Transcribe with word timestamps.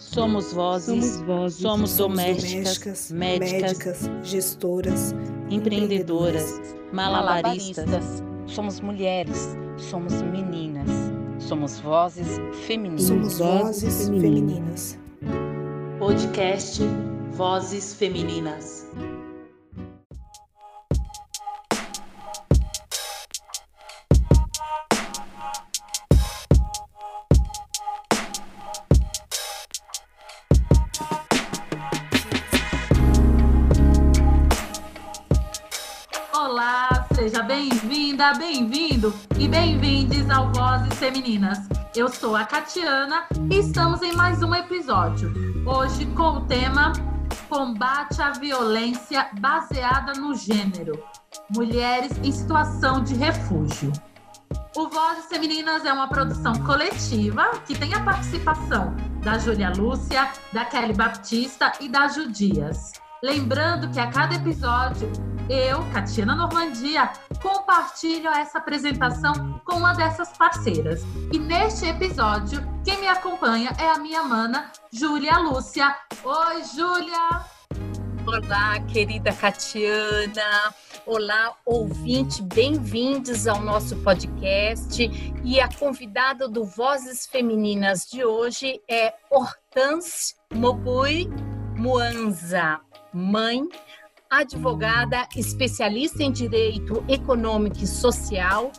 Somos 0.00 0.54
vozes, 0.54 1.04
Somos 1.04 1.22
vozes, 1.26 1.60
somos, 1.60 1.90
Somos 1.90 1.96
domésticas, 1.98 3.10
médicas, 3.12 3.70
médicas, 3.70 4.10
gestoras, 4.24 5.14
empreendedoras, 5.50 6.58
malabaristas. 6.90 8.22
Somos 8.46 8.80
mulheres, 8.80 9.54
somos 9.76 10.14
meninas, 10.22 10.88
somos 11.38 11.78
vozes 11.80 12.40
femininas. 12.66 13.02
Somos 13.02 13.38
vozes 13.38 14.08
femininas. 14.08 14.98
Podcast 15.98 16.80
Vozes 17.36 17.94
Femininas. 17.94 18.86
Femininas. 41.20 41.58
Eu 41.94 42.08
sou 42.08 42.34
a 42.34 42.44
Catiana 42.44 43.26
e 43.50 43.58
estamos 43.58 44.00
em 44.00 44.14
mais 44.14 44.42
um 44.42 44.54
episódio. 44.54 45.30
Hoje 45.66 46.06
com 46.06 46.38
o 46.38 46.46
tema 46.46 46.94
Combate 47.46 48.22
à 48.22 48.30
Violência 48.30 49.28
Baseada 49.38 50.14
no 50.14 50.34
Gênero. 50.34 51.04
Mulheres 51.50 52.12
em 52.24 52.32
situação 52.32 53.04
de 53.04 53.14
refúgio. 53.14 53.92
O 54.74 54.88
Vozes 54.88 55.26
Femininas 55.26 55.84
é 55.84 55.92
uma 55.92 56.08
produção 56.08 56.54
coletiva 56.64 57.50
que 57.66 57.78
tem 57.78 57.92
a 57.92 58.02
participação 58.02 58.96
da 59.22 59.36
Júlia 59.36 59.70
Lúcia, 59.76 60.30
da 60.54 60.64
Kelly 60.64 60.94
Baptista 60.94 61.72
e 61.80 61.88
da 61.88 62.08
Judias. 62.08 62.92
Lembrando 63.22 63.90
que 63.90 64.00
a 64.00 64.10
cada 64.10 64.34
episódio 64.34 65.12
eu, 65.46 65.84
Catiana 65.92 66.34
Normandia, 66.34 67.10
compartilho 67.42 68.30
essa 68.30 68.56
apresentação 68.56 69.60
com 69.62 69.76
uma 69.76 69.92
dessas 69.92 70.30
parceiras. 70.38 71.02
E 71.30 71.38
neste 71.38 71.84
episódio, 71.84 72.62
quem 72.82 72.98
me 72.98 73.08
acompanha 73.08 73.76
é 73.78 73.90
a 73.90 73.98
minha 73.98 74.22
mana, 74.22 74.72
Júlia 74.90 75.38
Lúcia. 75.38 75.94
Oi, 76.24 76.64
Júlia! 76.64 77.44
Olá, 78.26 78.80
querida 78.90 79.34
Catiana. 79.34 80.72
Olá, 81.04 81.54
ouvinte, 81.66 82.40
bem-vindos 82.40 83.46
ao 83.46 83.60
nosso 83.60 83.96
podcast. 83.96 85.02
E 85.44 85.60
a 85.60 85.68
convidada 85.68 86.48
do 86.48 86.64
Vozes 86.64 87.26
Femininas 87.26 88.06
de 88.10 88.24
hoje 88.24 88.80
é 88.88 89.12
Hortense 89.30 90.36
Mobui 90.54 91.28
Muanza, 91.80 92.78
mãe, 93.12 93.68
advogada, 94.28 95.26
especialista 95.36 96.22
em 96.22 96.30
direito 96.30 97.04
econômico 97.08 97.78
e 97.82 97.86
social, 97.86 98.70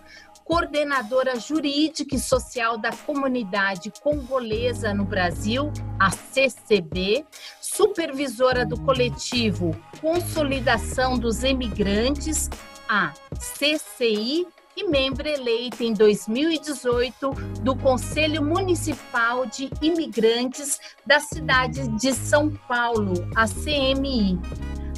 coordenadora 0.45 1.39
jurídica 1.39 2.15
e 2.15 2.19
social 2.19 2.77
da 2.77 2.91
comunidade 2.91 3.91
congolesa 4.01 4.93
no 4.93 5.05
Brasil, 5.05 5.71
a 5.99 6.09
CCB, 6.09 7.25
supervisora 7.61 8.65
do 8.65 8.79
coletivo 8.81 9.75
Consolidação 10.01 11.17
dos 11.17 11.43
Emigrantes, 11.43 12.49
a 12.89 13.13
CCI, 13.33 14.45
e 14.75 14.87
membro 14.87 15.27
eleita 15.27 15.83
em 15.83 15.93
2018 15.93 17.33
do 17.61 17.75
Conselho 17.75 18.43
Municipal 18.43 19.45
de 19.45 19.69
Imigrantes 19.81 20.79
da 21.05 21.19
cidade 21.19 21.87
de 21.97 22.13
São 22.13 22.49
Paulo, 22.67 23.13
a 23.35 23.47
CMI. 23.47 24.39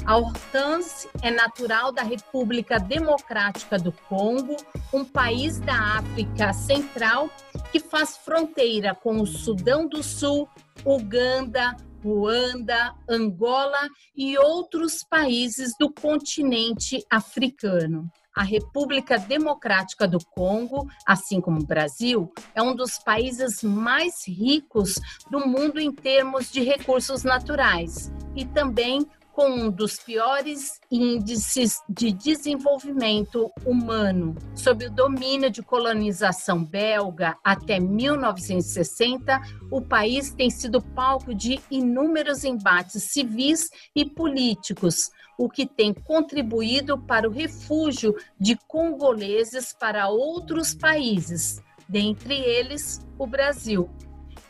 A 0.06 0.18
Hortense 0.18 1.08
é 1.22 1.30
natural 1.30 1.90
da 1.90 2.02
República 2.02 2.78
Democrática 2.78 3.78
do 3.78 3.90
Congo, 3.90 4.56
um 4.92 5.02
país 5.02 5.58
da 5.60 5.98
África 5.98 6.52
Central 6.52 7.30
que 7.72 7.80
faz 7.80 8.18
fronteira 8.18 8.94
com 8.94 9.20
o 9.20 9.26
Sudão 9.26 9.88
do 9.88 10.02
Sul, 10.02 10.48
Uganda, 10.84 11.74
Ruanda, 12.04 12.94
Angola 13.08 13.88
e 14.14 14.36
outros 14.36 15.02
países 15.02 15.72
do 15.80 15.90
continente 15.90 17.02
africano. 17.10 18.12
A 18.34 18.42
República 18.42 19.18
Democrática 19.18 20.08
do 20.08 20.18
Congo, 20.18 20.88
assim 21.06 21.40
como 21.40 21.60
o 21.60 21.66
Brasil, 21.66 22.32
é 22.54 22.62
um 22.62 22.74
dos 22.74 22.98
países 22.98 23.62
mais 23.62 24.26
ricos 24.26 24.94
do 25.30 25.46
mundo 25.46 25.78
em 25.80 25.92
termos 25.92 26.50
de 26.50 26.60
recursos 26.60 27.22
naturais 27.22 28.12
e 28.34 28.44
também 28.44 29.06
com 29.34 29.48
um 29.50 29.70
dos 29.70 29.96
piores 29.96 30.80
índices 30.90 31.80
de 31.88 32.12
desenvolvimento 32.12 33.50
humano. 33.66 34.36
Sob 34.54 34.86
o 34.86 34.90
domínio 34.90 35.50
de 35.50 35.60
colonização 35.60 36.64
belga 36.64 37.36
até 37.42 37.80
1960, 37.80 39.40
o 39.72 39.80
país 39.82 40.30
tem 40.30 40.48
sido 40.50 40.80
palco 40.80 41.34
de 41.34 41.60
inúmeros 41.68 42.44
embates 42.44 43.02
civis 43.02 43.70
e 43.94 44.04
políticos, 44.04 45.10
o 45.38 45.48
que 45.48 45.66
tem 45.66 45.92
contribuído 45.92 46.98
para 46.98 47.28
o 47.28 47.32
refúgio 47.32 48.14
de 48.38 48.56
congoleses 48.68 49.72
para 49.72 50.08
outros 50.08 50.74
países, 50.74 51.62
dentre 51.88 52.34
eles 52.34 53.04
o 53.18 53.26
Brasil. 53.26 53.90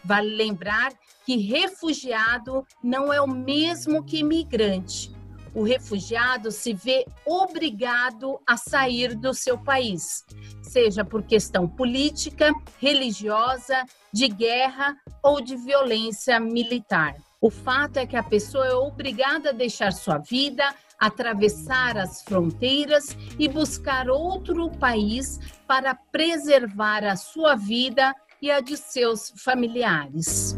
Vale 0.05 0.35
lembrar 0.35 0.93
que 1.25 1.37
refugiado 1.37 2.67
não 2.83 3.13
é 3.13 3.21
o 3.21 3.27
mesmo 3.27 4.05
que 4.05 4.19
imigrante. 4.19 5.15
O 5.55 5.63
refugiado 5.63 6.51
se 6.51 6.75
vê 6.75 7.07
obrigado 7.25 8.41
a 8.45 8.57
sair 8.57 9.15
do 9.15 9.33
seu 9.33 9.57
país, 9.57 10.25
seja 10.63 11.05
por 11.05 11.23
questão 11.23 11.69
política, 11.69 12.53
religiosa, 12.81 13.85
de 14.13 14.27
guerra 14.27 14.97
ou 15.23 15.41
de 15.41 15.57
violência 15.57 16.41
militar. 16.41 17.17
O 17.45 17.51
fato 17.51 17.99
é 17.99 18.07
que 18.07 18.17
a 18.17 18.23
pessoa 18.23 18.67
é 18.67 18.75
obrigada 18.75 19.51
a 19.51 19.53
deixar 19.53 19.93
sua 19.93 20.17
vida, 20.17 20.65
atravessar 20.99 21.95
as 21.99 22.23
fronteiras 22.23 23.15
e 23.39 23.47
buscar 23.47 24.09
outro 24.09 24.71
país 24.71 25.39
para 25.67 25.95
preservar 25.95 27.05
a 27.05 27.17
sua 27.17 27.55
vida 27.55 28.15
e 28.41 28.51
a 28.51 28.61
de 28.61 28.79
seus 28.79 29.31
familiares. 29.45 30.57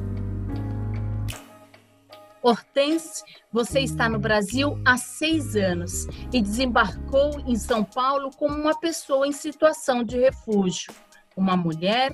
Hortense, 2.41 3.21
você 3.51 3.81
está 3.81 4.09
no 4.09 4.21
Brasil 4.21 4.81
há 4.87 4.97
seis 4.97 5.57
anos 5.57 6.07
e 6.33 6.41
desembarcou 6.41 7.41
em 7.49 7.57
São 7.57 7.83
Paulo 7.83 8.31
como 8.31 8.55
uma 8.55 8.79
pessoa 8.79 9.27
em 9.27 9.33
situação 9.33 10.05
de 10.05 10.21
refúgio, 10.21 10.95
uma 11.37 11.57
mulher 11.57 12.13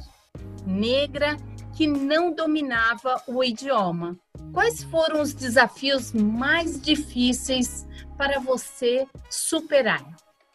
negra 0.65 1.37
que 1.75 1.87
não 1.87 2.33
dominava 2.33 3.22
o 3.27 3.43
idioma. 3.43 4.16
Quais 4.53 4.83
foram 4.84 5.21
os 5.22 5.33
desafios 5.33 6.12
mais 6.12 6.81
difíceis 6.81 7.87
para 8.16 8.38
você 8.38 9.06
superar? 9.31 10.05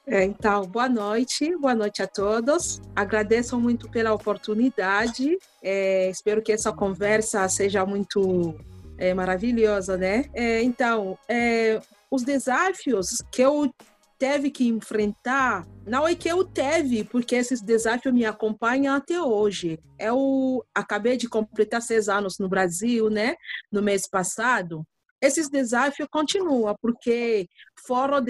É, 0.05 0.23
então, 0.23 0.65
boa 0.65 0.87
noite, 0.87 1.53
boa 1.57 1.75
noite 1.75 2.01
a 2.01 2.07
todos. 2.07 2.81
Agradeço 2.95 3.59
muito 3.59 3.89
pela 3.89 4.13
oportunidade. 4.13 5.37
É, 5.61 6.09
espero 6.09 6.41
que 6.41 6.53
essa 6.53 6.71
conversa 6.71 7.47
seja 7.49 7.85
muito 7.85 8.55
é, 8.97 9.13
maravilhosa, 9.13 9.97
né? 9.97 10.25
É, 10.33 10.63
então, 10.63 11.17
é, 11.27 11.81
os 12.09 12.23
desafios 12.23 13.21
que 13.29 13.41
eu 13.41 13.69
teve 14.17 14.49
que 14.49 14.67
enfrentar, 14.67 15.65
não 15.85 16.07
é 16.07 16.15
que 16.15 16.27
eu 16.27 16.43
teve, 16.43 17.03
porque 17.03 17.35
esses 17.35 17.61
desafios 17.61 18.13
me 18.13 18.25
acompanham 18.25 18.95
até 18.95 19.21
hoje. 19.21 19.79
Eu 19.99 20.63
acabei 20.73 21.17
de 21.17 21.29
completar 21.29 21.81
seis 21.81 22.09
anos 22.09 22.37
no 22.39 22.49
Brasil, 22.49 23.09
né? 23.09 23.35
No 23.71 23.81
mês 23.81 24.07
passado. 24.09 24.83
Esses 25.21 25.49
desafios 25.49 26.07
continuam, 26.11 26.75
porque 26.81 27.47
foram 27.85 28.23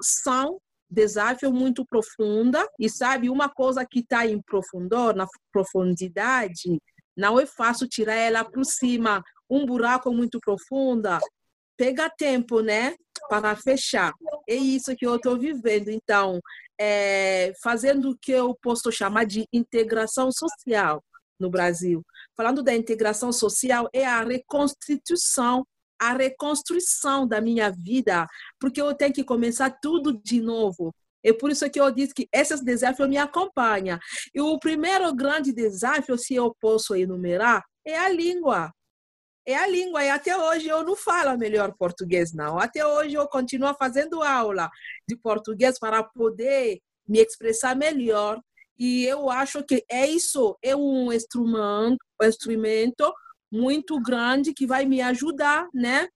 são 0.00 0.58
desafio 0.90 1.52
muito 1.52 1.86
profunda 1.86 2.66
e 2.78 2.88
sabe 2.88 3.30
uma 3.30 3.48
coisa 3.48 3.84
que 3.84 4.00
está 4.00 4.26
em 4.26 4.40
profundor 4.42 5.16
na 5.16 5.26
profundidade 5.50 6.78
não 7.16 7.38
é 7.40 7.46
fácil 7.46 7.88
tirar 7.88 8.14
ela 8.14 8.44
por 8.44 8.64
cima 8.64 9.22
um 9.48 9.64
buraco 9.66 10.12
muito 10.12 10.38
profundo 10.40 11.08
pega 11.76 12.10
tempo 12.10 12.60
né 12.60 12.94
para 13.28 13.56
fechar 13.56 14.12
é 14.48 14.54
isso 14.54 14.94
que 14.96 15.06
eu 15.06 15.16
estou 15.16 15.38
vivendo 15.38 15.88
então 15.88 16.40
é, 16.80 17.52
fazendo 17.62 18.10
o 18.10 18.18
que 18.18 18.32
eu 18.32 18.56
posso 18.60 18.90
chamar 18.90 19.24
de 19.24 19.46
integração 19.52 20.30
social 20.32 21.02
no 21.38 21.50
Brasil 21.50 22.02
falando 22.36 22.62
da 22.62 22.74
integração 22.74 23.32
social 23.32 23.88
é 23.92 24.06
a 24.06 24.22
reconstituição 24.22 25.64
a 26.02 26.14
reconstrução 26.14 27.28
da 27.28 27.40
minha 27.40 27.70
vida, 27.70 28.26
porque 28.58 28.82
eu 28.82 28.92
tenho 28.92 29.12
que 29.12 29.22
começar 29.22 29.70
tudo 29.70 30.20
de 30.24 30.40
novo. 30.40 30.92
É 31.24 31.32
por 31.32 31.48
isso 31.48 31.70
que 31.70 31.80
eu 31.80 31.88
disse 31.92 32.12
que 32.12 32.28
esses 32.32 32.60
desafios 32.60 33.08
me 33.08 33.16
acompanham. 33.16 34.00
E 34.34 34.40
o 34.40 34.58
primeiro 34.58 35.14
grande 35.14 35.52
desafio, 35.52 36.18
se 36.18 36.34
eu 36.34 36.52
posso 36.60 36.96
enumerar, 36.96 37.62
é 37.86 37.96
a 37.96 38.08
língua. 38.08 38.72
É 39.46 39.54
a 39.54 39.66
língua. 39.66 40.04
E 40.04 40.10
até 40.10 40.36
hoje 40.36 40.68
eu 40.68 40.82
não 40.84 40.96
falo 40.96 41.36
melhor 41.38 41.74
português, 41.76 42.32
não. 42.32 42.58
Até 42.58 42.86
hoje 42.86 43.14
eu 43.14 43.26
continuo 43.28 43.74
fazendo 43.74 44.22
aula 44.22 44.70
de 45.08 45.16
português 45.16 45.78
para 45.78 46.02
poder 46.02 46.80
me 47.08 47.20
expressar 47.20 47.76
melhor. 47.76 48.40
E 48.78 49.04
eu 49.04 49.30
acho 49.30 49.62
que 49.62 49.84
é 49.90 50.06
isso, 50.06 50.56
é 50.62 50.74
um 50.74 51.12
instrumento, 51.12 51.98
um 52.20 52.26
instrumento 52.26 53.12
muito 53.50 54.00
grande 54.00 54.54
que 54.54 54.66
vai 54.66 54.86
me 54.86 55.00
ajudar, 55.02 55.68
né? 55.74 56.08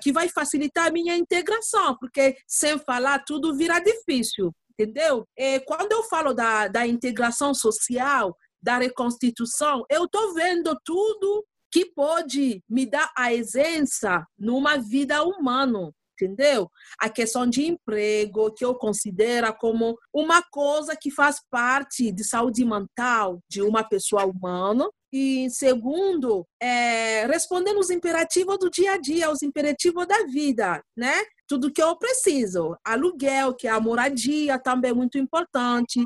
Que 0.00 0.12
vai 0.12 0.28
facilitar 0.28 0.86
a 0.86 0.90
minha 0.92 1.16
integração, 1.16 1.96
porque 1.98 2.36
sem 2.46 2.78
falar 2.78 3.24
tudo 3.26 3.56
vira 3.56 3.78
difícil, 3.80 4.52
entendeu? 4.72 5.26
E 5.36 5.60
quando 5.60 5.92
eu 5.92 6.02
falo 6.04 6.32
da, 6.32 6.68
da 6.68 6.86
integração 6.86 7.52
social, 7.52 8.36
da 8.62 8.78
reconstituição, 8.78 9.84
eu 9.90 10.04
estou 10.04 10.32
vendo 10.32 10.74
tudo 10.84 11.44
que 11.74 11.84
pode 11.86 12.62
me 12.70 12.86
dar 12.86 13.10
a 13.18 13.34
essência 13.34 14.24
numa 14.38 14.76
vida 14.76 15.24
humana, 15.24 15.90
entendeu? 16.12 16.70
A 17.00 17.10
questão 17.10 17.48
de 17.48 17.66
emprego, 17.66 18.52
que 18.52 18.64
eu 18.64 18.76
considero 18.76 19.52
como 19.54 19.98
uma 20.14 20.40
coisa 20.40 20.94
que 20.94 21.10
faz 21.10 21.40
parte 21.50 22.12
de 22.12 22.22
saúde 22.22 22.64
mental 22.64 23.40
de 23.50 23.60
uma 23.60 23.82
pessoa 23.82 24.24
humana. 24.24 24.88
E 25.12 25.48
segundo, 25.50 26.46
é, 26.62 27.26
respondendo 27.26 27.80
os 27.80 27.90
imperativos 27.90 28.56
do 28.56 28.70
dia 28.70 28.92
a 28.92 28.96
dia, 28.96 29.32
os 29.32 29.42
imperativos 29.42 30.06
da 30.06 30.26
vida, 30.26 30.80
né? 30.96 31.24
Tudo 31.48 31.72
que 31.72 31.82
eu 31.82 31.96
preciso. 31.96 32.76
Aluguel, 32.84 33.52
que 33.52 33.66
é 33.66 33.70
a 33.72 33.80
moradia, 33.80 34.60
também 34.60 34.92
é 34.92 34.94
muito 34.94 35.18
importante. 35.18 36.04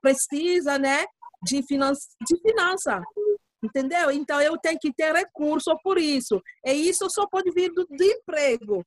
Precisa, 0.00 0.78
né? 0.78 1.04
De, 1.42 1.62
finan 1.62 1.92
de 1.92 2.40
finança, 2.40 3.02
entendeu? 3.62 4.10
Então 4.10 4.40
eu 4.40 4.56
tenho 4.58 4.78
que 4.78 4.92
ter 4.92 5.14
recurso 5.14 5.76
por 5.82 5.98
isso. 5.98 6.40
E 6.64 6.72
isso 6.72 7.08
só 7.10 7.26
pode 7.26 7.50
vir 7.50 7.72
do, 7.72 7.86
emprego. 8.00 8.84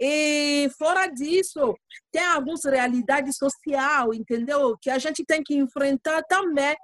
E 0.00 0.70
fora 0.78 1.06
disso, 1.06 1.76
tem 2.10 2.24
algumas 2.24 2.64
realidades 2.64 3.36
social, 3.36 4.14
entendeu? 4.14 4.76
Que 4.80 4.88
a 4.88 4.98
gente 4.98 5.24
tem 5.24 5.42
que 5.42 5.54
enfrentar 5.54 6.22
também. 6.22 6.74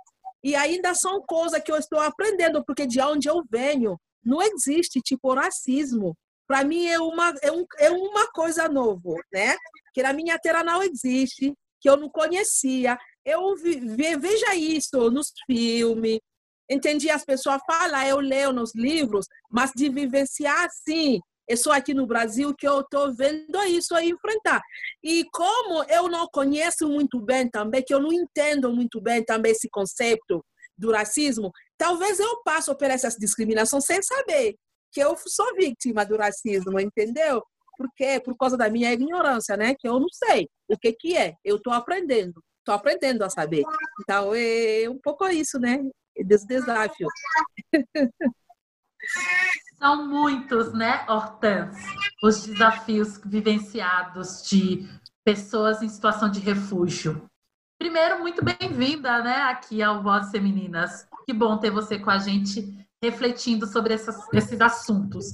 E 0.44 0.54
ainda 0.54 0.94
são 0.94 1.22
coisas 1.22 1.62
que 1.62 1.72
eu 1.72 1.76
estou 1.76 1.98
aprendendo, 1.98 2.62
porque 2.64 2.86
de 2.86 3.00
onde 3.00 3.28
eu 3.28 3.42
venho, 3.50 3.98
não 4.22 4.42
existe 4.42 5.00
tipo 5.00 5.32
racismo. 5.32 6.16
Para 6.46 6.62
mim 6.62 6.86
é 6.86 7.00
uma, 7.00 7.34
é, 7.42 7.50
um, 7.50 7.64
é 7.78 7.90
uma 7.90 8.30
coisa 8.30 8.68
nova, 8.68 9.14
né? 9.32 9.56
Que 9.94 10.02
na 10.02 10.12
minha 10.12 10.38
terra 10.38 10.62
não 10.62 10.82
existe, 10.82 11.54
que 11.80 11.88
eu 11.88 11.96
não 11.96 12.10
conhecia. 12.10 12.98
Eu 13.24 13.56
vi, 13.56 13.80
veja 14.16 14.54
isso 14.54 15.10
nos 15.10 15.32
filmes, 15.46 16.20
entendi 16.70 17.10
as 17.10 17.24
pessoas 17.24 17.60
falar, 17.66 18.08
eu 18.08 18.18
leio 18.18 18.52
nos 18.52 18.74
livros, 18.74 19.26
mas 19.50 19.70
de 19.74 19.88
vivenciar 19.88 20.66
assim, 20.66 21.20
é 21.48 21.54
só 21.54 21.72
aqui 21.72 21.94
no 21.94 22.06
Brasil 22.06 22.54
que 22.54 22.66
eu 22.66 22.80
estou 22.80 23.14
vendo 23.14 23.62
isso 23.64 23.94
aí 23.94 24.10
enfrentar. 24.10 24.60
E 25.02 25.24
como 25.32 25.84
eu 25.84 26.08
não 26.08 26.26
conheço 26.26 26.88
muito 26.88 27.20
bem 27.20 27.48
também, 27.48 27.82
que 27.82 27.94
eu 27.94 28.00
não 28.00 28.12
entendo 28.12 28.72
muito 28.72 29.00
bem 29.00 29.24
também 29.24 29.52
esse 29.52 29.68
conceito 29.70 30.44
do 30.76 30.92
racismo, 30.92 31.50
talvez 31.78 32.18
eu 32.18 32.42
passo 32.42 32.76
por 32.76 32.90
essas 32.90 33.14
discriminações 33.14 33.84
sem 33.84 34.02
saber 34.02 34.56
que 34.92 35.00
eu 35.00 35.14
sou 35.26 35.54
vítima 35.54 36.04
do 36.04 36.16
racismo, 36.16 36.80
entendeu? 36.80 37.42
Porque 37.76 38.20
por 38.20 38.36
causa 38.36 38.56
da 38.56 38.68
minha 38.70 38.92
ignorância, 38.92 39.56
né? 39.56 39.74
Que 39.78 39.86
eu 39.88 40.00
não 40.00 40.08
sei 40.08 40.48
o 40.68 40.76
que 40.76 40.92
que 40.92 41.16
é. 41.16 41.34
Eu 41.44 41.56
estou 41.56 41.72
aprendendo, 41.72 42.42
estou 42.58 42.74
aprendendo 42.74 43.22
a 43.22 43.30
saber. 43.30 43.62
Então 44.00 44.34
é 44.34 44.88
um 44.88 44.98
pouco 44.98 45.26
isso, 45.28 45.58
né? 45.58 45.78
Desse 46.24 46.46
desafio. 46.46 47.08
São 49.78 50.08
muitos, 50.08 50.72
né, 50.72 51.04
Hortens, 51.06 51.76
os 52.22 52.46
desafios 52.46 53.20
vivenciados 53.24 54.42
de 54.48 54.88
pessoas 55.22 55.82
em 55.82 55.88
situação 55.88 56.30
de 56.30 56.40
refúgio. 56.40 57.28
Primeiro, 57.78 58.20
muito 58.20 58.42
bem-vinda, 58.42 59.22
né, 59.22 59.42
aqui 59.42 59.82
ao 59.82 60.02
Vozes 60.02 60.30
Femininas. 60.30 61.06
Que 61.26 61.32
bom 61.32 61.58
ter 61.58 61.70
você 61.70 61.98
com 61.98 62.08
a 62.08 62.18
gente 62.18 62.74
refletindo 63.02 63.66
sobre 63.66 63.94
essas, 63.94 64.16
esses 64.32 64.60
assuntos. 64.60 65.26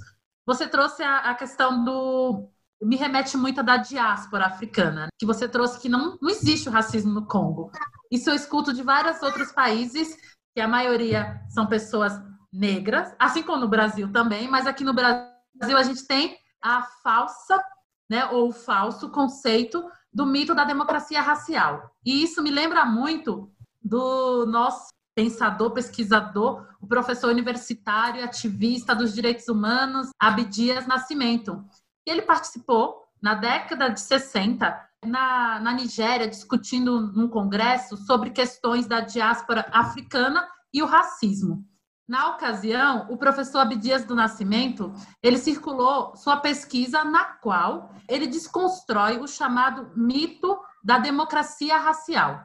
Você 0.44 0.66
trouxe 0.66 1.02
a, 1.02 1.30
a, 1.30 1.34
questão 1.34 1.84
do. 1.84 2.48
Me 2.82 2.96
remete 2.96 3.36
muito 3.36 3.62
da 3.62 3.76
diáspora 3.76 4.46
africana, 4.46 5.06
que 5.16 5.24
você 5.24 5.48
trouxe 5.48 5.78
que 5.78 5.88
não, 5.88 6.18
não 6.20 6.28
existe 6.28 6.68
o 6.68 6.72
racismo 6.72 7.12
no 7.12 7.26
Congo. 7.26 7.70
Isso 8.10 8.28
eu 8.28 8.34
escuto 8.34 8.72
de 8.72 8.82
vários 8.82 9.22
outros 9.22 9.52
países, 9.52 10.16
que 10.54 10.60
a 10.60 10.68
maioria 10.68 11.40
são 11.48 11.66
pessoas 11.66 12.12
negras, 12.52 13.14
assim 13.18 13.42
como 13.42 13.60
no 13.60 13.68
Brasil 13.68 14.10
também, 14.12 14.48
mas 14.48 14.66
aqui 14.66 14.84
no 14.84 14.92
Brasil 14.92 15.28
a 15.76 15.82
gente 15.82 16.06
tem 16.06 16.36
a 16.60 16.82
falsa, 17.02 17.62
né, 18.08 18.26
ou 18.26 18.48
o 18.48 18.52
falso 18.52 19.10
conceito 19.10 19.82
do 20.12 20.26
mito 20.26 20.54
da 20.54 20.64
democracia 20.64 21.20
racial. 21.20 21.90
E 22.04 22.22
isso 22.22 22.42
me 22.42 22.50
lembra 22.50 22.84
muito 22.84 23.50
do 23.82 24.44
nosso 24.46 24.92
pensador, 25.14 25.72
pesquisador, 25.72 26.66
o 26.80 26.86
professor 26.86 27.30
universitário, 27.30 28.24
ativista 28.24 28.94
dos 28.94 29.14
direitos 29.14 29.48
humanos, 29.48 30.10
Abdias 30.18 30.86
Nascimento. 30.86 31.64
Ele 32.06 32.22
participou 32.22 33.02
na 33.20 33.34
década 33.34 33.88
de 33.88 34.00
60 34.00 34.91
na, 35.04 35.58
na 35.60 35.72
Nigéria 35.72 36.28
discutindo 36.28 37.12
num 37.12 37.28
congresso 37.28 37.96
sobre 37.96 38.30
questões 38.30 38.86
da 38.86 39.00
diáspora 39.00 39.66
africana 39.72 40.48
e 40.72 40.82
o 40.82 40.86
racismo. 40.86 41.66
Na 42.08 42.30
ocasião, 42.30 43.06
o 43.10 43.16
professor 43.16 43.60
Abdias 43.60 44.04
do 44.04 44.14
Nascimento, 44.14 44.92
ele 45.22 45.38
circulou 45.38 46.14
sua 46.16 46.36
pesquisa 46.36 47.04
na 47.04 47.24
qual 47.24 47.94
ele 48.08 48.26
desconstrói 48.26 49.18
o 49.18 49.26
chamado 49.26 49.90
mito 49.96 50.58
da 50.82 50.98
democracia 50.98 51.78
racial, 51.78 52.44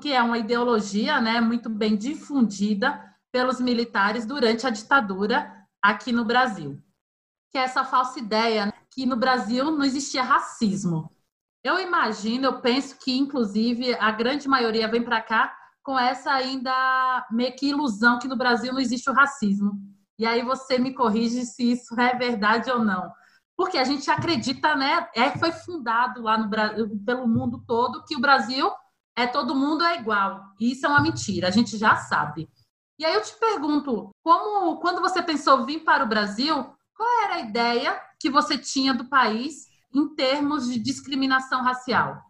que 0.00 0.12
é 0.12 0.22
uma 0.22 0.38
ideologia 0.38 1.20
né, 1.20 1.40
muito 1.40 1.70
bem 1.70 1.96
difundida 1.96 3.02
pelos 3.30 3.60
militares 3.60 4.26
durante 4.26 4.66
a 4.66 4.70
ditadura 4.70 5.50
aqui 5.80 6.12
no 6.12 6.24
Brasil. 6.24 6.82
Que 7.50 7.58
é 7.58 7.62
essa 7.62 7.84
falsa 7.84 8.18
ideia 8.18 8.66
né, 8.66 8.72
que 8.90 9.06
no 9.06 9.16
Brasil 9.16 9.70
não 9.70 9.84
existia 9.84 10.22
racismo. 10.22 11.08
Eu 11.64 11.78
imagino, 11.78 12.46
eu 12.46 12.60
penso 12.60 12.96
que, 12.98 13.16
inclusive, 13.16 13.94
a 13.94 14.10
grande 14.10 14.48
maioria 14.48 14.88
vem 14.88 15.02
para 15.02 15.20
cá 15.20 15.56
com 15.82 15.98
essa 15.98 16.32
ainda 16.32 17.26
meio 17.30 17.54
que 17.54 17.68
ilusão 17.68 18.18
que 18.18 18.28
no 18.28 18.36
Brasil 18.36 18.72
não 18.72 18.80
existe 18.80 19.08
o 19.08 19.14
racismo. 19.14 19.72
E 20.18 20.26
aí 20.26 20.42
você 20.42 20.78
me 20.78 20.92
corrige 20.94 21.44
se 21.44 21.72
isso 21.72 21.98
é 22.00 22.14
verdade 22.16 22.70
ou 22.70 22.84
não. 22.84 23.10
Porque 23.56 23.78
a 23.78 23.84
gente 23.84 24.10
acredita, 24.10 24.74
né? 24.74 25.08
É, 25.14 25.30
foi 25.38 25.52
fundado 25.52 26.22
lá 26.22 26.36
no 26.36 26.48
Brasil, 26.48 26.90
pelo 27.04 27.28
mundo 27.28 27.62
todo, 27.66 28.04
que 28.04 28.16
o 28.16 28.20
Brasil 28.20 28.70
é 29.16 29.26
todo 29.26 29.54
mundo 29.54 29.84
é 29.84 29.98
igual. 29.98 30.42
E 30.60 30.72
isso 30.72 30.86
é 30.86 30.88
uma 30.88 31.02
mentira, 31.02 31.48
a 31.48 31.50
gente 31.50 31.76
já 31.76 31.96
sabe. 31.96 32.48
E 32.98 33.04
aí 33.04 33.14
eu 33.14 33.22
te 33.22 33.38
pergunto, 33.38 34.10
como 34.22 34.80
quando 34.80 35.00
você 35.00 35.22
pensou 35.22 35.64
vir 35.64 35.80
para 35.80 36.04
o 36.04 36.08
Brasil, 36.08 36.54
qual 36.94 37.24
era 37.24 37.34
a 37.34 37.40
ideia 37.40 38.00
que 38.18 38.30
você 38.30 38.56
tinha 38.56 38.94
do 38.94 39.08
país 39.08 39.71
em 39.94 40.14
termos 40.14 40.68
de 40.68 40.78
discriminação 40.78 41.62
racial? 41.62 42.20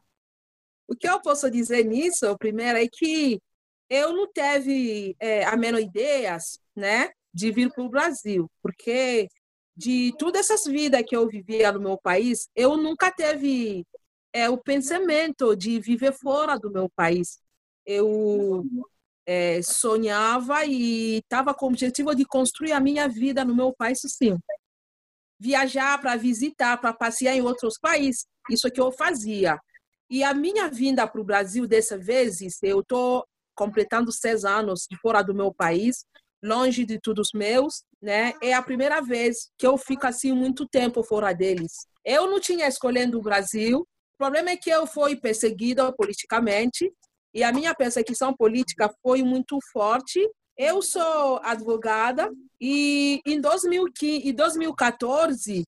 O 0.88 0.94
que 0.94 1.08
eu 1.08 1.20
posso 1.20 1.50
dizer 1.50 1.84
nisso, 1.84 2.36
primeiro, 2.38 2.78
é 2.78 2.86
que 2.86 3.40
eu 3.88 4.12
não 4.12 4.30
teve 4.30 5.16
é, 5.20 5.44
a 5.44 5.56
menor 5.56 5.80
ideia, 5.80 6.36
né, 6.74 7.10
de 7.32 7.50
vir 7.50 7.70
para 7.72 7.84
o 7.84 7.88
Brasil, 7.88 8.50
porque 8.62 9.28
de 9.76 10.14
todas 10.18 10.50
essas 10.50 10.70
vidas 10.70 11.02
que 11.06 11.16
eu 11.16 11.28
vivia 11.28 11.72
no 11.72 11.80
meu 11.80 11.98
país, 11.98 12.48
eu 12.54 12.76
nunca 12.76 13.10
teve 13.10 13.86
é, 14.32 14.48
o 14.48 14.58
pensamento 14.58 15.54
de 15.56 15.80
viver 15.80 16.12
fora 16.12 16.58
do 16.58 16.70
meu 16.70 16.88
país. 16.90 17.38
Eu 17.84 18.64
é, 19.26 19.62
sonhava 19.62 20.64
e 20.64 21.18
estava 21.18 21.54
com 21.54 21.66
o 21.66 21.68
objetivo 21.68 22.14
de 22.14 22.24
construir 22.24 22.72
a 22.72 22.80
minha 22.80 23.08
vida 23.08 23.44
no 23.44 23.54
meu 23.54 23.72
país, 23.72 24.00
sim. 24.06 24.38
Viajar 25.42 26.00
para 26.00 26.14
visitar, 26.14 26.76
para 26.76 26.92
passear 26.92 27.34
em 27.34 27.40
outros 27.40 27.74
países, 27.76 28.24
isso 28.48 28.70
que 28.70 28.80
eu 28.80 28.92
fazia. 28.92 29.58
E 30.08 30.22
a 30.22 30.32
minha 30.32 30.68
vinda 30.68 31.04
para 31.04 31.20
o 31.20 31.24
Brasil 31.24 31.66
dessa 31.66 31.98
vez, 31.98 32.38
eu 32.62 32.80
estou 32.80 33.24
completando 33.56 34.12
seis 34.12 34.44
anos 34.44 34.86
fora 35.00 35.20
do 35.20 35.34
meu 35.34 35.52
país, 35.52 36.04
longe 36.42 36.84
de 36.84 37.00
todos 37.00 37.28
os 37.28 37.38
meus, 37.38 37.82
né? 38.00 38.32
É 38.40 38.52
a 38.52 38.62
primeira 38.62 39.00
vez 39.00 39.50
que 39.58 39.66
eu 39.66 39.76
fico 39.76 40.06
assim 40.06 40.32
muito 40.32 40.64
tempo 40.68 41.02
fora 41.02 41.32
deles. 41.32 41.72
Eu 42.04 42.30
não 42.30 42.38
tinha 42.38 42.68
escolhido 42.68 43.18
o 43.18 43.22
Brasil. 43.22 43.80
O 43.80 44.18
problema 44.18 44.50
é 44.50 44.56
que 44.56 44.70
eu 44.70 44.86
fui 44.86 45.16
perseguida 45.16 45.92
politicamente 45.92 46.92
e 47.34 47.42
a 47.42 47.52
minha 47.52 47.74
perseguição 47.74 48.34
política 48.34 48.92
foi 49.02 49.22
muito 49.22 49.58
forte. 49.72 50.20
Eu 50.64 50.80
sou 50.80 51.40
advogada 51.42 52.30
e 52.60 53.20
em 53.26 53.40
2015, 53.40 54.32
2014 54.32 55.64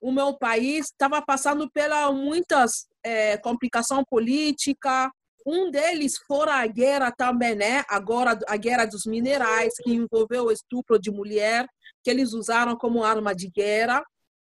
o 0.00 0.12
meu 0.12 0.32
país 0.38 0.86
estava 0.86 1.20
passando 1.20 1.68
pela 1.68 2.12
muitas 2.12 2.86
é, 3.02 3.36
complicação 3.38 4.04
política, 4.08 5.10
um 5.44 5.72
deles 5.72 6.18
fora 6.24 6.54
a 6.54 6.66
guerra 6.68 7.10
também, 7.10 7.56
né? 7.56 7.82
Agora 7.88 8.38
a 8.46 8.56
guerra 8.56 8.86
dos 8.86 9.06
minerais, 9.06 9.74
que 9.82 9.92
envolveu 9.92 10.44
o 10.44 10.52
estupro 10.52 11.00
de 11.00 11.10
mulher, 11.10 11.66
que 12.04 12.08
eles 12.08 12.32
usaram 12.32 12.76
como 12.76 13.02
arma 13.02 13.34
de 13.34 13.50
guerra. 13.50 14.04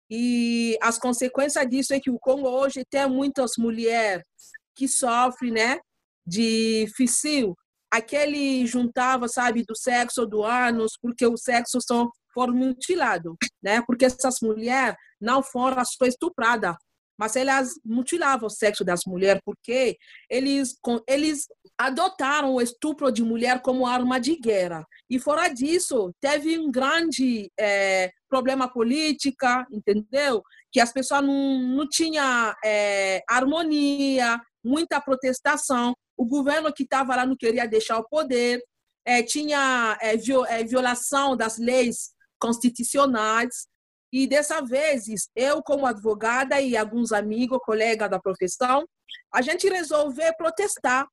E 0.07 0.77
as 0.79 0.99
consequências 0.99 1.67
disso 1.67 1.91
é 1.95 1.99
que 1.99 2.11
o 2.11 2.19
Congo 2.19 2.47
hoje 2.47 2.85
tem 2.87 3.09
muitas 3.09 3.53
mulheres 3.57 4.23
que 4.75 4.87
sofrem, 4.87 5.51
né? 5.51 5.79
De 6.23 6.85
fissio. 6.95 7.57
Aquele 7.91 8.65
juntava, 8.65 9.27
sabe, 9.27 9.63
do 9.67 9.75
sexo 9.75 10.25
do 10.25 10.43
ânus, 10.43 10.93
porque 11.01 11.25
o 11.27 11.37
sexo 11.37 11.79
só 11.81 12.09
for 12.33 12.53
mutilado, 12.53 13.35
né? 13.61 13.81
Porque 13.85 14.05
essas 14.05 14.35
mulheres 14.41 14.95
não 15.19 15.43
foram 15.43 15.83
só 15.83 16.05
estupradas, 16.05 16.75
mas 17.21 17.35
elas 17.35 17.73
mutilavam 17.85 18.47
o 18.47 18.49
sexo 18.49 18.83
das 18.83 19.01
mulheres 19.05 19.41
porque 19.45 19.95
eles 20.29 20.75
eles 21.07 21.45
adotaram 21.77 22.55
o 22.55 22.61
estupro 22.61 23.11
de 23.11 23.23
mulher 23.23 23.61
como 23.61 23.85
arma 23.85 24.19
de 24.19 24.37
guerra. 24.37 24.83
E 25.09 25.19
fora 25.19 25.47
disso 25.47 26.11
teve 26.19 26.57
um 26.57 26.71
grande 26.71 27.51
é, 27.59 28.09
problema 28.27 28.67
política 28.67 29.67
entendeu? 29.71 30.41
Que 30.71 30.79
as 30.79 30.91
pessoas 30.91 31.23
não 31.23 31.59
não 31.61 31.87
tinha 31.87 32.55
é, 32.65 33.21
harmonia 33.29 34.41
muita 34.63 34.99
protestação 35.01 35.93
o 36.21 36.25
governo 36.25 36.71
que 36.71 36.83
estava 36.83 37.15
lá 37.15 37.25
não 37.25 37.35
queria 37.35 37.67
deixar 37.67 37.97
o 37.97 38.07
poder 38.07 38.63
é, 39.03 39.23
tinha 39.23 39.97
é, 39.99 40.13
é, 40.13 40.63
violação 40.63 41.35
das 41.35 41.57
leis 41.57 42.11
constitucionais 42.39 43.67
e 44.13 44.27
dessa 44.27 44.61
vez, 44.61 45.05
eu 45.35 45.63
como 45.63 45.87
advogada 45.87 46.61
e 46.61 46.77
alguns 46.77 47.11
amigos, 47.11 47.57
colegas 47.65 48.07
da 48.07 48.19
profissão, 48.19 48.85
a 49.33 49.41
gente 49.41 49.67
resolveu 49.67 50.31
protestar, 50.37 51.07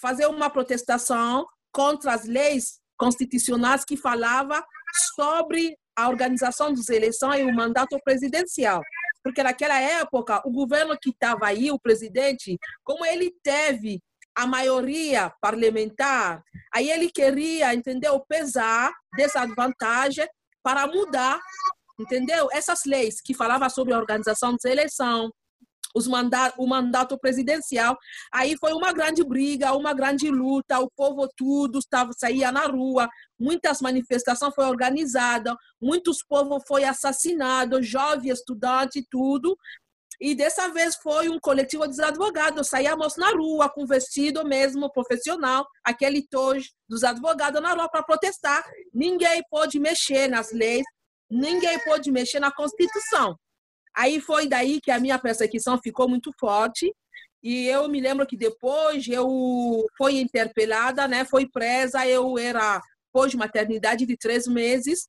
fazer 0.00 0.26
uma 0.26 0.48
protestação 0.48 1.44
contra 1.72 2.14
as 2.14 2.24
leis 2.24 2.78
constitucionais 2.96 3.84
que 3.84 3.96
falava 3.96 4.64
sobre 5.16 5.76
a 5.96 6.08
organização 6.08 6.72
das 6.72 6.88
eleições 6.88 7.40
e 7.40 7.50
o 7.50 7.52
mandato 7.52 7.98
presidencial. 8.04 8.80
Porque 9.24 9.42
naquela 9.42 9.80
época, 9.80 10.40
o 10.44 10.52
governo 10.52 10.96
que 11.02 11.10
estava 11.10 11.46
aí, 11.46 11.72
o 11.72 11.80
presidente, 11.80 12.56
como 12.84 13.04
ele 13.04 13.34
teve 13.42 14.00
a 14.36 14.46
maioria 14.46 15.32
parlamentar, 15.40 16.42
aí 16.74 16.90
ele 16.90 17.10
queria, 17.10 17.74
entendeu, 17.74 18.18
pesar 18.20 18.92
dessa 19.16 19.46
vantagem 19.46 20.26
para 20.62 20.86
mudar 20.86 21.40
entendeu? 21.98 22.48
Essas 22.52 22.84
leis 22.84 23.20
que 23.20 23.34
falavam 23.34 23.68
sobre 23.70 23.94
a 23.94 23.98
organização 23.98 24.56
da 24.62 24.70
eleição, 24.70 25.30
os 25.94 26.06
mandato, 26.06 26.54
o 26.58 26.66
mandato 26.66 27.18
presidencial, 27.18 27.98
aí 28.32 28.56
foi 28.58 28.72
uma 28.72 28.92
grande 28.92 29.22
briga, 29.22 29.74
uma 29.74 29.92
grande 29.92 30.30
luta, 30.30 30.78
o 30.78 30.90
povo 30.90 31.28
tudo 31.36 31.78
estava 31.78 32.12
saía 32.16 32.50
na 32.50 32.66
rua, 32.66 33.08
muitas 33.38 33.80
manifestações 33.80 34.54
foram 34.54 34.70
organizadas, 34.70 35.54
muitos 35.80 36.22
povos 36.22 36.62
foi 36.66 36.84
assassinados, 36.84 37.86
jovens, 37.86 38.38
estudantes, 38.38 39.04
tudo. 39.10 39.56
E 40.24 40.36
dessa 40.36 40.68
vez 40.68 40.94
foi 41.02 41.28
um 41.28 41.40
coletivo 41.40 41.84
de 41.88 42.00
advogados, 42.00 42.68
saíamos 42.68 43.16
na 43.16 43.30
rua 43.30 43.68
com 43.68 43.84
vestido 43.84 44.46
mesmo 44.46 44.88
profissional, 44.92 45.66
aquele 45.82 46.24
tojo 46.28 46.70
dos 46.88 47.02
advogados 47.02 47.60
na 47.60 47.72
rua 47.72 47.88
para 47.88 48.04
protestar. 48.04 48.64
Ninguém 48.94 49.42
pode 49.50 49.80
mexer 49.80 50.28
nas 50.28 50.52
leis, 50.52 50.84
ninguém 51.28 51.76
pôde 51.80 52.12
mexer 52.12 52.38
na 52.38 52.52
Constituição. 52.52 53.36
Aí 53.96 54.20
foi 54.20 54.46
daí 54.46 54.80
que 54.80 54.92
a 54.92 55.00
minha 55.00 55.18
perseguição 55.18 55.76
ficou 55.82 56.08
muito 56.08 56.30
forte. 56.38 56.94
E 57.42 57.66
eu 57.66 57.88
me 57.88 58.00
lembro 58.00 58.24
que 58.24 58.36
depois 58.36 59.08
eu 59.08 59.84
fui 59.98 60.20
interpelada, 60.20 61.08
né? 61.08 61.24
Foi 61.24 61.48
presa. 61.50 62.06
Eu 62.06 62.38
era 62.38 62.80
pós-maternidade 63.12 64.06
de 64.06 64.16
três 64.16 64.46
meses 64.46 65.08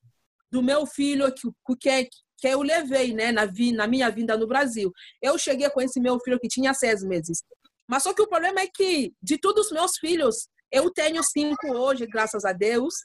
do 0.52 0.64
meu 0.64 0.88
filho 0.88 1.32
que, 1.32 1.48
que, 1.80 2.10
que 2.44 2.48
eu 2.50 2.62
levei, 2.62 3.14
né? 3.14 3.32
Na, 3.32 3.46
na 3.74 3.88
minha 3.88 4.10
vinda 4.10 4.36
no 4.36 4.46
Brasil. 4.46 4.92
Eu 5.22 5.38
cheguei 5.38 5.70
com 5.70 5.80
esse 5.80 5.98
meu 5.98 6.20
filho 6.20 6.38
que 6.38 6.50
tinha 6.50 6.74
seis 6.74 7.02
meses. 7.02 7.42
Mas 7.88 8.04
só 8.04 8.14
que 8.14 8.22
o 8.22 8.28
problema 8.28 8.60
é 8.60 8.68
que 8.68 9.14
de 9.22 9.38
todos 9.38 9.68
os 9.68 9.72
meus 9.72 9.98
filhos, 9.98 10.50
eu 10.70 10.92
tenho 10.92 11.24
cinco 11.24 11.74
hoje, 11.74 12.06
graças 12.06 12.44
a 12.44 12.52
Deus. 12.52 12.96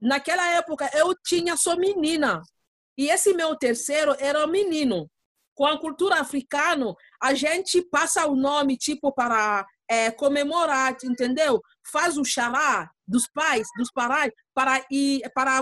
Naquela 0.00 0.48
época 0.52 0.88
eu 0.94 1.12
tinha 1.26 1.56
só 1.56 1.76
menina. 1.76 2.40
E 2.96 3.08
esse 3.08 3.34
meu 3.34 3.56
terceiro 3.56 4.14
era 4.20 4.46
menino. 4.46 5.10
Com 5.52 5.66
a 5.66 5.80
cultura 5.80 6.20
africana, 6.20 6.94
a 7.20 7.34
gente 7.34 7.82
passa 7.90 8.24
o 8.28 8.36
nome 8.36 8.76
tipo 8.76 9.12
para 9.12 9.66
é, 9.90 10.12
comemorar, 10.12 10.96
entendeu? 11.02 11.60
Faz 11.90 12.16
o 12.16 12.24
xará 12.24 12.88
dos 13.04 13.26
pais, 13.34 13.66
dos 13.76 13.90
parais, 13.90 14.32
para 14.54 14.86
ir 14.92 15.28
para 15.34 15.60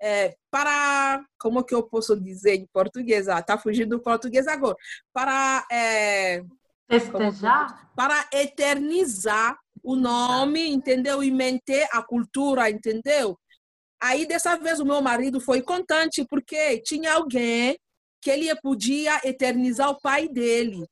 é, 0.00 0.36
para 0.50 1.24
como 1.38 1.64
que 1.64 1.74
eu 1.74 1.82
posso 1.82 2.18
dizer 2.18 2.54
em 2.54 2.66
português? 2.72 3.28
Ah, 3.28 3.42
tá 3.42 3.58
fugindo 3.58 3.96
do 3.96 4.02
português 4.02 4.46
agora. 4.46 4.76
Para 5.12 5.66
é, 5.70 6.42
festejar, 6.88 7.90
para 7.94 8.28
eternizar 8.32 9.58
o 9.82 9.96
nome, 9.96 10.68
entendeu? 10.68 11.22
E 11.22 11.30
manter 11.30 11.88
a 11.92 12.02
cultura, 12.02 12.70
entendeu? 12.70 13.38
Aí, 14.00 14.26
dessa 14.26 14.56
vez, 14.56 14.78
o 14.78 14.84
meu 14.84 15.02
marido 15.02 15.40
foi 15.40 15.60
contente 15.62 16.24
porque 16.28 16.80
tinha 16.82 17.14
alguém 17.14 17.76
que 18.20 18.30
ele 18.30 18.54
podia 18.56 19.20
eternizar 19.24 19.90
o 19.90 20.00
pai 20.00 20.28
dele. 20.28 20.86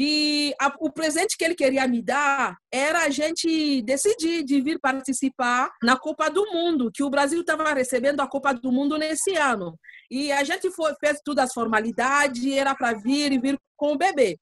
E 0.00 0.54
a, 0.60 0.72
o 0.78 0.92
presente 0.92 1.36
que 1.36 1.44
ele 1.44 1.56
queria 1.56 1.88
me 1.88 2.00
dar 2.00 2.56
era 2.72 3.02
a 3.02 3.10
gente 3.10 3.82
decidir 3.82 4.44
de 4.44 4.60
vir 4.60 4.78
participar 4.78 5.72
na 5.82 5.98
Copa 5.98 6.30
do 6.30 6.44
Mundo, 6.52 6.88
que 6.94 7.02
o 7.02 7.10
Brasil 7.10 7.40
estava 7.40 7.74
recebendo 7.74 8.20
a 8.20 8.28
Copa 8.28 8.54
do 8.54 8.70
Mundo 8.70 8.96
nesse 8.96 9.34
ano. 9.34 9.76
E 10.08 10.30
a 10.30 10.44
gente 10.44 10.70
foi, 10.70 10.94
fez 11.00 11.18
todas 11.24 11.46
as 11.46 11.52
formalidades, 11.52 12.46
era 12.46 12.76
para 12.76 12.96
vir 12.96 13.32
e 13.32 13.40
vir 13.40 13.58
com 13.76 13.94
o 13.94 13.98
bebê. 13.98 14.38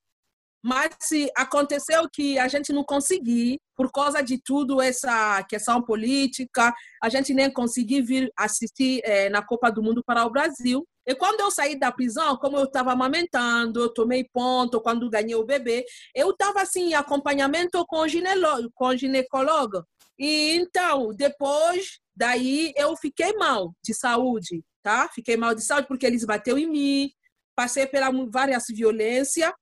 Mas 0.63 0.95
aconteceu 1.35 2.07
que 2.13 2.39
a 2.39 2.49
gente 2.49 2.71
não 2.71 2.85
conseguiu, 2.85 3.57
por 3.75 3.91
causa 3.91 4.21
de 4.21 4.37
tudo 4.37 4.83
essa 4.83 5.43
questão 5.45 5.81
política, 5.81 6.75
a 7.03 7.09
gente 7.09 7.33
nem 7.33 7.51
conseguiu 7.51 8.05
vir 8.05 8.31
assistir 8.37 9.01
é, 9.05 9.31
na 9.31 9.43
Copa 9.43 9.71
do 9.71 9.83
Mundo 9.83 10.03
para 10.05 10.27
o 10.27 10.31
Brasil. 10.31 10.87
E 11.07 11.15
quando 11.15 11.41
eu 11.41 11.51
saí 11.51 11.79
da 11.79 11.93
prisão, 11.93 12.37
como 12.37 12.57
eu 12.57 12.65
estava 12.65 12.93
amamentando, 12.93 13.81
eu 13.81 13.89
tomei 13.89 14.25
ponto 14.25 14.81
quando 14.81 15.09
ganhei 15.09 15.37
o 15.37 15.45
bebê, 15.45 15.85
eu 16.15 16.31
estava 16.31 16.63
assim, 16.63 16.91
em 16.91 16.95
acompanhamento 16.95 17.85
com 17.87 18.01
o, 18.01 18.71
com 18.75 18.97
ginecólogo. 18.97 19.85
E 20.19 20.57
então, 20.57 21.15
depois 21.15 22.01
daí, 22.15 22.73
eu 22.77 22.97
fiquei 22.97 23.35
mal 23.35 23.75
de 23.85 23.95
saúde, 23.95 24.65
tá? 24.83 25.09
Fiquei 25.15 25.37
mal 25.37 25.55
de 25.55 25.63
saúde 25.63 25.87
porque 25.87 26.07
eles 26.07 26.25
bateu 26.25 26.59
em 26.59 26.67
mim, 26.67 27.11
passei 27.55 27.87
por 27.87 28.01
várias 28.31 28.65
violências 28.69 29.53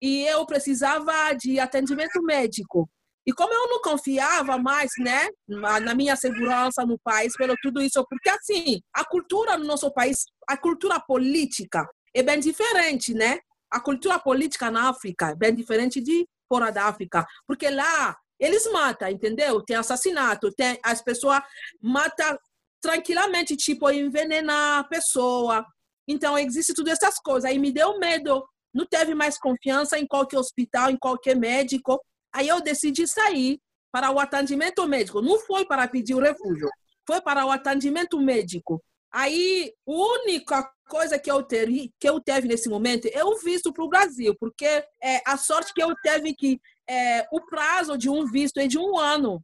e 0.00 0.24
eu 0.24 0.46
precisava 0.46 1.32
de 1.34 1.58
atendimento 1.58 2.22
médico. 2.22 2.88
E 3.26 3.32
como 3.32 3.52
eu 3.52 3.68
não 3.68 3.80
confiava 3.80 4.56
mais, 4.56 4.90
né, 4.98 5.28
na 5.48 5.94
minha 5.94 6.14
segurança 6.14 6.84
no 6.86 6.98
país, 6.98 7.36
pelo 7.36 7.54
tudo 7.60 7.82
isso, 7.82 8.04
porque 8.08 8.30
assim, 8.30 8.80
a 8.94 9.04
cultura 9.04 9.58
no 9.58 9.64
nosso 9.64 9.92
país, 9.92 10.26
a 10.48 10.56
cultura 10.56 11.00
política 11.00 11.88
é 12.14 12.22
bem 12.22 12.38
diferente, 12.38 13.14
né? 13.14 13.38
A 13.70 13.80
cultura 13.80 14.18
política 14.18 14.70
na 14.70 14.88
África 14.88 15.30
é 15.30 15.34
bem 15.34 15.54
diferente 15.54 16.00
de 16.00 16.26
fora 16.48 16.70
da 16.70 16.84
África, 16.84 17.26
porque 17.46 17.68
lá 17.68 18.16
eles 18.38 18.70
matam, 18.70 19.08
entendeu? 19.08 19.60
Tem 19.62 19.76
assassinato, 19.76 20.52
tem 20.52 20.78
as 20.82 21.02
pessoas 21.02 21.40
matam 21.82 22.38
tranquilamente, 22.80 23.56
tipo 23.56 23.90
envenenar 23.90 24.80
a 24.80 24.84
pessoa. 24.84 25.66
Então 26.06 26.38
existe 26.38 26.72
tudo 26.74 26.90
essas 26.90 27.18
coisas. 27.18 27.50
Aí 27.50 27.58
me 27.58 27.72
deu 27.72 27.98
medo 27.98 28.46
não 28.76 28.84
teve 28.84 29.14
mais 29.14 29.38
confiança 29.38 29.98
em 29.98 30.06
qualquer 30.06 30.38
hospital, 30.38 30.90
em 30.90 30.98
qualquer 30.98 31.34
médico. 31.34 31.98
Aí 32.36 32.48
eu 32.48 32.60
decidi 32.60 33.08
sair 33.08 33.58
para 33.90 34.10
o 34.10 34.20
atendimento 34.20 34.86
médico. 34.86 35.22
Não 35.22 35.38
foi 35.38 35.64
para 35.64 35.88
pedir 35.88 36.14
o 36.14 36.20
refúgio, 36.20 36.68
foi 37.06 37.18
para 37.22 37.46
o 37.46 37.50
atendimento 37.50 38.20
médico. 38.20 38.78
Aí, 39.10 39.72
a 39.88 39.90
única 39.90 40.70
coisa 40.86 41.18
que 41.18 41.30
eu, 41.30 41.42
teri, 41.42 41.94
que 41.98 42.06
eu 42.06 42.20
teve 42.20 42.46
nesse 42.46 42.68
momento 42.68 43.08
é 43.10 43.24
o 43.24 43.38
visto 43.38 43.72
para 43.72 43.82
o 43.82 43.88
Brasil, 43.88 44.36
porque 44.38 44.66
é, 45.02 45.22
a 45.26 45.38
sorte 45.38 45.72
que 45.72 45.82
eu 45.82 45.94
teve 46.02 46.34
que 46.34 46.60
é, 46.86 47.26
o 47.32 47.40
prazo 47.46 47.96
de 47.96 48.10
um 48.10 48.26
visto 48.26 48.58
é 48.58 48.66
de 48.66 48.78
um 48.78 48.98
ano. 48.98 49.42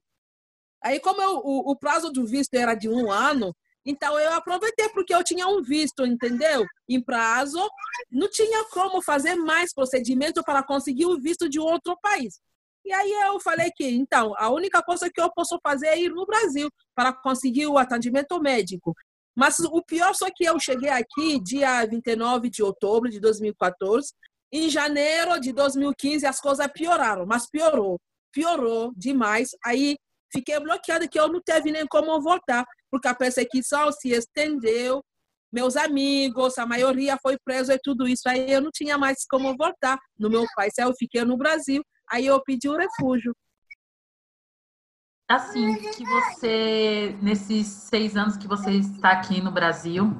Aí, 0.84 1.00
como 1.00 1.22
eu, 1.22 1.38
o, 1.38 1.70
o 1.70 1.76
prazo 1.76 2.12
do 2.12 2.26
visto 2.26 2.52
era 2.52 2.74
de 2.74 2.90
um 2.90 3.10
ano, 3.10 3.56
então 3.86 4.20
eu 4.20 4.34
aproveitei 4.34 4.90
porque 4.90 5.14
eu 5.14 5.24
tinha 5.24 5.48
um 5.48 5.62
visto, 5.62 6.04
entendeu? 6.04 6.66
Em 6.86 7.02
prazo, 7.02 7.58
não 8.10 8.28
tinha 8.28 8.68
como 8.68 9.00
fazer 9.00 9.34
mais 9.34 9.72
procedimento 9.72 10.42
para 10.44 10.62
conseguir 10.62 11.06
o 11.06 11.18
visto 11.18 11.48
de 11.48 11.58
outro 11.58 11.96
país. 12.02 12.38
E 12.84 12.92
aí 12.92 13.12
eu 13.26 13.40
falei 13.40 13.70
que, 13.74 13.88
então, 13.88 14.34
a 14.36 14.50
única 14.50 14.82
coisa 14.82 15.10
que 15.10 15.20
eu 15.20 15.30
posso 15.32 15.58
fazer 15.62 15.86
é 15.86 16.00
ir 16.00 16.10
no 16.10 16.26
Brasil 16.26 16.68
para 16.94 17.12
conseguir 17.12 17.66
o 17.66 17.78
atendimento 17.78 18.40
médico. 18.40 18.92
Mas 19.36 19.58
o 19.60 19.82
pior 19.82 20.14
só 20.14 20.28
que 20.34 20.44
eu 20.44 20.58
cheguei 20.60 20.90
aqui 20.90 21.40
dia 21.40 21.84
29 21.86 22.50
de 22.50 22.62
outubro 22.62 23.08
de 23.08 23.18
2014. 23.18 24.12
Em 24.52 24.68
janeiro 24.68 25.40
de 25.40 25.52
2015 25.52 26.26
as 26.26 26.38
coisas 26.38 26.66
pioraram, 26.72 27.24
mas 27.26 27.48
piorou. 27.48 27.98
piorou 28.32 28.92
demais. 28.96 29.50
Aí 29.64 29.96
fiquei 30.30 30.58
bloqueada 30.60 31.08
que 31.08 31.18
eu 31.18 31.28
não 31.28 31.40
teve 31.40 31.72
nem 31.72 31.86
como 31.86 32.20
voltar, 32.20 32.64
porque 32.90 33.08
a 33.08 33.14
perseguição 33.14 33.90
se 33.92 34.10
estendeu. 34.10 35.02
Meus 35.50 35.76
amigos, 35.76 36.58
a 36.58 36.66
maioria 36.66 37.18
foi 37.22 37.36
preso 37.42 37.72
e 37.72 37.78
tudo 37.82 38.06
isso. 38.06 38.28
Aí 38.28 38.50
eu 38.50 38.60
não 38.60 38.70
tinha 38.70 38.98
mais 38.98 39.24
como 39.28 39.56
voltar 39.56 39.98
no 40.18 40.28
meu 40.28 40.44
país. 40.54 40.74
Aí 40.78 40.84
eu 40.84 40.94
fiquei 40.94 41.24
no 41.24 41.36
Brasil. 41.36 41.82
Aí 42.12 42.26
eu 42.26 42.42
pedi 42.42 42.68
um 42.68 42.76
refúgio. 42.76 43.34
Assim, 45.26 45.76
que 45.92 46.04
você, 46.04 47.16
nesses 47.22 47.66
seis 47.66 48.18
anos 48.18 48.36
que 48.36 48.46
você 48.46 48.70
está 48.72 49.12
aqui 49.12 49.40
no 49.40 49.50
Brasil, 49.50 50.12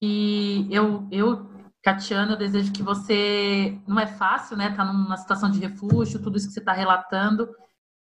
e 0.00 0.66
eu, 0.70 1.06
eu 1.12 1.50
Catiana, 1.82 2.32
eu 2.32 2.38
desejo 2.38 2.72
que 2.72 2.82
você. 2.82 3.78
Não 3.86 4.00
é 4.00 4.06
fácil, 4.06 4.56
né? 4.56 4.74
Tá 4.74 4.86
numa 4.86 5.18
situação 5.18 5.50
de 5.50 5.60
refúgio, 5.60 6.22
tudo 6.22 6.38
isso 6.38 6.46
que 6.46 6.54
você 6.54 6.60
está 6.60 6.72
relatando. 6.72 7.54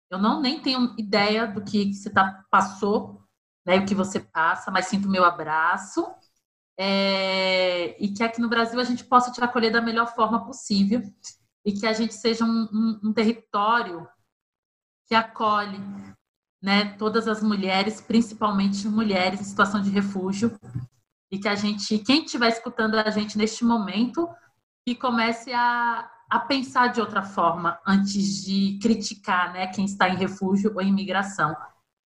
Eu 0.10 0.18
não 0.18 0.42
nem 0.42 0.62
tenho 0.62 0.96
ideia 0.98 1.46
do 1.46 1.62
que 1.62 1.94
você 1.94 2.10
tá, 2.10 2.46
passou, 2.50 3.22
né? 3.66 3.80
O 3.80 3.86
que 3.86 3.94
você 3.94 4.22
passa, 4.22 4.72
mas 4.72 4.86
sinto 4.86 5.10
meu 5.10 5.26
abraço. 5.26 6.08
É, 6.78 8.02
e 8.02 8.14
que 8.14 8.24
aqui 8.24 8.40
no 8.40 8.48
Brasil 8.50 8.80
a 8.80 8.84
gente 8.86 9.04
possa 9.04 9.32
te 9.32 9.44
acolher 9.44 9.72
da 9.72 9.82
melhor 9.82 10.08
forma 10.16 10.46
possível 10.46 11.02
e 11.66 11.72
que 11.72 11.86
a 11.86 11.94
gente 11.94 12.14
seja 12.14 12.44
um, 12.44 12.68
um, 12.72 13.00
um 13.06 13.14
território 13.14 14.08
que 15.08 15.16
acolhe 15.16 15.80
né, 16.62 16.96
todas 16.98 17.28
as 17.28 17.42
mulheres, 17.42 18.00
principalmente 18.00 18.88
mulheres 18.88 19.42
em 19.42 19.44
situação 19.44 19.82
de 19.82 19.90
refúgio, 19.90 20.58
e 21.32 21.40
que 21.40 21.48
a 21.48 21.56
gente, 21.56 21.98
quem 22.00 22.24
estiver 22.24 22.50
escutando 22.50 22.96
a 22.96 23.10
gente 23.10 23.38
neste 23.38 23.64
momento, 23.64 24.30
que 24.86 24.96
comece 24.96 25.54
a, 25.54 26.10
a 26.30 26.40
pensar 26.40 26.88
de 26.88 27.00
outra 27.00 27.24
forma 27.24 27.80
antes 27.86 28.44
de 28.44 28.80
criticar 28.82 29.54
né, 29.54 29.68
quem 29.68 29.86
está 29.86 30.10
em 30.10 30.18
refúgio 30.18 30.72
ou 30.74 30.82
em 30.82 30.90
imigração. 30.90 31.56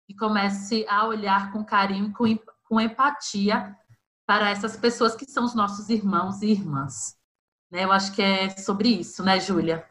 E 0.07 0.13
comece 0.13 0.85
a 0.89 1.05
olhar 1.07 1.51
com 1.51 1.63
carinho 1.63 2.07
e 2.07 2.13
com, 2.13 2.53
com 2.67 2.81
empatia 2.81 3.75
para 4.25 4.49
essas 4.49 4.75
pessoas 4.75 5.15
que 5.15 5.25
são 5.25 5.45
os 5.45 5.55
nossos 5.55 5.89
irmãos 5.89 6.41
e 6.41 6.47
irmãs. 6.47 7.17
Né? 7.73 7.85
Eu 7.85 7.91
acho 7.91 8.13
que 8.13 8.21
é 8.21 8.49
sobre 8.51 8.87
isso, 8.89 9.23
né, 9.23 9.39
Júlia? 9.39 9.83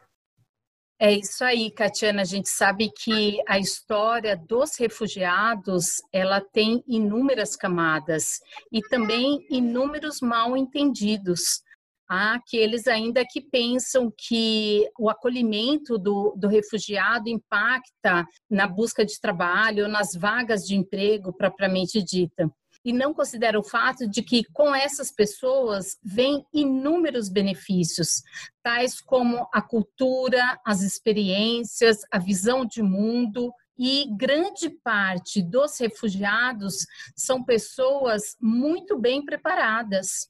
É 1.01 1.11
isso 1.12 1.43
aí, 1.43 1.69
Catiana. 1.69 2.23
A 2.23 2.25
gente 2.25 2.49
sabe 2.49 2.89
que 2.97 3.43
a 3.49 3.59
história 3.59 4.37
dos 4.37 4.79
refugiados 4.79 5.97
ela 6.12 6.41
tem 6.41 6.85
inúmeras 6.87 7.57
camadas 7.57 8.39
e 8.71 8.81
também 8.83 9.45
inúmeros 9.51 10.21
mal 10.21 10.57
entendidos. 10.57 11.61
Há 12.09 12.35
aqueles 12.35 12.87
ainda 12.87 13.25
que 13.29 13.41
pensam 13.41 14.12
que 14.17 14.89
o 14.97 15.11
acolhimento 15.11 15.99
do, 15.99 16.37
do 16.39 16.47
refugiado 16.47 17.29
impacta 17.29 18.25
na 18.49 18.69
busca 18.69 19.05
de 19.05 19.19
trabalho, 19.21 19.89
nas 19.89 20.15
vagas 20.15 20.62
de 20.62 20.77
emprego 20.77 21.33
propriamente 21.33 22.01
dita 22.01 22.49
e 22.85 22.93
não 22.93 23.15
considera 23.15 23.59
o 23.59 23.65
fato 23.65 24.09
de 24.09 24.23
que 24.23 24.45
com 24.53 24.75
essas 24.75 25.12
pessoas 25.12 25.97
vêm 26.03 26.45
inúmeros 26.53 27.29
benefícios, 27.29 28.23
tais 28.62 29.01
como 29.01 29.49
a 29.53 29.62
cultura, 29.62 30.59
as 30.65 30.83
experiências, 30.83 31.99
a 32.11 32.19
visão 32.19 32.65
de 32.65 32.83
mundo. 32.83 33.53
E 33.79 34.07
grande 34.17 34.69
parte 34.69 35.43
dos 35.43 35.79
refugiados 35.81 36.87
são 37.17 37.43
pessoas 37.43 38.37
muito 38.41 38.99
bem 38.99 39.25
preparadas. 39.25 40.29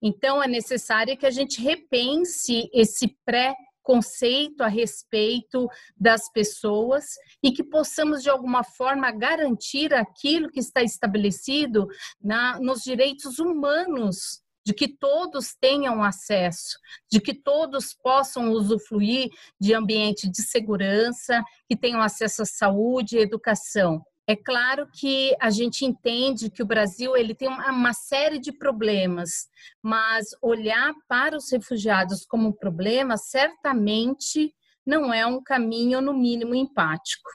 Então, 0.00 0.42
é 0.42 0.46
necessário 0.46 1.16
que 1.16 1.26
a 1.26 1.30
gente 1.30 1.60
repense 1.60 2.70
esse 2.72 3.18
pré 3.24 3.54
conceito 3.82 4.62
a 4.62 4.68
respeito 4.68 5.68
das 5.96 6.30
pessoas 6.30 7.06
e 7.42 7.52
que 7.52 7.64
possamos, 7.64 8.22
de 8.22 8.30
alguma 8.30 8.62
forma, 8.62 9.10
garantir 9.10 9.94
aquilo 9.94 10.50
que 10.50 10.60
está 10.60 10.82
estabelecido 10.82 11.88
na, 12.20 12.58
nos 12.60 12.82
direitos 12.82 13.38
humanos 13.38 14.42
de 14.64 14.74
que 14.74 14.88
todos 14.88 15.54
tenham 15.58 16.02
acesso, 16.02 16.78
de 17.10 17.20
que 17.20 17.34
todos 17.34 17.94
possam 17.94 18.50
usufruir 18.52 19.30
de 19.58 19.74
ambiente 19.74 20.28
de 20.30 20.42
segurança, 20.42 21.42
que 21.68 21.76
tenham 21.76 22.02
acesso 22.02 22.42
à 22.42 22.44
saúde 22.44 23.16
e 23.16 23.20
educação. 23.20 24.04
É 24.30 24.36
claro 24.36 24.88
que 24.92 25.34
a 25.40 25.50
gente 25.50 25.84
entende 25.84 26.50
que 26.50 26.62
o 26.62 26.66
Brasil 26.66 27.16
ele 27.16 27.34
tem 27.34 27.48
uma 27.48 27.92
série 27.92 28.38
de 28.38 28.52
problemas, 28.52 29.48
mas 29.82 30.28
olhar 30.40 30.94
para 31.08 31.36
os 31.36 31.50
refugiados 31.50 32.24
como 32.24 32.50
um 32.50 32.52
problema 32.52 33.16
certamente 33.16 34.54
não 34.86 35.12
é 35.12 35.26
um 35.26 35.42
caminho, 35.42 36.00
no 36.00 36.14
mínimo, 36.14 36.54
empático. 36.54 37.28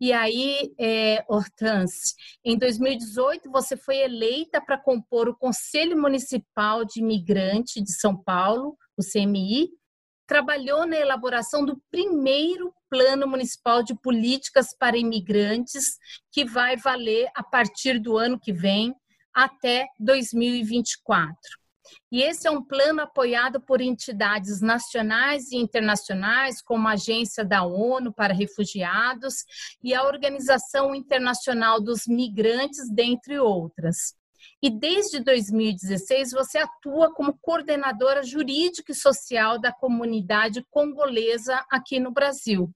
E 0.00 0.12
aí, 0.12 0.72
é, 0.78 1.24
Hortense, 1.28 2.14
em 2.44 2.56
2018 2.56 3.50
você 3.50 3.76
foi 3.76 3.96
eleita 3.96 4.60
para 4.60 4.78
compor 4.78 5.28
o 5.28 5.36
Conselho 5.36 6.00
Municipal 6.00 6.84
de 6.84 7.00
Imigrante 7.00 7.82
de 7.82 7.92
São 7.94 8.16
Paulo, 8.16 8.78
o 8.96 9.02
CMI, 9.02 9.70
trabalhou 10.28 10.86
na 10.86 10.96
elaboração 10.96 11.64
do 11.64 11.82
primeiro 11.90 12.72
Plano 12.90 13.26
Municipal 13.26 13.82
de 13.82 13.94
Políticas 13.94 14.76
para 14.78 14.98
Imigrantes, 14.98 15.96
que 16.30 16.44
vai 16.44 16.76
valer 16.76 17.30
a 17.34 17.42
partir 17.42 17.98
do 17.98 18.18
ano 18.18 18.38
que 18.38 18.52
vem 18.52 18.94
até 19.32 19.86
2024. 19.98 21.36
E 22.12 22.22
esse 22.22 22.46
é 22.46 22.50
um 22.50 22.62
plano 22.62 23.00
apoiado 23.00 23.58
por 23.58 23.80
entidades 23.80 24.60
nacionais 24.60 25.50
e 25.50 25.56
internacionais, 25.56 26.60
como 26.60 26.86
a 26.86 26.92
Agência 26.92 27.42
da 27.42 27.64
ONU 27.64 28.12
para 28.12 28.34
Refugiados 28.34 29.44
e 29.82 29.94
a 29.94 30.02
Organização 30.02 30.94
Internacional 30.94 31.80
dos 31.80 32.06
Migrantes, 32.06 32.90
dentre 32.92 33.38
outras. 33.38 34.17
E 34.62 34.70
desde 34.70 35.20
2016 35.20 36.32
você 36.32 36.58
atua 36.58 37.12
como 37.14 37.38
coordenadora 37.40 38.22
jurídica 38.22 38.92
e 38.92 38.94
social 38.94 39.58
da 39.58 39.72
comunidade 39.72 40.64
congolesa 40.70 41.64
aqui 41.70 42.00
no 42.00 42.10
Brasil. 42.10 42.70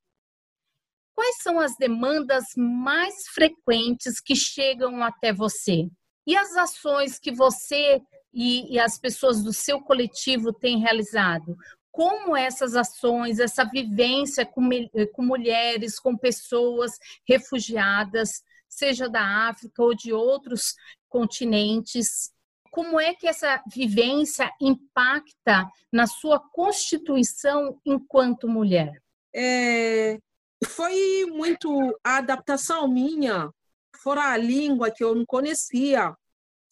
Quais 1.15 1.37
são 1.43 1.61
as 1.61 1.77
demandas 1.77 2.45
mais 2.57 3.29
frequentes 3.35 4.21
que 4.21 4.35
chegam 4.35 5.03
até 5.03 5.33
você? 5.33 5.89
E 6.27 6.37
as 6.37 6.57
ações 6.57 7.19
que 7.19 7.33
você 7.33 8.01
e, 8.33 8.75
e 8.75 8.79
as 8.79 8.99
pessoas 8.99 9.43
do 9.43 9.53
seu 9.53 9.81
coletivo 9.81 10.53
têm 10.53 10.79
realizado? 10.79 11.57
como 11.93 12.35
essas 12.35 12.75
ações, 12.75 13.39
essa 13.39 13.65
vivência 13.65 14.47
com, 14.47 14.67
com, 15.13 15.23
mulheres, 15.23 16.01
com 16.01 16.17
pessoas 16.17 16.93
refugiadas, 17.29 18.43
seja 18.67 19.09
da 19.09 19.49
África 19.49 19.83
ou 19.83 19.95
de 19.95 20.13
outros 20.13 20.75
continentes, 21.13 22.33
como 22.71 22.99
é 22.99 23.15
que 23.15 23.29
essa 23.29 23.63
vivência 23.71 24.51
impacta 24.59 25.71
na 25.93 26.07
sua 26.07 26.41
constituição 26.41 27.79
enquanto 27.85 28.49
mulher? 28.49 29.03
É, 29.35 30.19
foi 30.67 31.27
muito 31.27 31.71
a 32.03 32.17
adaptação 32.17 32.89
minha, 32.89 33.51
fora 33.97 34.33
a 34.33 34.39
língua 34.39 34.91
que 34.91 35.05
eu 35.05 35.15
não 35.15 35.27
conhecia. 35.27 36.17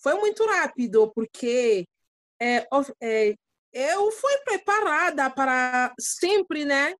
Foi 0.02 0.14
muito 0.14 0.42
rápido, 0.46 1.12
porque 1.14 1.86
é, 2.40 2.66
é, 3.02 3.34
eu 3.70 4.10
fui 4.10 4.38
preparada 4.38 5.28
para 5.28 5.94
sempre, 6.00 6.64
né? 6.64 6.94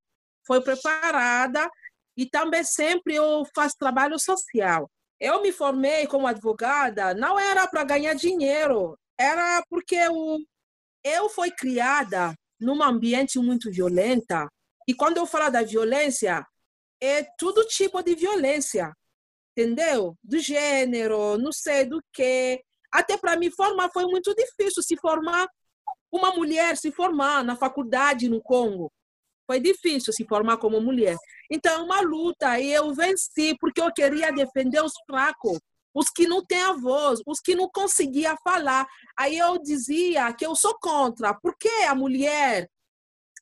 Foi 0.46 0.62
preparada 0.62 1.70
e 2.14 2.26
também 2.26 2.64
sempre 2.64 3.14
eu 3.14 3.46
faço 3.54 3.78
trabalho 3.78 4.18
social. 4.18 4.90
Eu 5.20 5.42
me 5.42 5.52
formei 5.52 6.06
como 6.06 6.26
advogada, 6.26 7.12
não 7.12 7.38
era 7.38 7.68
para 7.68 7.84
ganhar 7.84 8.14
dinheiro, 8.14 8.98
era 9.18 9.62
porque 9.68 9.94
eu, 9.94 10.38
eu 11.04 11.28
fui 11.28 11.50
criada 11.50 12.34
num 12.58 12.82
ambiente 12.82 13.38
muito 13.38 13.70
violenta. 13.70 14.48
E 14.88 14.94
quando 14.94 15.18
eu 15.18 15.26
falo 15.26 15.50
da 15.50 15.62
violência, 15.62 16.42
é 17.02 17.22
todo 17.38 17.66
tipo 17.66 18.02
de 18.02 18.14
violência, 18.14 18.92
entendeu? 19.52 20.16
Do 20.24 20.38
gênero, 20.38 21.36
não 21.36 21.52
sei 21.52 21.84
do 21.84 22.02
que. 22.12 22.62
Até 22.90 23.18
para 23.18 23.36
me 23.36 23.50
formar 23.50 23.90
foi 23.92 24.04
muito 24.06 24.34
difícil 24.34 24.82
se 24.82 24.96
formar, 24.96 25.46
uma 26.10 26.34
mulher 26.34 26.76
se 26.78 26.90
formar 26.90 27.44
na 27.44 27.56
faculdade 27.56 28.28
no 28.28 28.42
Congo. 28.42 28.90
Foi 29.50 29.58
difícil 29.58 30.12
se 30.12 30.24
formar 30.28 30.58
como 30.58 30.80
mulher. 30.80 31.16
Então, 31.50 31.80
é 31.80 31.82
uma 31.82 32.00
luta 32.02 32.60
e 32.60 32.70
eu 32.70 32.94
venci 32.94 33.56
porque 33.58 33.80
eu 33.80 33.92
queria 33.92 34.30
defender 34.32 34.80
os 34.80 34.92
fracos, 35.04 35.58
os 35.92 36.08
que 36.08 36.24
não 36.24 36.46
têm 36.46 36.62
a 36.62 36.74
voz, 36.74 37.18
os 37.26 37.40
que 37.40 37.56
não 37.56 37.68
conseguiam 37.68 38.36
falar. 38.44 38.86
Aí 39.18 39.36
eu 39.36 39.60
dizia 39.60 40.32
que 40.34 40.46
eu 40.46 40.54
sou 40.54 40.78
contra. 40.80 41.34
Por 41.34 41.56
que 41.58 41.68
a 41.68 41.96
mulher 41.96 42.70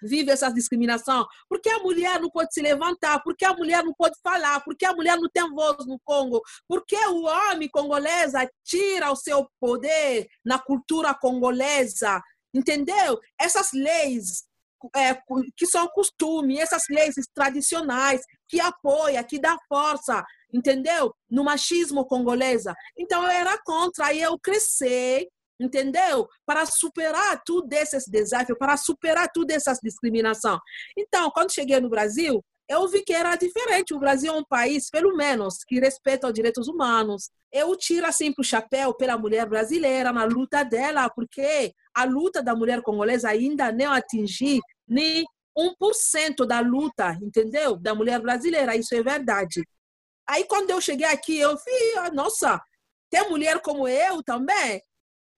vive 0.01 0.31
essa 0.31 0.51
discriminação? 0.51 1.27
Por 1.47 1.61
que 1.61 1.69
a 1.69 1.81
mulher 1.81 2.19
não 2.19 2.31
pode 2.31 2.55
se 2.55 2.63
levantar? 2.63 3.23
Por 3.23 3.37
que 3.37 3.45
a 3.45 3.53
mulher 3.53 3.85
não 3.85 3.93
pode 3.93 4.19
falar? 4.23 4.65
Por 4.65 4.75
que 4.75 4.87
a 4.87 4.95
mulher 4.95 5.19
não 5.19 5.29
tem 5.29 5.47
voz 5.51 5.85
no 5.87 6.01
Congo? 6.03 6.41
Por 6.67 6.87
que 6.87 6.97
o 6.97 7.25
homem 7.25 7.69
congolesa 7.69 8.51
tira 8.65 9.13
o 9.13 9.17
seu 9.17 9.47
poder 9.61 10.27
na 10.43 10.59
cultura 10.59 11.13
congolesa? 11.13 12.19
Entendeu? 12.55 13.21
Essas 13.39 13.73
leis 13.75 14.48
é, 14.95 15.15
que 15.57 15.67
são 15.67 15.87
costumes, 15.89 16.59
essas 16.59 16.83
leis 16.91 17.15
tradicionais 17.35 18.21
que 18.49 18.61
apoia, 18.61 19.23
que 19.25 19.39
dá 19.39 19.57
força, 19.69 20.25
entendeu? 20.53 21.15
No 21.31 21.45
machismo 21.45 22.07
congolesa. 22.07 22.75
Então 22.97 23.23
eu 23.23 23.31
era 23.31 23.59
contra, 23.65 24.07
aí 24.07 24.21
eu 24.21 24.39
cresci, 24.39 25.29
entendeu? 25.61 26.29
Para 26.47 26.65
superar 26.67 27.43
tudo 27.45 27.73
esses 27.73 28.05
desafios, 28.07 28.59
para 28.59 28.77
superar 28.77 29.29
tudo 29.33 29.51
essas 29.51 29.79
discriminação. 29.83 30.59
Então, 30.97 31.31
quando 31.31 31.53
cheguei 31.53 31.81
no 31.81 31.91
Brasil, 31.91 32.43
eu 32.69 32.87
vi 32.87 33.03
que 33.03 33.13
era 33.13 33.35
diferente. 33.35 33.95
O 33.95 33.99
Brasil 33.99 34.33
é 34.33 34.37
um 34.37 34.45
país, 34.45 34.91
pelo 34.91 35.17
menos, 35.17 35.65
que 35.67 35.81
respeita 35.81 36.27
os 36.27 36.35
direitos 36.35 36.69
humanos. 36.69 37.31
Eu 37.51 37.75
tiro 37.77 38.07
assim 38.07 38.33
para 38.33 38.43
o 38.43 38.45
chapéu 38.45 38.93
pela 38.95 39.17
mulher 39.17 39.49
brasileira 39.49 40.13
na 40.13 40.25
luta 40.25 40.63
dela, 40.63 41.09
porque 41.09 41.73
a 41.95 42.05
luta 42.05 42.43
da 42.43 42.55
mulher 42.55 42.83
congolesa 42.83 43.31
ainda 43.31 43.73
não 43.73 43.93
atingiu 43.93 44.61
nem 44.87 45.25
1% 45.57 46.47
da 46.47 46.61
luta, 46.61 47.19
entendeu? 47.23 47.77
Da 47.77 47.95
mulher 47.95 48.21
brasileira, 48.21 48.77
isso 48.77 48.95
é 48.95 49.03
verdade. 49.03 49.63
Aí, 50.29 50.45
quando 50.45 50.71
eu 50.71 50.81
cheguei 50.81 51.07
aqui, 51.07 51.39
eu 51.39 51.57
vi, 51.57 51.99
ah, 51.99 52.11
nossa, 52.11 52.61
tem 53.11 53.29
mulher 53.31 53.61
como 53.63 53.89
eu 53.89 54.23
também, 54.23 54.83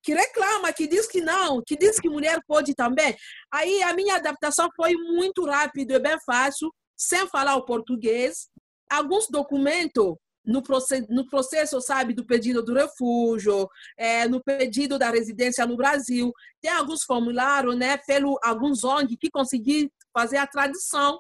que 0.03 0.12
reclama, 0.14 0.73
que 0.73 0.88
diz 0.88 1.07
que 1.07 1.21
não, 1.21 1.62
que 1.64 1.77
diz 1.77 2.01
que 2.01 2.09
mulher 2.09 2.40
pode 2.47 2.75
também. 2.75 3.16
Aí, 3.53 3.83
a 3.83 3.95
minha 3.95 4.16
adaptação 4.16 4.69
foi 4.75 4.95
muito 4.95 5.45
rápida 5.45 5.95
e 5.95 5.99
bem 6.01 6.19
fácil, 6.27 6.73
sem 7.00 7.26
falar 7.28 7.56
o 7.56 7.64
português. 7.64 8.48
Alguns 8.90 9.26
documentos 9.28 10.16
no 10.44 10.62
processo, 10.62 11.06
no 11.08 11.26
processo, 11.26 11.80
sabe, 11.80 12.12
do 12.12 12.26
pedido 12.26 12.62
do 12.62 12.74
refúgio, 12.74 13.68
é, 13.96 14.28
no 14.28 14.42
pedido 14.42 14.98
da 14.98 15.10
residência 15.10 15.66
no 15.66 15.76
Brasil. 15.76 16.30
Tem 16.60 16.70
alguns 16.70 17.02
formulários, 17.04 17.76
né, 17.76 17.96
pelo 17.96 18.38
alguns 18.42 18.84
ONG 18.84 19.16
que 19.16 19.30
consegui 19.30 19.90
fazer 20.12 20.36
a 20.36 20.46
tradução 20.46 21.18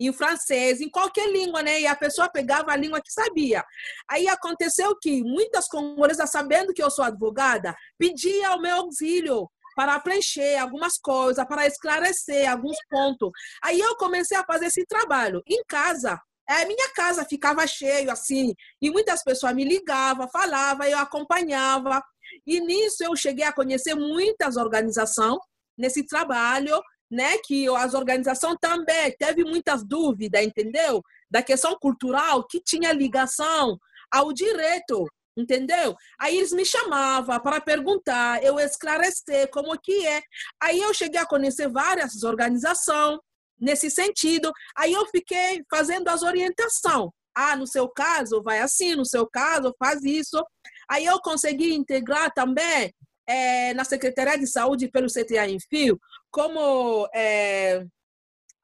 em 0.00 0.12
francês, 0.12 0.80
em 0.80 0.90
qualquer 0.90 1.30
língua, 1.30 1.62
né? 1.62 1.80
E 1.80 1.86
a 1.86 1.94
pessoa 1.94 2.28
pegava 2.28 2.72
a 2.72 2.76
língua 2.76 3.00
que 3.00 3.12
sabia. 3.12 3.64
Aí 4.10 4.26
aconteceu 4.26 4.96
que 4.98 5.22
muitas 5.22 5.68
congolesas, 5.68 6.30
sabendo 6.30 6.72
que 6.72 6.82
eu 6.82 6.90
sou 6.90 7.04
advogada, 7.04 7.74
pediam 7.96 8.56
o 8.56 8.60
meu 8.60 8.76
auxílio 8.76 9.48
para 9.74 9.98
preencher 10.00 10.56
algumas 10.56 10.98
coisas, 10.98 11.44
para 11.46 11.66
esclarecer 11.66 12.50
alguns 12.50 12.76
pontos. 12.88 13.30
Aí 13.62 13.80
eu 13.80 13.96
comecei 13.96 14.36
a 14.36 14.44
fazer 14.44 14.66
esse 14.66 14.84
trabalho 14.86 15.42
em 15.46 15.62
casa. 15.66 16.20
A 16.48 16.64
minha 16.66 16.90
casa 16.94 17.24
ficava 17.24 17.66
cheio 17.66 18.10
assim, 18.10 18.54
e 18.80 18.90
muitas 18.90 19.22
pessoas 19.22 19.54
me 19.54 19.64
ligavam, 19.64 20.28
falavam, 20.28 20.86
eu 20.86 20.98
acompanhava. 20.98 22.02
E 22.46 22.60
nisso 22.60 23.02
eu 23.02 23.16
cheguei 23.16 23.44
a 23.44 23.52
conhecer 23.52 23.94
muitas 23.94 24.56
organizações 24.56 25.38
nesse 25.76 26.04
trabalho, 26.06 26.80
né? 27.10 27.38
Que 27.38 27.68
as 27.68 27.94
organizações 27.94 28.56
também 28.60 29.14
teve 29.18 29.44
muitas 29.44 29.84
dúvidas, 29.84 30.42
entendeu? 30.42 31.02
Da 31.30 31.42
questão 31.42 31.76
cultural 31.78 32.46
que 32.46 32.60
tinha 32.60 32.92
ligação 32.92 33.78
ao 34.10 34.32
direito, 34.32 35.06
entendeu? 35.36 35.94
Aí 36.18 36.36
eles 36.36 36.52
me 36.52 36.64
chamavam 36.64 37.40
para 37.40 37.60
perguntar, 37.60 38.42
eu 38.42 38.58
esclarecer 38.58 39.50
como 39.50 39.78
que 39.80 40.06
é. 40.06 40.22
Aí 40.62 40.80
eu 40.80 40.94
cheguei 40.94 41.20
a 41.20 41.26
conhecer 41.26 41.68
várias 41.68 42.22
organizações 42.22 43.18
nesse 43.58 43.90
sentido. 43.90 44.52
Aí 44.76 44.92
eu 44.92 45.06
fiquei 45.06 45.62
fazendo 45.70 46.08
as 46.08 46.22
orientações. 46.22 47.10
Ah, 47.36 47.56
no 47.56 47.66
seu 47.66 47.88
caso, 47.88 48.40
vai 48.42 48.60
assim, 48.60 48.94
no 48.94 49.04
seu 49.04 49.28
caso, 49.28 49.74
faz 49.78 50.04
isso. 50.04 50.40
Aí 50.88 51.04
eu 51.04 51.20
consegui 51.20 51.74
integrar 51.74 52.32
também 52.32 52.94
é, 53.26 53.74
na 53.74 53.84
Secretaria 53.84 54.38
de 54.38 54.46
Saúde 54.46 54.88
pelo 54.88 55.08
CTA 55.08 55.48
em 55.48 55.58
Fio 55.68 55.98
como 56.30 57.08
é, 57.14 57.84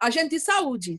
agente 0.01 0.31
de 0.31 0.41
saúde, 0.41 0.99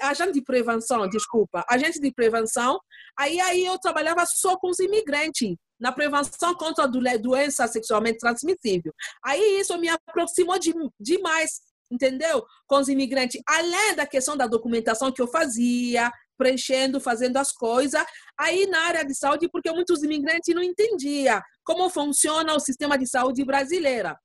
agente 0.00 0.32
de 0.32 0.42
prevenção, 0.42 1.08
desculpa, 1.08 1.64
agente 1.68 2.00
de 2.00 2.12
prevenção. 2.12 2.78
Aí, 3.18 3.40
aí 3.40 3.64
eu 3.64 3.78
trabalhava 3.78 4.24
só 4.26 4.56
com 4.56 4.68
os 4.68 4.78
imigrantes, 4.78 5.54
na 5.78 5.92
prevenção 5.92 6.54
contra 6.54 6.84
a 6.84 7.16
doença 7.18 7.66
sexualmente 7.66 8.18
transmissível. 8.18 8.92
Aí 9.24 9.60
isso 9.60 9.76
me 9.78 9.88
aproximou 9.88 10.58
de, 10.58 10.72
demais 10.98 11.60
entendeu? 11.90 12.44
Com 12.66 12.78
os 12.78 12.88
imigrantes, 12.88 13.40
além 13.46 13.94
da 13.94 14.04
questão 14.04 14.36
da 14.36 14.48
documentação 14.48 15.12
que 15.12 15.22
eu 15.22 15.28
fazia, 15.28 16.10
preenchendo, 16.36 17.00
fazendo 17.00 17.36
as 17.36 17.52
coisas, 17.52 18.04
aí 18.38 18.66
na 18.66 18.80
área 18.80 19.04
de 19.04 19.14
saúde, 19.14 19.48
porque 19.48 19.70
muitos 19.70 20.02
imigrantes 20.02 20.54
não 20.54 20.62
entendiam 20.62 21.40
como 21.64 21.88
funciona 21.88 22.54
o 22.54 22.60
sistema 22.60 22.98
de 22.98 23.06
saúde 23.06 23.44
brasileira. 23.44 24.18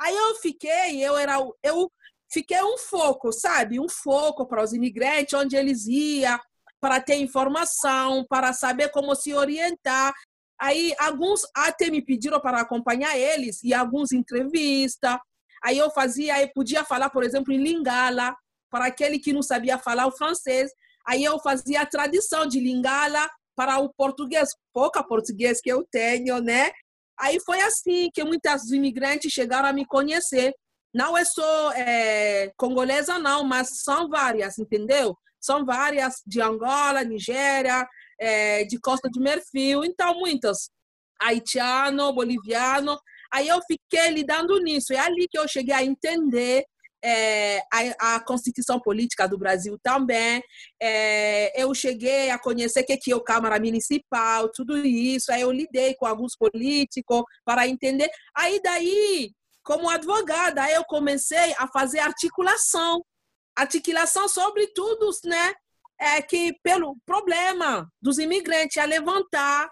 Aí 0.00 0.14
eu 0.14 0.34
fiquei, 0.36 1.02
eu 1.02 1.16
era, 1.16 1.38
eu 1.62 1.90
fiquei 2.34 2.60
um 2.62 2.76
foco, 2.76 3.32
sabe? 3.32 3.78
Um 3.78 3.88
foco 3.88 4.44
para 4.44 4.62
os 4.62 4.72
imigrantes, 4.72 5.32
onde 5.32 5.56
eles 5.56 5.86
iam, 5.86 6.38
para 6.80 7.00
ter 7.00 7.14
informação, 7.14 8.26
para 8.28 8.52
saber 8.52 8.90
como 8.90 9.14
se 9.14 9.32
orientar. 9.32 10.12
Aí 10.60 10.94
alguns 10.98 11.42
até 11.54 11.90
me 11.90 12.02
pediram 12.02 12.40
para 12.40 12.60
acompanhar 12.60 13.16
eles 13.16 13.62
e 13.62 13.72
alguns 13.72 14.12
entrevistas. 14.12 15.16
Aí 15.62 15.78
eu 15.78 15.90
fazia, 15.90 16.42
eu 16.42 16.50
podia 16.52 16.84
falar, 16.84 17.08
por 17.08 17.22
exemplo, 17.22 17.52
em 17.52 17.62
Lingala, 17.62 18.36
para 18.68 18.86
aquele 18.86 19.18
que 19.18 19.32
não 19.32 19.42
sabia 19.42 19.78
falar 19.78 20.06
o 20.06 20.16
francês. 20.16 20.70
Aí 21.06 21.22
eu 21.22 21.38
fazia 21.38 21.82
a 21.82 21.86
tradução 21.86 22.46
de 22.46 22.58
Lingala 22.58 23.30
para 23.56 23.78
o 23.78 23.92
português, 23.94 24.48
pouca 24.72 25.02
português 25.02 25.60
que 25.60 25.70
eu 25.70 25.86
tenho, 25.90 26.40
né? 26.40 26.72
Aí 27.18 27.38
foi 27.40 27.60
assim 27.60 28.10
que 28.12 28.24
muitas 28.24 28.70
imigrantes 28.70 29.32
chegaram 29.32 29.68
a 29.68 29.72
me 29.72 29.86
conhecer. 29.86 30.52
Não 30.94 31.16
é 31.18 31.24
só 31.24 31.72
é, 31.72 32.52
congolesa, 32.56 33.18
não, 33.18 33.44
mas 33.44 33.82
são 33.82 34.08
várias, 34.08 34.58
entendeu? 34.58 35.16
São 35.40 35.64
várias 35.64 36.22
de 36.26 36.40
Angola, 36.40 37.02
Nigéria, 37.02 37.86
é, 38.18 38.64
de 38.64 38.78
Costa 38.78 39.08
do 39.10 39.20
Marfim, 39.20 39.84
então 39.84 40.14
muitas. 40.18 40.70
Haitiano, 41.20 42.12
boliviano. 42.12 42.98
Aí 43.32 43.48
eu 43.48 43.60
fiquei 43.62 44.10
lidando 44.10 44.58
nisso. 44.60 44.92
É 44.92 44.98
ali 44.98 45.26
que 45.28 45.38
eu 45.38 45.48
cheguei 45.48 45.74
a 45.74 45.84
entender 45.84 46.64
é, 47.04 47.58
a, 47.70 48.14
a, 48.16 48.24
Constituição 48.24 48.80
Política 48.80 49.28
do 49.28 49.36
Brasil 49.36 49.78
também. 49.82 50.42
É, 50.80 51.60
eu 51.60 51.74
cheguei 51.74 52.30
a 52.30 52.38
conhecer 52.38 52.80
o 52.80 52.86
que, 52.86 52.96
que 52.96 53.12
é 53.12 53.16
o 53.16 53.22
Câmara 53.22 53.60
Municipal, 53.60 54.50
tudo 54.54 54.78
isso. 54.78 55.30
Aí 55.30 55.42
eu 55.42 55.52
lidei 55.52 55.94
com 55.94 56.06
alguns 56.06 56.34
políticos 56.36 57.22
para 57.44 57.68
entender. 57.68 58.08
Aí 58.34 58.60
daí, 58.62 59.32
como 59.64 59.88
advogada, 59.88 60.70
eu 60.70 60.84
comecei 60.84 61.54
a 61.58 61.66
fazer 61.66 62.00
articulação. 62.00 63.04
Articulação 63.56 64.28
sobre 64.28 64.66
tudo, 64.68 65.10
né? 65.24 65.54
É 65.98 66.20
que 66.20 66.54
pelo 66.62 66.96
problema 67.06 67.90
dos 68.00 68.18
imigrantes, 68.18 68.76
a 68.76 68.84
levantar 68.84 69.70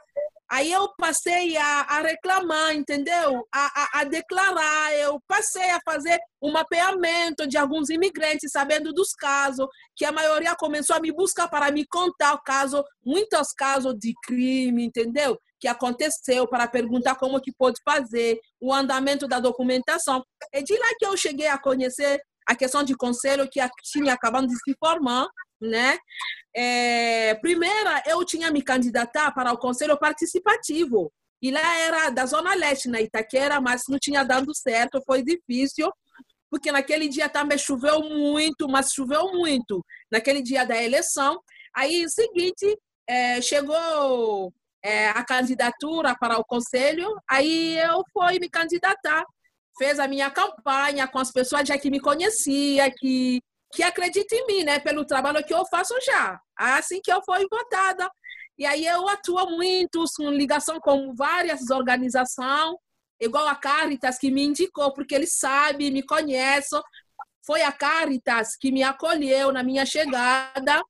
Aí 0.53 0.71
eu 0.71 0.87
passei 0.99 1.57
a, 1.57 1.81
a 1.81 2.03
reclamar, 2.03 2.75
entendeu? 2.75 3.43
A, 3.51 3.85
a, 3.85 4.01
a, 4.01 4.05
declarar, 4.05 4.93
eu 4.97 5.19
passei 5.27 5.71
a 5.71 5.81
fazer 5.83 6.21
um 6.43 6.53
mapeamento 6.53 7.47
de 7.47 7.57
alguns 7.57 7.89
imigrantes, 7.89 8.53
sabendo 8.53 8.93
dos 8.93 9.15
casos, 9.15 9.67
que 9.97 10.05
a 10.05 10.13
maioria 10.13 10.55
começou 10.55 10.95
a 10.95 11.01
me 11.01 11.11
buscar 11.11 11.49
para 11.49 11.73
me 11.73 11.87
contar 11.87 12.35
o 12.35 12.43
caso, 12.43 12.85
muitos 13.03 13.51
casos 13.55 13.95
de 13.99 14.13
crime, 14.23 14.85
entendeu? 14.85 15.39
Que 15.59 15.67
aconteceu, 15.67 16.47
para 16.47 16.69
perguntar 16.69 17.15
como 17.15 17.41
que 17.41 17.51
pode 17.51 17.81
fazer, 17.83 18.39
o 18.61 18.75
andamento 18.75 19.27
da 19.27 19.41
documentação. 19.41 20.23
É 20.53 20.61
de 20.61 20.77
lá 20.77 20.89
que 20.99 21.07
eu 21.07 21.17
cheguei 21.17 21.47
a 21.47 21.57
conhecer 21.57 22.21
a 22.47 22.55
questão 22.55 22.83
de 22.83 22.95
conselho 22.95 23.49
que 23.49 23.59
tinha 23.85 24.13
acabado 24.13 24.47
de 24.47 24.55
se 24.57 24.77
formar, 24.79 25.27
né? 25.63 25.99
É, 26.55 27.35
primeira, 27.37 28.03
eu 28.07 28.25
tinha 28.25 28.51
me 28.51 28.63
candidatar 28.63 29.33
para 29.33 29.53
o 29.53 29.59
Conselho 29.59 29.99
Participativo. 29.99 31.13
E 31.41 31.51
lá 31.51 31.77
era 31.79 32.11
da 32.11 32.27
Zona 32.27 32.55
Leste, 32.55 32.89
na 32.89 33.01
Itaquera, 33.01 33.61
mas 33.61 33.83
não 33.89 33.99
tinha 33.99 34.23
dado 34.23 34.55
certo, 34.55 35.03
foi 35.05 35.23
difícil, 35.23 35.91
porque 36.51 36.71
naquele 36.71 37.09
dia 37.09 37.29
também 37.29 37.59
choveu 37.59 38.01
muito, 38.01 38.69
mas 38.69 38.93
choveu 38.93 39.33
muito, 39.33 39.85
naquele 40.11 40.43
dia 40.43 40.65
da 40.65 40.81
eleição. 40.81 41.41
Aí, 41.75 42.09
seguinte, 42.09 42.79
é, 43.09 43.41
chegou 43.41 44.53
é, 44.85 45.09
a 45.09 45.25
candidatura 45.25 46.15
para 46.15 46.39
o 46.39 46.45
conselho, 46.45 47.09
aí 47.29 47.79
eu 47.79 48.03
fui 48.13 48.39
me 48.39 48.49
candidatar. 48.49 49.25
Fez 49.79 49.99
a 49.99 50.07
minha 50.07 50.31
campanha 50.31 51.09
com 51.09 51.19
as 51.19 51.33
pessoas 51.33 51.67
já 51.67 51.79
que 51.79 51.91
me 51.91 51.99
conhecia, 51.99 52.91
que 52.91 53.41
que 53.73 53.83
acredita 53.83 54.35
em 54.35 54.47
mim, 54.47 54.65
né? 54.65 54.79
Pelo 54.79 55.05
trabalho 55.05 55.45
que 55.45 55.55
eu 55.55 55.65
faço 55.67 55.95
já. 56.05 56.39
Assim 56.57 57.01
que 57.03 57.13
eu 57.13 57.23
fui 57.25 57.47
votada. 57.51 58.09
E 58.59 58.67
aí 58.67 58.87
eu 58.87 59.09
atuo 59.09 59.51
muito, 59.51 60.05
com 60.17 60.31
ligação 60.31 60.79
com 60.79 61.15
várias 61.15 61.71
organizações, 61.71 62.77
igual 63.19 63.49
a 63.49 63.55
Caritas, 63.55 64.19
que 64.19 64.31
me 64.31 64.45
indicou, 64.45 64.93
porque 64.93 65.15
ele 65.15 65.27
sabe, 65.27 65.91
me 65.91 66.05
conhece. 66.05 66.79
Foi 67.47 67.63
a 67.63 67.73
Caritas 67.73 68.55
que 68.57 68.71
me 68.71 68.83
acolheu 68.83 69.51
na 69.53 69.63
minha 69.63 69.87
chegada. 69.87 70.83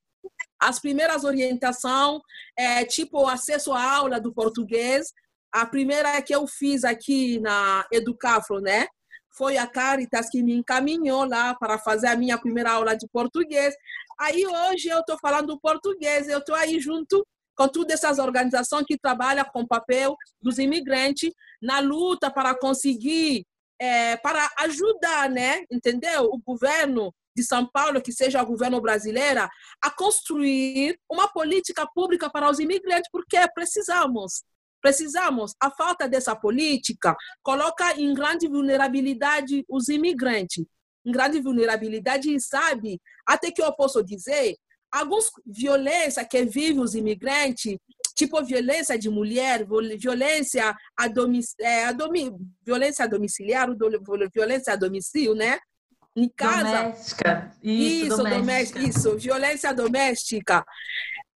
As 0.61 0.81
primeiras 0.81 1.25
orientações, 1.25 2.21
é, 2.59 2.85
tipo 2.85 3.27
acesso 3.29 3.73
à 3.73 3.95
aula 3.95 4.21
do 4.21 4.35
português. 4.35 5.13
A 5.53 5.65
primeira 5.65 6.21
que 6.21 6.35
eu 6.35 6.47
fiz 6.47 6.83
aqui 6.83 7.39
na 7.41 7.87
Educafro, 7.93 8.61
né? 8.61 8.87
Foi 9.33 9.57
a 9.57 9.67
Caritas 9.67 10.29
que 10.29 10.43
me 10.43 10.55
encaminhou 10.55 11.25
lá 11.25 11.55
para 11.55 11.79
fazer 11.79 12.09
a 12.09 12.17
minha 12.17 12.39
primeira 12.39 12.73
aula 12.73 12.97
de 12.97 13.07
português. 13.09 13.75
Aí 14.19 14.47
hoje 14.47 14.89
eu 14.89 15.01
estou 15.01 15.19
falando 15.19 15.59
português, 15.61 16.29
eu 16.29 16.39
estou 16.39 16.55
aí 16.55 16.79
junto 16.79 17.27
com 17.57 17.69
todas 17.69 17.93
essas 17.93 18.19
organizações 18.19 18.85
que 18.87 18.99
trabalham 18.99 19.45
com 19.53 19.61
o 19.61 19.69
papel 19.69 20.17
dos 20.41 20.59
imigrantes 20.59 21.33
na 21.61 21.81
luta 21.81 22.31
para 22.31 22.55
conseguir, 22.59 23.45
é, 23.79 24.17
para 24.17 24.51
ajudar, 24.61 25.29
né, 25.29 25.65
entendeu? 25.71 26.25
O 26.25 26.39
governo 26.39 27.13
de 27.35 27.43
São 27.43 27.67
Paulo, 27.67 28.03
que 28.03 28.13
seja 28.13 28.43
o 28.43 28.47
governo 28.47 28.81
brasileiro, 28.81 29.49
a 29.83 29.91
construir 29.91 30.99
uma 31.11 31.29
política 31.29 31.87
pública 31.95 32.31
para 32.31 32.51
os 32.51 32.59
imigrantes, 32.59 33.11
porque 33.11 33.39
precisamos. 33.55 34.45
Precisamos. 34.83 35.55
A 35.61 35.71
falta 35.71 36.09
dessa 36.09 36.35
política 36.35 37.17
coloca 37.43 37.99
em 37.99 38.13
grande 38.13 38.49
vulnerabilidade 38.49 39.65
os 39.69 39.89
imigrantes. 39.89 40.65
Em 41.07 41.13
grande 41.13 41.41
vulnerabilidade, 41.41 42.39
sabe? 42.41 43.01
Até 43.27 43.51
que 43.51 43.63
eu 43.63 43.73
posso 43.73 44.03
dizer, 44.03 44.57
algumas 44.91 45.31
violências 45.47 46.27
que 46.29 46.45
vivem 46.45 46.81
os 46.81 46.95
imigrantes, 46.95 47.77
tipo 48.15 48.45
violência 48.45 48.99
de 48.99 49.09
mulher, 49.09 49.67
violência 49.99 50.77
a, 50.97 51.09
domic, 51.09 51.47
é, 51.61 51.85
a 51.85 51.93
domi, 51.93 52.31
violência 52.65 53.09
domiciliar, 53.09 53.69
violência 54.35 54.73
a 54.73 54.77
domicílio, 54.77 55.35
né? 55.35 55.59
Em 56.15 56.29
casa. 56.29 56.83
Doméstica. 56.83 57.53
Isso, 57.63 58.07
isso, 58.07 58.17
doméstica. 58.19 58.79
isso, 58.81 59.19
violência 59.19 59.73
doméstica. 59.73 60.65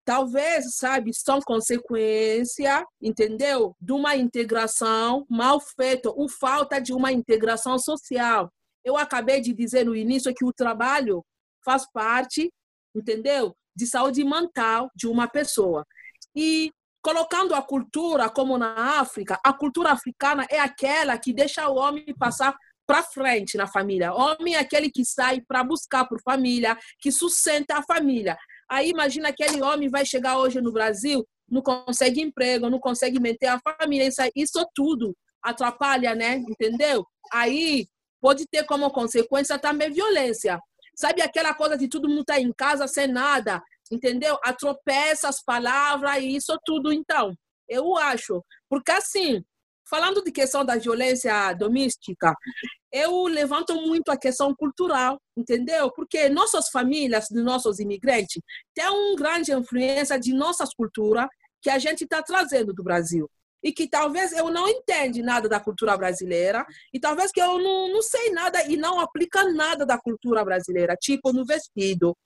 Talvez, 0.07 0.77
sabe, 0.77 1.11
são 1.13 1.41
consequência, 1.41 2.87
entendeu? 3.03 3.75
De 3.79 3.93
uma 3.93 4.17
integração 4.17 5.27
mal 5.29 5.61
feita, 5.61 6.09
ou 6.11 6.29
falta 6.29 6.81
de 6.81 6.95
uma 6.95 7.13
integração 7.13 7.79
social. 7.79 8.49
Eu 8.83 8.97
acabei 8.97 9.41
de 9.41 9.53
dizer 9.53 9.85
no 9.85 9.95
início 9.95 10.33
que 10.35 10.45
o 10.45 10.53
trabalho 10.53 11.23
faz 11.65 11.85
parte 11.93 12.49
entendeu? 12.99 13.55
De 13.75 13.87
saúde 13.87 14.25
mental 14.25 14.91
de 14.95 15.07
uma 15.07 15.29
pessoa. 15.29 15.85
E 16.35 16.71
colocando 17.03 17.55
a 17.55 17.63
cultura 17.63 18.29
como 18.29 18.59
na 18.59 19.01
África, 19.01 19.39
a 19.45 19.53
cultura 19.53 19.93
africana 19.93 20.47
é 20.51 20.59
aquela 20.59 21.19
que 21.19 21.33
deixa 21.33 21.69
o 21.69 21.77
homem 21.77 22.05
passar 22.19 22.57
para 22.87 23.03
frente 23.03 23.57
na 23.57 23.67
família. 23.67 24.13
Homem 24.13 24.55
é 24.55 24.59
aquele 24.59 24.91
que 24.91 25.05
sai 25.05 25.41
para 25.41 25.63
buscar 25.63 26.07
por 26.07 26.21
família, 26.23 26.77
que 27.01 27.11
sustenta 27.11 27.77
a 27.77 27.83
família. 27.83 28.37
Aí 28.69 28.91
imagina 28.91 29.29
aquele 29.29 29.63
homem 29.63 29.89
vai 29.89 30.05
chegar 30.05 30.39
hoje 30.39 30.61
no 30.61 30.73
Brasil, 30.73 31.27
não 31.49 31.63
consegue 31.63 32.21
emprego, 32.21 32.69
não 32.69 32.81
consegue 32.81 33.21
manter 33.21 33.47
a 33.47 33.61
família, 33.61 34.07
isso, 34.07 34.23
isso 34.35 34.67
tudo 34.75 35.17
atrapalha, 35.43 36.15
né? 36.15 36.37
Entendeu? 36.49 37.07
Aí 37.33 37.87
pode 38.21 38.47
ter 38.47 38.65
como 38.65 38.91
consequência 38.91 39.59
também 39.59 39.91
violência. 39.91 40.59
Sabe 40.97 41.23
aquela 41.23 41.55
coisa 41.55 41.77
de 41.77 41.89
todo 41.89 42.09
mundo 42.09 42.23
estar 42.23 42.35
tá 42.35 42.41
em 42.41 42.53
casa 42.53 42.89
sem 42.89 43.07
nada, 43.07 43.63
entendeu? 43.91 44.39
Atropeça 44.43 45.29
as 45.29 45.43
palavras 45.43 46.17
e 46.19 46.37
isso 46.37 46.59
tudo, 46.65 46.93
então. 46.93 47.35
Eu 47.69 47.97
acho. 47.97 48.43
Porque, 48.69 48.91
assim, 48.91 49.43
falando 49.89 50.23
de 50.23 50.33
questão 50.33 50.65
da 50.65 50.77
violência 50.77 51.53
doméstica, 51.55 52.35
eu 52.93 53.25
levanto 53.27 53.75
muito 53.75 54.11
a 54.11 54.17
questão 54.17 54.55
cultural, 54.55 55.21
entendeu? 55.37 55.91
Porque 55.93 56.29
nossas 56.29 56.69
famílias, 56.69 57.27
nossos 57.31 57.79
imigrantes, 57.79 58.41
têm 58.75 58.89
uma 58.89 59.17
grande 59.17 59.53
influência 59.53 60.19
de 60.19 60.33
nossas 60.33 60.75
culturas 60.75 61.27
que 61.63 61.71
a 61.71 61.79
gente 61.79 62.05
está 62.05 62.23
trazendo 62.23 62.73
do 62.73 62.83
Brasil 62.83 63.29
e 63.63 63.73
que 63.73 63.89
talvez 63.89 64.33
eu 64.33 64.51
não 64.51 64.69
entende 64.69 65.23
nada 65.23 65.49
da 65.49 65.59
cultura 65.59 65.97
brasileira 65.97 66.65
e 66.93 67.01
talvez 67.01 67.33
que 67.33 67.41
eu 67.41 67.59
não, 67.59 67.93
não 67.93 68.03
sei 68.03 68.31
nada 68.31 68.65
e 68.69 68.77
não 68.77 69.01
aplica 69.01 69.45
nada 69.53 69.85
da 69.85 69.99
cultura 69.99 70.45
brasileira, 70.45 70.97
tipo 71.01 71.33
no 71.33 71.45
vestido. 71.45 72.17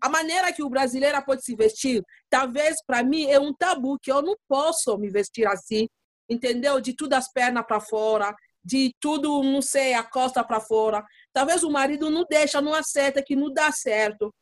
A 0.00 0.08
maneira 0.08 0.52
que 0.52 0.62
o 0.62 0.70
brasileiro 0.70 1.20
pode 1.24 1.44
se 1.44 1.56
vestir, 1.56 2.02
talvez 2.30 2.76
para 2.86 3.02
mim 3.02 3.26
é 3.26 3.38
um 3.38 3.52
tabu 3.52 3.98
que 4.00 4.10
eu 4.10 4.22
não 4.22 4.36
posso 4.48 4.96
me 4.96 5.10
vestir 5.10 5.46
assim, 5.46 5.88
entendeu? 6.28 6.80
De 6.80 6.94
tudo 6.94 7.14
as 7.14 7.30
pernas 7.32 7.64
para 7.66 7.80
fora, 7.80 8.34
de 8.64 8.94
tudo, 9.00 9.42
não 9.42 9.62
sei, 9.62 9.94
a 9.94 10.02
costa 10.02 10.44
para 10.44 10.60
fora. 10.60 11.04
Talvez 11.32 11.62
o 11.62 11.70
marido 11.70 12.10
não 12.10 12.24
deixa, 12.28 12.60
não 12.60 12.74
aceita, 12.74 13.22
que 13.22 13.34
não 13.34 13.52
dá 13.52 13.72
certo. 13.72 14.34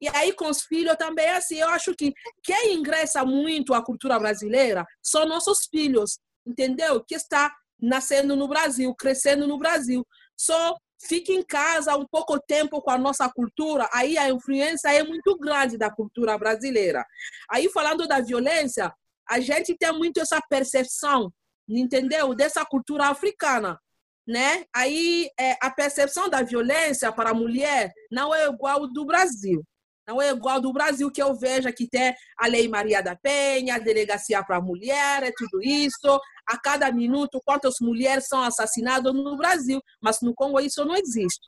E 0.00 0.08
aí, 0.08 0.32
com 0.32 0.48
os 0.48 0.62
filhos 0.62 0.96
também 0.96 1.26
é 1.26 1.36
assim. 1.36 1.56
Eu 1.56 1.68
acho 1.68 1.94
que 1.94 2.12
quem 2.42 2.74
ingressa 2.74 3.24
muito 3.24 3.72
a 3.72 3.84
cultura 3.84 4.18
brasileira 4.18 4.84
são 5.00 5.26
nossos 5.26 5.66
filhos, 5.70 6.18
entendeu? 6.46 7.04
Que 7.04 7.14
está 7.14 7.52
nascendo 7.80 8.36
no 8.36 8.48
Brasil, 8.48 8.94
crescendo 8.94 9.46
no 9.46 9.58
Brasil. 9.58 10.06
Só 10.36 10.76
fica 11.06 11.32
em 11.32 11.42
casa 11.42 11.96
um 11.96 12.06
pouco 12.06 12.38
tempo 12.40 12.80
com 12.80 12.90
a 12.90 12.98
nossa 12.98 13.28
cultura, 13.28 13.88
aí 13.92 14.16
a 14.16 14.28
influência 14.28 14.88
é 14.92 15.02
muito 15.02 15.36
grande 15.36 15.76
da 15.76 15.90
cultura 15.90 16.38
brasileira. 16.38 17.04
Aí, 17.50 17.68
falando 17.68 18.06
da 18.06 18.20
violência, 18.20 18.92
a 19.28 19.40
gente 19.40 19.76
tem 19.76 19.92
muito 19.92 20.20
essa 20.20 20.40
percepção, 20.48 21.32
entendeu? 21.68 22.34
Dessa 22.34 22.64
cultura 22.64 23.08
africana. 23.08 23.78
Né? 24.26 24.64
Aí 24.74 25.28
é, 25.38 25.56
a 25.60 25.68
percepção 25.70 26.28
da 26.28 26.42
violência 26.42 27.10
para 27.12 27.30
a 27.30 27.34
mulher 27.34 27.92
não 28.10 28.32
é 28.32 28.46
igual 28.46 28.86
do 28.86 29.04
Brasil. 29.04 29.64
Não 30.06 30.20
é 30.20 30.30
igual 30.30 30.60
do 30.60 30.72
Brasil 30.72 31.10
que 31.10 31.22
eu 31.22 31.34
vejo 31.34 31.72
que 31.72 31.88
tem 31.88 32.14
a 32.36 32.46
Lei 32.48 32.68
Maria 32.68 33.02
da 33.02 33.16
Penha, 33.16 33.76
a 33.76 33.78
delegacia 33.78 34.42
para 34.42 34.56
a 34.56 34.60
mulher, 34.60 35.22
é 35.22 35.32
tudo 35.36 35.62
isso. 35.62 36.20
A 36.46 36.58
cada 36.58 36.90
minuto, 36.90 37.40
quantas 37.44 37.76
mulheres 37.80 38.26
são 38.26 38.42
assassinadas 38.42 39.12
no 39.14 39.36
Brasil. 39.36 39.80
Mas 40.00 40.20
no 40.20 40.34
Congo 40.34 40.60
isso 40.60 40.84
não 40.84 40.96
existe. 40.96 41.46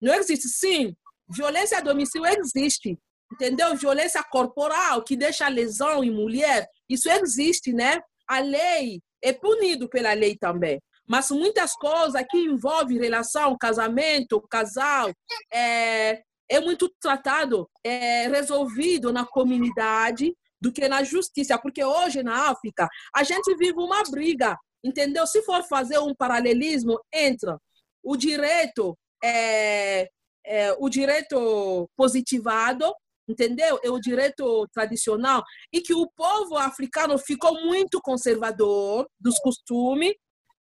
Não 0.00 0.14
existe, 0.14 0.48
sim. 0.48 0.94
Violência 1.28 1.78
a 1.78 1.80
domicílio 1.80 2.26
existe. 2.26 2.98
Entendeu? 3.32 3.74
Violência 3.76 4.22
corporal, 4.24 5.02
que 5.02 5.16
deixa 5.16 5.48
lesão 5.48 6.04
em 6.04 6.10
mulher, 6.10 6.68
isso 6.90 7.08
existe, 7.10 7.72
né? 7.72 8.00
A 8.28 8.40
lei 8.40 9.00
é 9.22 9.32
punido 9.32 9.88
pela 9.88 10.12
lei 10.12 10.36
também. 10.36 10.80
Mas 11.08 11.30
muitas 11.30 11.72
coisas 11.74 12.22
que 12.30 12.38
envolvem 12.38 12.98
relação, 12.98 13.56
casamento, 13.58 14.40
casal, 14.48 15.10
é, 15.52 16.22
é 16.48 16.60
muito 16.60 16.92
tratado, 17.00 17.68
é, 17.84 18.28
resolvido 18.28 19.12
na 19.12 19.26
comunidade 19.26 20.34
do 20.60 20.72
que 20.72 20.86
na 20.88 21.02
justiça, 21.02 21.58
porque 21.58 21.82
hoje 21.82 22.22
na 22.22 22.50
África 22.50 22.88
a 23.14 23.22
gente 23.22 23.56
vive 23.56 23.78
uma 23.78 24.02
briga, 24.10 24.56
entendeu? 24.84 25.26
Se 25.26 25.42
for 25.42 25.62
fazer 25.64 25.98
um 25.98 26.14
paralelismo 26.14 27.00
entre 27.12 27.56
o 28.02 28.16
direito 28.16 28.96
é, 29.22 30.08
é, 30.44 30.72
o 30.78 30.88
direito 30.88 31.88
positivado, 31.96 32.92
entendeu? 33.30 33.78
É 33.82 33.90
o 33.90 34.00
direito 34.00 34.66
tradicional 34.72 35.42
e 35.72 35.80
que 35.80 35.94
o 35.94 36.10
povo 36.16 36.56
africano 36.56 37.18
ficou 37.18 37.54
muito 37.64 38.00
conservador 38.00 39.06
dos 39.18 39.38
costumes 39.38 40.14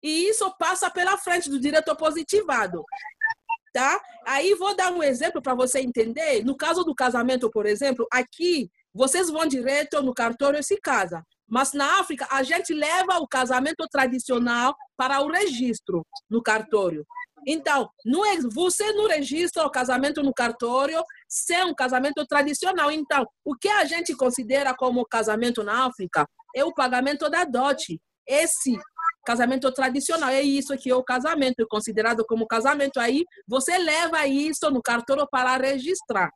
e 0.04 0.30
isso 0.30 0.52
passa 0.58 0.90
pela 0.90 1.18
frente 1.18 1.50
do 1.50 1.60
direito 1.60 1.96
positivado 1.96 2.84
tá? 3.76 4.02
Aí 4.26 4.54
vou 4.54 4.74
dar 4.74 4.94
um 4.94 5.04
exemplo 5.04 5.42
para 5.42 5.54
você 5.54 5.82
entender. 5.82 6.46
No 6.46 6.56
caso 6.56 6.86
do 6.86 6.96
casamento, 6.96 7.52
por 7.52 7.66
exemplo, 7.66 8.08
aqui 8.10 8.70
vocês 8.94 9.30
vão 9.30 9.46
direto 9.46 10.02
no 10.02 10.14
cartório 10.14 10.58
e 10.58 10.64
se 10.64 10.80
casa. 10.80 11.22
Mas 11.46 11.74
na 11.74 12.00
África, 12.00 12.26
a 12.32 12.42
gente 12.42 12.74
leva 12.74 13.20
o 13.20 13.28
casamento 13.28 13.86
tradicional 13.92 14.74
para 14.96 15.20
o 15.20 15.30
registro 15.30 16.08
no 16.30 16.42
cartório. 16.42 17.06
Então, 17.46 17.90
não 18.04 18.26
é, 18.26 18.40
você 18.42 18.92
não 18.94 19.08
registra 19.08 19.66
o 19.66 19.70
casamento 19.70 20.24
no 20.24 20.34
cartório 20.34 21.04
sem 21.28 21.64
um 21.64 21.76
casamento 21.76 22.26
tradicional. 22.26 22.92
Então, 22.92 23.26
o 23.44 23.56
que 23.56 23.68
a 23.68 23.86
gente 23.86 24.16
considera 24.16 24.74
como 24.74 25.06
casamento 25.06 25.64
na 25.64 25.86
África 25.86 26.28
é 26.56 26.64
o 26.64 26.74
pagamento 26.74 27.30
da 27.30 27.44
dote. 27.44 28.02
Esse 28.28 28.78
casamento 29.26 29.72
tradicional. 29.72 30.30
É 30.30 30.42
isso 30.42 30.78
que 30.78 30.90
é 30.90 30.96
o 30.96 31.04
casamento, 31.04 31.60
é 31.60 31.66
considerado 31.68 32.24
como 32.26 32.48
casamento. 32.48 33.00
Aí 33.00 33.26
você 33.48 33.78
leva 33.78 34.26
isso 34.28 34.70
no 34.70 34.82
cartório 34.82 35.28
para 35.30 35.58
registrar. 35.58 36.30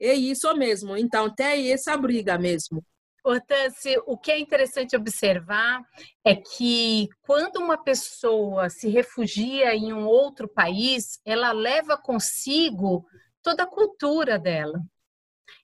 É 0.00 0.12
isso 0.12 0.52
mesmo. 0.54 0.96
Então 0.96 1.34
tem 1.34 1.72
essa 1.72 1.96
briga 1.96 2.38
mesmo. 2.38 2.84
Hortência, 3.24 4.00
o 4.06 4.16
que 4.16 4.32
é 4.32 4.38
interessante 4.38 4.96
observar 4.96 5.82
é 6.24 6.34
que 6.34 7.08
quando 7.22 7.56
uma 7.56 7.76
pessoa 7.76 8.70
se 8.70 8.88
refugia 8.88 9.74
em 9.74 9.92
um 9.92 10.06
outro 10.06 10.48
país, 10.48 11.20
ela 11.24 11.52
leva 11.52 11.98
consigo 11.98 13.04
toda 13.42 13.64
a 13.64 13.70
cultura 13.70 14.38
dela. 14.38 14.80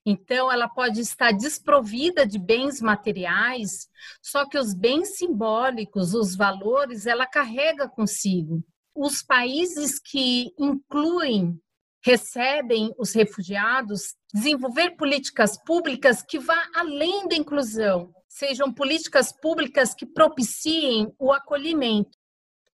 Então, 0.05 0.51
ela 0.51 0.69
pode 0.69 1.01
estar 1.01 1.33
desprovida 1.33 2.27
de 2.27 2.38
bens 2.38 2.81
materiais, 2.81 3.88
só 4.23 4.49
que 4.49 4.59
os 4.59 4.75
bens 4.75 5.16
simbólicos, 5.16 6.14
os 6.14 6.37
valores, 6.37 7.07
ela 7.07 7.27
carrega 7.27 7.88
consigo. 7.88 8.62
Os 8.95 9.23
países 9.23 9.99
que 9.99 10.53
incluem, 10.59 11.61
recebem 12.05 12.95
os 12.99 13.12
refugiados, 13.12 14.14
desenvolver 14.37 14.96
políticas 14.96 15.57
públicas 15.57 16.22
que 16.22 16.38
vá 16.38 16.68
além 16.75 17.27
da 17.27 17.35
inclusão, 17.35 18.14
sejam 18.29 18.70
políticas 18.70 19.33
públicas 19.33 19.94
que 19.94 20.05
propiciem 20.05 21.11
o 21.18 21.33
acolhimento. 21.33 22.18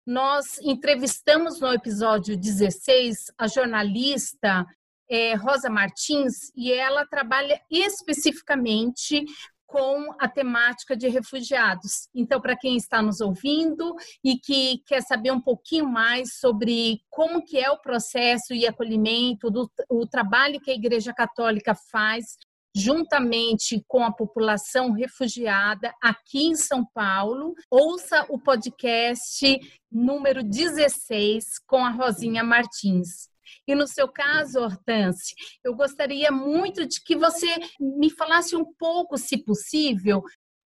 nós 0.05 0.59
entrevistamos 0.59 1.61
no 1.61 1.73
episódio 1.73 2.37
16 2.37 3.31
a 3.39 3.47
jornalista 3.47 4.67
é, 5.09 5.35
Rosa 5.35 5.71
Martins 5.71 6.51
e 6.57 6.73
ela 6.73 7.07
trabalha 7.07 7.61
especificamente 7.71 9.25
com 9.73 10.15
a 10.21 10.29
temática 10.29 10.95
de 10.95 11.09
refugiados. 11.09 12.07
Então, 12.15 12.39
para 12.39 12.55
quem 12.55 12.77
está 12.77 13.01
nos 13.01 13.23
ouvindo 13.23 13.97
e 14.23 14.37
que 14.37 14.83
quer 14.87 15.01
saber 15.01 15.33
um 15.33 15.41
pouquinho 15.41 15.89
mais 15.89 16.37
sobre 16.39 17.01
como 17.09 17.43
que 17.43 17.59
é 17.59 17.71
o 17.71 17.81
processo 17.81 18.53
e 18.53 18.67
acolhimento, 18.67 19.51
do, 19.51 19.67
o 19.89 20.07
trabalho 20.07 20.61
que 20.61 20.71
a 20.71 20.75
Igreja 20.75 21.15
Católica 21.15 21.75
faz 21.91 22.37
juntamente 22.77 23.83
com 23.89 24.05
a 24.05 24.13
população 24.13 24.93
refugiada 24.93 25.91
aqui 26.03 26.49
em 26.49 26.55
São 26.55 26.85
Paulo. 26.85 27.55
Ouça 27.71 28.27
o 28.29 28.39
podcast 28.39 29.59
número 29.91 30.43
16 30.43 31.45
com 31.67 31.83
a 31.83 31.91
Rosinha 31.91 32.45
Martins. 32.45 33.32
E 33.67 33.75
no 33.75 33.87
seu 33.87 34.09
caso, 34.09 34.61
Hortance, 34.61 35.35
eu 35.65 35.75
gostaria 35.75 36.31
muito 36.31 36.87
de 36.87 37.03
que 37.03 37.17
você 37.17 37.55
me 37.79 38.11
falasse 38.11 38.57
um 38.57 38.65
pouco, 38.65 39.17
se 39.17 39.39
possível, 39.39 40.23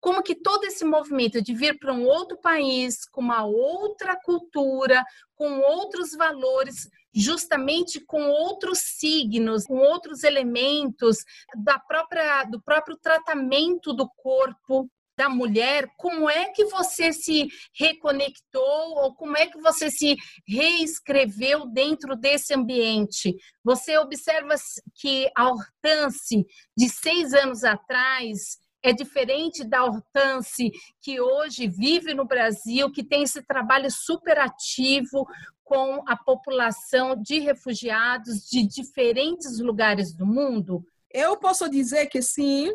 como 0.02 0.20
que 0.20 0.34
todo 0.34 0.64
esse 0.64 0.84
movimento 0.84 1.40
de 1.40 1.54
vir 1.54 1.78
para 1.78 1.92
um 1.92 2.04
outro 2.04 2.36
país, 2.36 3.06
com 3.08 3.20
uma 3.20 3.44
outra 3.44 4.18
cultura, 4.20 5.04
com 5.36 5.60
outros 5.60 6.10
valores, 6.10 6.88
justamente 7.14 8.00
com 8.00 8.28
outros 8.28 8.78
signos, 8.78 9.64
com 9.64 9.76
outros 9.76 10.24
elementos 10.24 11.18
da 11.54 11.78
própria 11.78 12.42
do 12.44 12.60
próprio 12.60 12.96
tratamento 12.96 13.92
do 13.92 14.08
corpo 14.16 14.90
da 15.16 15.28
mulher, 15.28 15.86
como 15.96 16.28
é 16.28 16.50
que 16.50 16.64
você 16.66 17.12
se 17.12 17.48
reconectou 17.74 18.96
ou 18.96 19.14
como 19.14 19.36
é 19.36 19.46
que 19.46 19.60
você 19.60 19.90
se 19.90 20.16
reescreveu 20.46 21.66
dentro 21.66 22.16
desse 22.16 22.54
ambiente? 22.54 23.36
Você 23.62 23.96
observa 23.98 24.54
que 24.94 25.30
a 25.36 25.48
Hortense 25.48 26.46
de 26.76 26.88
seis 26.88 27.34
anos 27.34 27.62
atrás 27.64 28.58
é 28.82 28.92
diferente 28.92 29.64
da 29.64 29.84
Hortense 29.84 30.72
que 31.00 31.20
hoje 31.20 31.68
vive 31.68 32.14
no 32.14 32.24
Brasil, 32.24 32.90
que 32.90 33.04
tem 33.04 33.22
esse 33.22 33.42
trabalho 33.42 33.90
super 33.90 34.38
ativo 34.38 35.26
com 35.62 36.02
a 36.06 36.16
população 36.16 37.14
de 37.20 37.38
refugiados 37.38 38.48
de 38.50 38.66
diferentes 38.66 39.60
lugares 39.60 40.14
do 40.14 40.26
mundo? 40.26 40.84
Eu 41.10 41.36
posso 41.38 41.68
dizer 41.68 42.06
que 42.06 42.20
sim, 42.20 42.72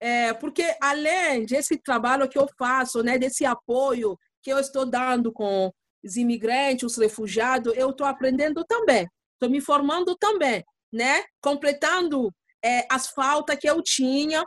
é, 0.00 0.32
porque 0.34 0.64
além 0.80 1.44
desse 1.44 1.76
trabalho 1.76 2.28
que 2.28 2.38
eu 2.38 2.46
faço, 2.58 3.02
né, 3.02 3.18
desse 3.18 3.44
apoio 3.44 4.18
que 4.42 4.50
eu 4.50 4.58
estou 4.58 4.86
dando 4.86 5.32
com 5.32 5.70
os 6.04 6.16
imigrantes, 6.16 6.84
os 6.84 6.96
refugiados, 6.96 7.76
eu 7.76 7.90
estou 7.90 8.06
aprendendo 8.06 8.64
também, 8.64 9.06
estou 9.34 9.50
me 9.50 9.60
formando 9.60 10.16
também, 10.16 10.64
né, 10.92 11.24
completando 11.40 12.32
é, 12.64 12.86
as 12.90 13.08
faltas 13.08 13.58
que 13.58 13.68
eu 13.68 13.82
tinha 13.82 14.44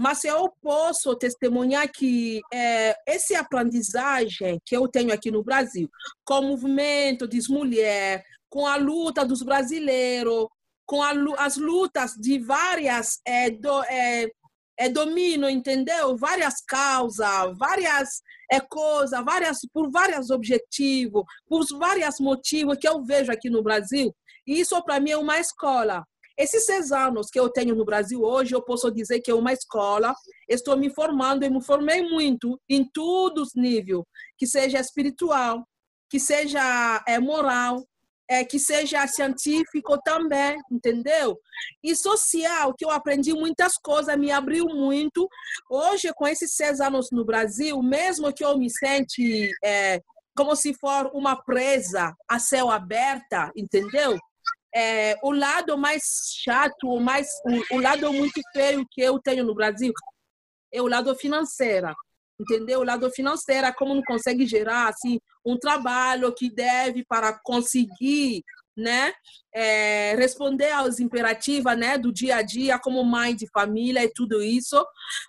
mas 0.00 0.24
eu 0.24 0.50
posso 0.62 1.14
testemunhar 1.14 1.86
que 1.92 2.40
é, 2.50 2.96
essa 3.06 3.38
aprendizagem 3.38 4.58
que 4.64 4.74
eu 4.74 4.88
tenho 4.88 5.12
aqui 5.12 5.30
no 5.30 5.44
Brasil, 5.44 5.90
com 6.24 6.38
o 6.38 6.48
movimento 6.48 7.28
das 7.28 7.48
mulheres, 7.48 8.24
com 8.48 8.66
a 8.66 8.76
luta 8.76 9.26
dos 9.26 9.42
brasileiros, 9.42 10.46
com 10.86 11.02
a, 11.02 11.12
as 11.36 11.58
lutas 11.58 12.14
de 12.14 12.38
várias 12.38 13.20
é, 13.26 13.50
do, 13.50 13.82
é, 13.84 14.26
é, 14.80 14.88
domínio, 14.88 15.50
entendeu? 15.50 16.16
Várias 16.16 16.62
causas, 16.66 17.56
várias 17.58 18.22
é, 18.50 18.58
coisas, 18.60 19.22
várias, 19.22 19.58
por 19.74 19.90
vários 19.90 20.30
objetivos, 20.30 21.22
por 21.46 21.66
vários 21.78 22.18
motivos 22.18 22.78
que 22.80 22.88
eu 22.88 23.04
vejo 23.04 23.30
aqui 23.30 23.50
no 23.50 23.62
Brasil. 23.62 24.16
E 24.46 24.58
isso, 24.58 24.82
para 24.82 24.98
mim, 24.98 25.10
é 25.10 25.18
uma 25.18 25.38
escola. 25.38 26.02
Esses 26.38 26.64
seis 26.64 26.90
anos 26.92 27.28
que 27.30 27.38
eu 27.38 27.50
tenho 27.50 27.74
no 27.74 27.84
Brasil 27.84 28.22
hoje, 28.22 28.54
eu 28.54 28.62
posso 28.62 28.90
dizer 28.90 29.20
que 29.20 29.30
é 29.30 29.34
uma 29.34 29.52
escola. 29.52 30.14
Estou 30.48 30.78
me 30.78 30.88
formando 30.88 31.44
e 31.44 31.50
me 31.50 31.62
formei 31.62 32.02
muito 32.02 32.58
em 32.66 32.82
todos 32.90 33.48
os 33.48 33.54
níveis, 33.54 34.00
que 34.38 34.46
seja 34.46 34.80
espiritual, 34.80 35.62
que 36.08 36.18
seja 36.18 37.04
é, 37.06 37.18
moral, 37.18 37.84
é, 38.30 38.44
que 38.44 38.60
seja 38.60 39.06
científico 39.08 39.98
também, 40.04 40.56
entendeu? 40.70 41.36
E 41.82 41.96
social, 41.96 42.72
que 42.72 42.84
eu 42.84 42.90
aprendi 42.90 43.32
muitas 43.32 43.74
coisas, 43.76 44.16
me 44.16 44.30
abriu 44.30 44.66
muito. 44.66 45.28
Hoje, 45.68 46.12
com 46.14 46.28
esses 46.28 46.54
seis 46.54 46.80
anos 46.80 47.08
no 47.10 47.24
Brasil, 47.24 47.82
mesmo 47.82 48.32
que 48.32 48.44
eu 48.44 48.56
me 48.56 48.70
sente 48.70 49.50
é, 49.64 50.00
como 50.36 50.54
se 50.54 50.72
for 50.74 51.10
uma 51.12 51.42
presa 51.42 52.14
a 52.28 52.38
céu 52.38 52.70
aberta, 52.70 53.50
entendeu? 53.56 54.16
é, 54.74 55.16
o 55.22 55.32
lado 55.32 55.76
mais 55.76 56.02
chato, 56.44 56.88
o, 56.88 57.00
mais, 57.00 57.28
o, 57.44 57.76
o, 57.76 57.80
lado 57.80 58.12
muito 58.12 58.40
feio 58.52 58.86
que 58.90 59.00
eu 59.00 59.18
tenho 59.18 59.44
no 59.44 59.54
Brasil 59.54 59.92
é 60.72 60.80
o 60.80 60.86
lado 60.86 61.14
financeiro, 61.16 61.92
entendeu? 62.40 62.80
O 62.80 62.84
lado 62.84 63.10
financeiro, 63.10 63.66
é 63.66 63.72
como 63.72 63.94
não 63.94 64.02
consegue 64.02 64.46
gerar 64.46 64.88
assim 64.88 65.20
um 65.44 65.58
trabalho 65.58 66.34
que 66.34 66.50
deve 66.50 67.04
para 67.04 67.38
conseguir, 67.42 68.42
né, 68.76 69.12
é, 69.54 70.14
responder 70.16 70.70
aos 70.70 71.00
imperativos, 71.00 71.76
né, 71.76 71.98
do 71.98 72.12
dia 72.12 72.36
a 72.36 72.42
dia 72.42 72.78
como 72.78 73.04
mãe 73.04 73.34
de 73.34 73.46
família 73.52 74.02
e 74.04 74.12
tudo 74.12 74.42
isso. 74.42 74.84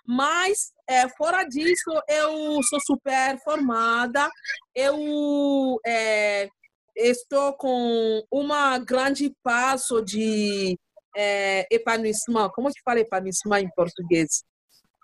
Mas 0.06 0.72
é, 0.88 1.08
fora 1.10 1.44
disso, 1.44 1.90
eu 2.08 2.62
sou 2.62 2.80
super 2.80 3.38
formada, 3.44 4.30
eu 4.74 5.78
é, 5.84 6.48
estou 6.96 7.52
com 7.54 8.22
uma 8.30 8.78
grande 8.78 9.34
passo 9.42 10.02
de 10.02 10.78
é. 11.16 11.66
Como 12.54 12.72
que 12.72 12.80
fala 12.82 13.00
epanouissement 13.00 13.60
em 13.60 13.70
português? 13.74 14.44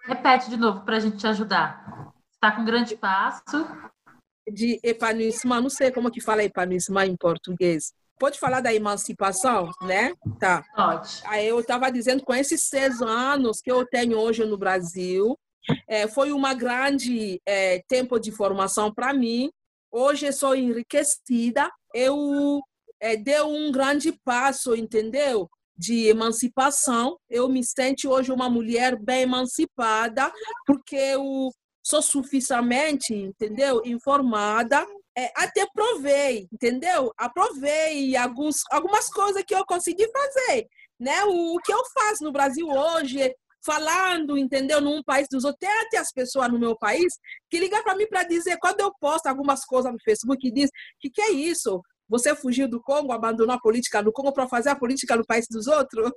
Repete 0.08 0.48
de 0.48 0.56
novo 0.56 0.80
para 0.84 0.96
a 0.96 1.00
gente 1.00 1.18
te 1.18 1.26
ajudar. 1.26 2.12
Está 2.32 2.50
com 2.50 2.64
grande 2.64 2.96
passo. 2.96 3.66
De 4.50 4.80
epanouissement, 4.82 5.60
não 5.60 5.68
sei 5.68 5.92
como 5.92 6.10
que 6.10 6.20
fala 6.20 6.42
epanouissement 6.42 7.04
em 7.04 7.16
português. 7.16 7.92
Pode 8.18 8.40
falar 8.40 8.60
da 8.60 8.72
emancipação, 8.72 9.70
né? 9.82 10.14
Tá. 10.40 10.64
Pode. 10.74 11.20
Aí 11.26 11.46
eu 11.46 11.60
estava 11.60 11.92
dizendo, 11.92 12.24
com 12.24 12.34
esses 12.34 12.62
seis 12.68 13.02
anos 13.02 13.60
que 13.60 13.70
eu 13.70 13.86
tenho 13.86 14.18
hoje 14.18 14.44
no 14.44 14.56
Brasil, 14.56 15.38
é, 15.86 16.08
foi 16.08 16.32
uma 16.32 16.54
grande 16.54 17.40
é, 17.46 17.82
tempo 17.86 18.18
de 18.18 18.32
formação 18.32 18.92
para 18.92 19.12
mim. 19.12 19.50
Hoje 19.92 20.26
eu 20.26 20.32
sou 20.32 20.56
enriquecida 20.56 21.70
eu 21.94 22.60
é, 23.00 23.16
deu 23.16 23.48
um 23.48 23.70
grande 23.70 24.12
passo, 24.24 24.74
entendeu? 24.74 25.48
De 25.78 26.08
emancipação. 26.08 27.16
Eu 27.30 27.48
me 27.48 27.62
sinto 27.62 28.10
hoje 28.10 28.32
uma 28.32 28.50
mulher 28.50 28.98
bem 29.00 29.22
emancipada, 29.22 30.32
porque 30.66 30.96
eu 30.96 31.50
sou 31.82 32.02
suficientemente, 32.02 33.14
entendeu? 33.14 33.80
Informada. 33.84 34.84
É, 35.16 35.32
até 35.34 35.66
provei, 35.72 36.46
entendeu? 36.52 37.12
Aprovei 37.16 38.16
alguns, 38.16 38.58
algumas 38.70 39.08
coisas 39.08 39.42
que 39.44 39.54
eu 39.54 39.64
consegui 39.66 40.06
fazer. 40.10 40.68
Né? 40.98 41.24
O, 41.24 41.56
o 41.56 41.58
que 41.58 41.72
eu 41.72 41.82
faço 41.94 42.22
no 42.22 42.32
Brasil 42.32 42.68
hoje 42.68 43.34
falando, 43.64 44.38
entendeu? 44.38 44.80
Num 44.80 45.02
país 45.02 45.26
dos 45.30 45.44
outros. 45.44 45.68
Até 45.68 45.98
as 45.98 46.12
pessoas 46.12 46.50
no 46.50 46.58
meu 46.58 46.76
país 46.76 47.18
que 47.50 47.58
ligam 47.58 47.82
para 47.82 47.96
mim 47.96 48.06
para 48.06 48.24
dizer, 48.24 48.58
quando 48.60 48.80
eu 48.80 48.92
posto 49.00 49.26
algumas 49.26 49.64
coisas 49.64 49.92
no 49.92 49.98
Facebook, 50.04 50.46
e 50.46 50.52
diz 50.52 50.70
que 51.00 51.10
que 51.10 51.20
é 51.20 51.30
isso? 51.30 51.82
Você 52.08 52.34
fugiu 52.34 52.68
do 52.68 52.80
Congo, 52.80 53.12
abandonou 53.12 53.54
a 53.54 53.60
política 53.60 54.02
do 54.02 54.12
Congo 54.12 54.32
para 54.32 54.48
fazer 54.48 54.70
a 54.70 54.76
política 54.76 55.16
no 55.16 55.26
país 55.26 55.46
dos 55.50 55.66
outros? 55.66 56.10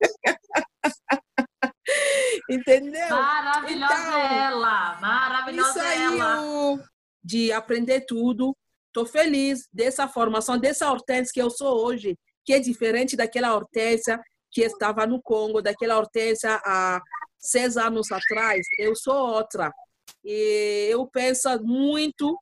Entendeu? 2.50 3.08
Maravilhosa 3.08 3.94
então, 3.94 4.18
ela! 4.18 5.00
Maravilhosa 5.00 5.70
isso 5.70 5.80
aí, 5.80 6.02
ela! 6.02 6.84
De 7.22 7.52
aprender 7.52 8.04
tudo. 8.06 8.56
Estou 8.88 9.06
feliz 9.06 9.68
dessa 9.72 10.08
formação, 10.08 10.58
dessa 10.58 10.90
hortência 10.90 11.32
que 11.32 11.40
eu 11.40 11.48
sou 11.48 11.86
hoje, 11.86 12.18
que 12.44 12.52
é 12.52 12.58
diferente 12.58 13.16
daquela 13.16 13.54
hortência 13.54 14.20
que 14.50 14.62
estava 14.62 15.06
no 15.06 15.22
Congo, 15.22 15.62
daquela 15.62 15.96
hortência 15.96 16.60
há 16.64 17.00
seis 17.38 17.76
anos 17.76 18.10
atrás. 18.10 18.66
Eu 18.78 18.96
sou 18.96 19.14
outra. 19.14 19.72
E 20.24 20.88
eu 20.90 21.06
penso 21.06 21.48
muito 21.62 22.36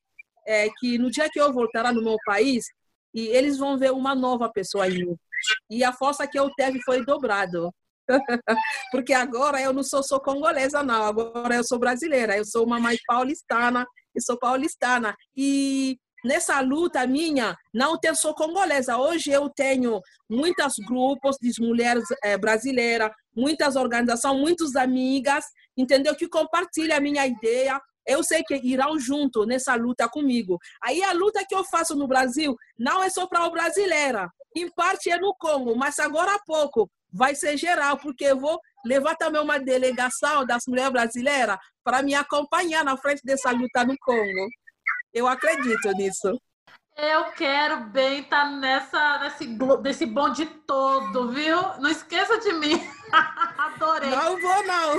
é, 0.46 0.70
que 0.78 0.96
no 0.96 1.11
dia 1.11 1.28
que 1.30 1.38
eu 1.38 1.53
voltar 1.53 1.92
no 1.92 2.03
meu 2.03 2.16
país, 2.24 2.64
e 3.18 3.28
eles 3.28 3.58
vão 3.58 3.76
ver 3.76 3.92
uma 3.92 4.14
nova 4.14 4.48
pessoa 4.48 4.88
mim. 4.88 5.16
E 5.70 5.82
a 5.82 5.92
força 5.92 6.26
que 6.26 6.38
eu 6.38 6.48
teve 6.56 6.80
foi 6.82 7.04
dobrado. 7.04 7.72
Porque 8.90 9.12
agora 9.12 9.60
eu 9.60 9.72
não 9.72 9.82
sou 9.82 10.02
só 10.02 10.18
congolesa, 10.20 10.82
não. 10.82 11.04
Agora 11.04 11.56
eu 11.56 11.64
sou 11.64 11.78
brasileira. 11.78 12.36
Eu 12.36 12.44
sou 12.44 12.64
uma 12.64 12.80
mãe 12.80 12.96
paulistana. 13.06 13.86
Eu 14.14 14.22
sou 14.22 14.38
paulistana. 14.38 15.14
E 15.36 15.98
nessa 16.24 16.60
luta 16.60 17.06
minha, 17.06 17.56
não 17.74 17.98
tenho 17.98 18.14
só 18.14 18.32
congolesa. 18.32 18.96
Hoje 18.96 19.30
eu 19.30 19.48
tenho 19.50 20.00
muitos 20.28 20.74
grupos 20.86 21.36
de 21.40 21.52
mulheres 21.60 22.04
é, 22.24 22.36
brasileiras, 22.36 23.10
muitas 23.34 23.76
organizações, 23.76 24.40
muitas 24.40 24.76
amigas, 24.76 25.44
entendeu? 25.76 26.14
Que 26.14 26.28
compartilham 26.28 26.96
a 26.96 27.00
minha 27.00 27.26
ideia. 27.26 27.80
Eu 28.09 28.24
sei 28.24 28.42
que 28.42 28.54
irão 28.56 28.98
junto 28.98 29.44
nessa 29.44 29.74
luta 29.74 30.09
comigo. 30.09 30.59
Aí 30.82 31.04
a 31.04 31.12
luta 31.12 31.44
que 31.46 31.54
eu 31.54 31.62
faço 31.62 31.94
no 31.94 32.09
Brasil 32.09 32.56
não 32.78 33.02
é 33.02 33.11
só 33.11 33.26
para 33.26 33.44
o 33.44 33.50
brasileira, 33.50 34.32
em 34.56 34.70
parte 34.70 35.11
é 35.11 35.18
no 35.18 35.34
Congo, 35.38 35.76
mas 35.76 35.98
agora 35.98 36.34
há 36.34 36.38
pouco 36.44 36.90
vai 37.12 37.34
ser 37.34 37.56
geral, 37.56 37.98
porque 37.98 38.24
eu 38.24 38.38
vou 38.38 38.61
levar 38.84 39.14
também 39.16 39.40
uma 39.40 39.59
delegação 39.59 40.44
das 40.44 40.64
mulheres 40.66 40.92
brasileiras 40.92 41.59
para 41.84 42.02
me 42.02 42.14
acompanhar 42.14 42.84
na 42.84 42.96
frente 42.96 43.22
dessa 43.24 43.50
luta 43.50 43.84
no 43.84 43.96
Congo. 43.98 44.48
Eu 45.12 45.26
acredito 45.26 45.90
nisso. 45.92 46.38
Eu 46.96 47.26
quero 47.32 47.84
bem 47.90 48.22
estar 48.22 48.44
tá 48.44 48.50
nessa, 48.50 49.18
nesse, 49.20 49.46
desse 49.82 50.04
bonde 50.04 50.44
todo, 50.66 51.30
viu? 51.30 51.56
Não 51.78 51.88
esqueça 51.88 52.38
de 52.40 52.52
mim. 52.54 52.74
Adorei. 53.56 54.11
Não 54.11 54.40
vou, 54.40 54.66
não. 54.66 54.96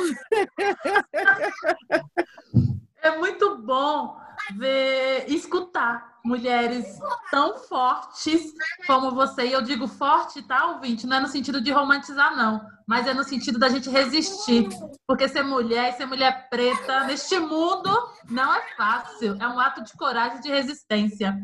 É 3.01 3.17
muito 3.17 3.57
bom 3.57 4.19
ver, 4.55 5.25
escutar 5.27 6.19
mulheres 6.23 6.99
tão 7.31 7.57
fortes 7.57 8.53
como 8.85 9.11
você. 9.11 9.47
E 9.47 9.53
eu 9.53 9.61
digo 9.61 9.87
forte, 9.87 10.41
tá, 10.41 10.67
ouvinte? 10.67 11.07
Não 11.07 11.17
é 11.17 11.19
no 11.19 11.27
sentido 11.27 11.61
de 11.61 11.71
romantizar, 11.71 12.35
não. 12.35 12.61
Mas 12.87 13.07
é 13.07 13.13
no 13.13 13.23
sentido 13.23 13.57
da 13.57 13.69
gente 13.69 13.89
resistir. 13.89 14.67
Porque 15.07 15.27
ser 15.27 15.43
mulher 15.43 15.93
e 15.93 15.97
ser 15.97 16.05
mulher 16.05 16.49
preta 16.49 17.05
neste 17.05 17.39
mundo 17.39 17.89
não 18.29 18.53
é 18.53 18.61
fácil. 18.75 19.37
É 19.39 19.47
um 19.47 19.59
ato 19.59 19.83
de 19.83 19.93
coragem 19.93 20.39
e 20.39 20.41
de 20.41 20.49
resistência. 20.49 21.37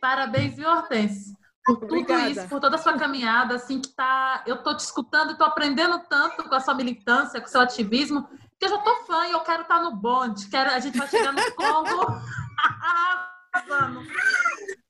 Parabéns, 0.00 0.56
viu, 0.56 0.68
Hortense? 0.68 1.34
Por 1.64 1.78
tudo 1.78 1.94
Obrigada. 1.94 2.28
isso, 2.28 2.48
por 2.48 2.60
toda 2.60 2.76
a 2.76 2.78
sua 2.78 2.98
caminhada, 2.98 3.54
assim, 3.54 3.80
que 3.80 3.88
tá. 3.88 4.42
Eu 4.46 4.62
tô 4.62 4.76
te 4.76 4.80
escutando 4.80 5.32
e 5.32 5.38
tô 5.38 5.44
aprendendo 5.44 5.98
tanto 6.10 6.46
com 6.46 6.54
a 6.54 6.60
sua 6.60 6.74
militância, 6.74 7.40
com 7.40 7.46
o 7.46 7.50
seu 7.50 7.62
ativismo, 7.62 8.28
que 8.58 8.66
eu 8.66 8.70
já 8.70 8.78
tô 8.78 8.96
fã 9.04 9.26
e 9.26 9.32
eu 9.32 9.40
quero 9.40 9.62
estar 9.62 9.78
tá 9.78 9.82
no 9.82 9.96
bonde. 9.96 10.48
Quero, 10.48 10.70
a 10.70 10.78
gente 10.78 10.98
vai 10.98 11.08
chegar 11.08 11.32
no 11.32 11.54
Congo. 11.54 12.14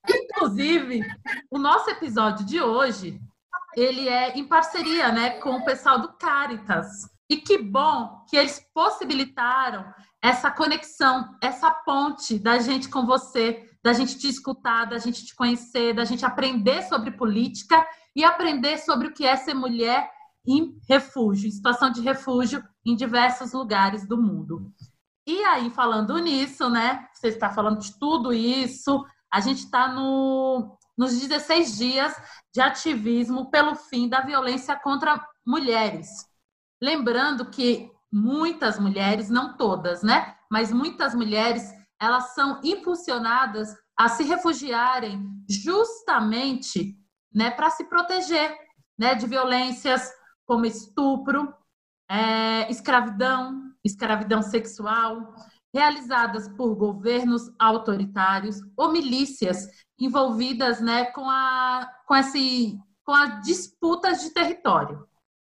Inclusive, 0.09 1.01
o 1.51 1.59
nosso 1.59 1.91
episódio 1.91 2.45
de 2.45 2.61
hoje, 2.61 3.21
ele 3.75 4.09
é 4.09 4.37
em 4.37 4.47
parceria, 4.47 5.11
né, 5.11 5.31
com 5.41 5.57
o 5.57 5.65
pessoal 5.65 5.99
do 5.99 6.12
Caritas. 6.15 7.09
E 7.29 7.39
que 7.39 7.59
bom 7.59 8.25
que 8.29 8.37
eles 8.37 8.61
possibilitaram 8.75 9.93
essa 10.23 10.51
conexão, 10.51 11.37
essa 11.43 11.71
ponte 11.71 12.39
da 12.39 12.59
gente 12.59 12.89
com 12.89 13.07
você, 13.07 13.71
da 13.83 13.93
gente 13.93 14.19
te 14.19 14.29
escutar, 14.29 14.87
da 14.87 14.99
gente 14.99 15.25
te 15.25 15.35
conhecer, 15.35 15.95
da 15.95 16.05
gente 16.05 16.25
aprender 16.25 16.83
sobre 16.83 17.11
política 17.11 17.87
e 18.15 18.25
aprender 18.25 18.79
sobre 18.79 19.09
o 19.09 19.12
que 19.12 19.27
é 19.27 19.37
ser 19.37 19.55
mulher 19.55 20.11
em 20.47 20.78
refúgio, 20.88 21.49
em 21.49 21.51
situação 21.51 21.90
de 21.90 22.01
refúgio 22.01 22.62
em 22.84 22.95
diversos 22.95 23.53
lugares 23.53 24.07
do 24.07 24.20
mundo. 24.20 24.72
E 25.26 25.42
aí, 25.45 25.70
falando 25.70 26.18
nisso, 26.18 26.68
né? 26.68 27.07
Você 27.14 27.28
está 27.28 27.51
falando 27.51 27.78
de 27.78 27.99
tudo 27.99 28.32
isso, 28.32 29.05
a 29.32 29.40
gente 29.40 29.64
está 29.64 29.88
no, 29.88 30.76
nos 30.97 31.18
16 31.18 31.78
dias 31.78 32.14
de 32.53 32.61
ativismo 32.61 33.51
pelo 33.51 33.74
fim 33.74 34.09
da 34.09 34.20
violência 34.20 34.76
contra 34.76 35.24
mulheres. 35.47 36.09
Lembrando 36.80 37.51
que 37.51 37.90
muitas 38.12 38.78
mulheres, 38.78 39.30
não 39.30 39.57
todas, 39.57 40.03
né? 40.03 40.36
Mas 40.51 40.70
muitas 40.70 41.14
mulheres 41.14 41.72
elas 42.01 42.34
são 42.34 42.61
impulsionadas 42.62 43.74
a 43.97 44.09
se 44.09 44.24
refugiarem 44.24 45.24
justamente 45.49 46.97
né, 47.32 47.51
para 47.51 47.70
se 47.70 47.84
proteger 47.84 48.55
né, 48.99 49.14
de 49.14 49.26
violências 49.26 50.12
como 50.47 50.66
estupro, 50.66 51.53
é, 52.09 52.70
escravidão, 52.70 53.72
escravidão 53.84 54.42
sexual, 54.42 55.34
realizadas 55.74 56.49
por 56.49 56.74
governos 56.76 57.53
autoritários 57.59 58.61
ou 58.76 58.92
milícias 58.92 59.68
envolvidas 59.99 60.80
né, 60.80 61.07
com, 61.07 61.28
a, 61.28 61.90
com, 62.07 62.14
esse, 62.14 62.78
com 63.05 63.12
as 63.12 63.42
disputas 63.42 64.22
de 64.22 64.30
território. 64.30 65.07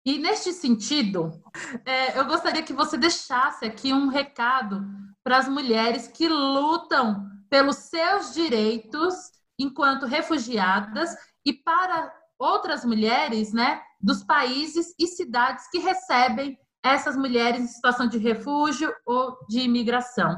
E 0.07 0.19
neste 0.19 0.53
sentido, 0.53 1.43
é, 1.85 2.19
eu 2.19 2.25
gostaria 2.27 2.63
que 2.63 2.73
você 2.73 2.97
deixasse 2.97 3.65
aqui 3.65 3.93
um 3.93 4.09
recado 4.09 4.87
para 5.23 5.37
as 5.39 5.49
mulheres 5.49 6.09
que 6.09 6.29
lutam 6.29 7.29
pelos 7.51 7.77
seus 7.77 8.33
direitos 8.33 9.15
enquanto 9.59 10.07
refugiadas 10.07 11.15
e 11.45 11.53
para 11.53 12.13
outras 12.39 12.85
mulheres, 12.85 13.53
né, 13.53 13.81
dos 14.01 14.23
países 14.25 14.95
e 14.99 15.07
cidades 15.07 15.69
que 15.71 15.79
recebem 15.79 16.59
essas 16.83 17.17
mulheres 17.17 17.61
em 17.61 17.67
situação 17.67 18.09
de 18.09 18.19
refúgio 18.19 18.95
ou 19.05 19.37
de 19.49 19.61
imigração. 19.61 20.37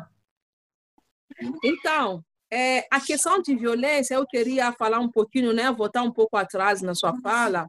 Então, 1.62 2.24
é, 2.50 2.86
a 2.90 3.00
questão 3.00 3.42
de 3.42 3.54
violência, 3.54 4.14
eu 4.14 4.26
queria 4.26 4.72
falar 4.72 4.98
um 5.00 5.10
pouquinho, 5.10 5.52
né, 5.52 5.70
voltar 5.70 6.02
um 6.02 6.12
pouco 6.12 6.36
atrás 6.36 6.80
na 6.80 6.94
sua 6.94 7.14
fala, 7.20 7.68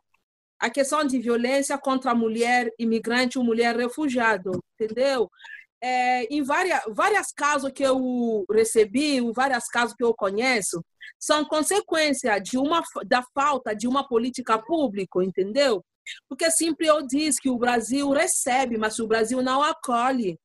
a 0.59 0.69
questão 0.69 1.03
de 1.05 1.19
violência 1.19 1.77
contra 1.77 2.11
a 2.11 2.15
mulher 2.15 2.69
imigrante 2.77 3.38
ou 3.38 3.43
mulher 3.43 3.75
refugiada, 3.75 4.51
entendeu? 4.73 5.30
É, 5.82 6.25
em 6.25 6.43
várias, 6.43 6.82
várias 6.89 7.32
casos 7.32 7.71
que 7.71 7.84
eu 7.84 8.45
recebi, 8.51 9.17
em 9.17 9.32
vários 9.32 9.65
casos 9.67 9.95
que 9.95 10.03
eu 10.03 10.13
conheço, 10.13 10.84
são 11.19 11.45
consequência 11.45 12.38
de 12.39 12.57
uma 12.57 12.84
da 13.05 13.23
falta 13.34 13.75
de 13.75 13.88
uma 13.88 14.07
política 14.07 14.57
pública, 14.57 15.23
entendeu? 15.23 15.84
Porque 16.27 16.49
sempre 16.51 16.88
eu 16.88 17.05
disse 17.05 17.39
que 17.41 17.49
o 17.49 17.57
Brasil 17.57 18.09
recebe, 18.11 18.77
mas 18.77 18.99
o 18.99 19.07
Brasil 19.07 19.41
não 19.41 19.61
acolhe, 19.61 20.38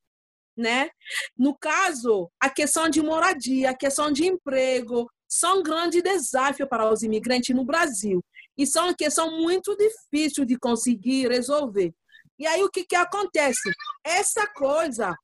né? 0.55 0.89
No 1.37 1.57
caso, 1.57 2.29
a 2.39 2.49
questão 2.49 2.89
de 2.89 3.01
moradia, 3.01 3.71
a 3.71 3.77
questão 3.77 4.11
de 4.11 4.25
emprego, 4.25 5.09
são 5.27 5.59
um 5.59 5.63
grande 5.63 6.01
desafio 6.01 6.67
para 6.67 6.91
os 6.91 7.03
imigrantes 7.03 7.55
no 7.55 7.65
Brasil. 7.65 8.23
E 8.57 8.65
são 8.65 8.85
uma 8.85 8.95
questão 8.95 9.31
muito 9.31 9.75
difícil 9.75 10.45
de 10.45 10.57
conseguir 10.57 11.27
resolver. 11.29 11.93
E 12.37 12.45
aí 12.47 12.63
o 12.63 12.69
que, 12.69 12.85
que 12.85 12.95
acontece? 12.95 13.69
Essa 14.03 14.47
coisa 14.47 15.15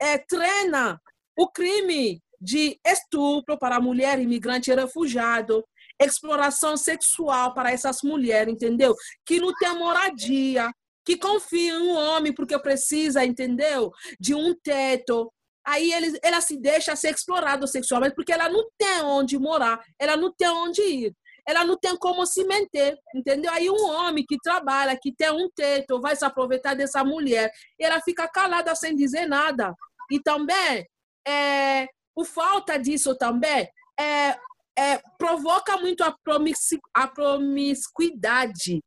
é, 0.00 0.18
treina 0.18 1.00
o 1.36 1.48
crime 1.48 2.20
de 2.40 2.78
estupro 2.86 3.58
para 3.58 3.80
mulher 3.80 4.18
imigrante 4.20 4.70
e 4.70 4.74
refugiado, 4.74 5.64
exploração 6.00 6.76
sexual 6.76 7.52
para 7.54 7.72
essas 7.72 8.02
mulheres, 8.02 8.52
entendeu? 8.54 8.94
Que 9.26 9.40
não 9.40 9.52
tem 9.54 9.76
moradia, 9.76 10.70
que 11.04 11.16
confia 11.16 11.74
em 11.74 11.82
um 11.82 11.96
homem 11.96 12.32
porque 12.32 12.58
precisa, 12.58 13.24
entendeu? 13.24 13.90
De 14.20 14.34
um 14.34 14.54
teto. 14.54 15.32
Aí 15.66 15.92
ele, 15.92 16.18
ela 16.22 16.40
se 16.40 16.56
deixa 16.58 16.94
ser 16.96 17.14
explorada 17.14 17.66
sexualmente 17.66 18.14
porque 18.14 18.32
ela 18.32 18.48
não 18.48 18.68
tem 18.78 19.02
onde 19.02 19.38
morar, 19.38 19.80
ela 19.98 20.16
não 20.16 20.32
tem 20.34 20.48
onde 20.48 20.80
ir 20.80 21.14
ela 21.48 21.64
não 21.64 21.78
tem 21.78 21.96
como 21.96 22.26
se 22.26 22.44
manter, 22.44 22.98
entendeu? 23.14 23.50
Aí 23.50 23.70
um 23.70 23.88
homem 23.88 24.22
que 24.22 24.36
trabalha, 24.36 24.98
que 25.00 25.10
tem 25.10 25.30
um 25.30 25.48
teto, 25.48 25.98
vai 25.98 26.14
se 26.14 26.22
aproveitar 26.22 26.74
dessa 26.74 27.02
mulher, 27.02 27.50
e 27.78 27.84
ela 27.84 28.02
fica 28.02 28.28
calada 28.28 28.74
sem 28.74 28.94
dizer 28.94 29.26
nada. 29.26 29.74
E 30.10 30.20
também, 30.20 30.86
é, 31.26 31.88
o 32.14 32.22
falta 32.22 32.78
disso 32.78 33.16
também 33.16 33.66
é, 33.98 34.36
é, 34.78 35.00
provoca 35.16 35.78
muito 35.78 36.04
a, 36.04 36.14
promiscu, 36.22 36.78
a 36.92 37.08
promiscuidade, 37.08 38.82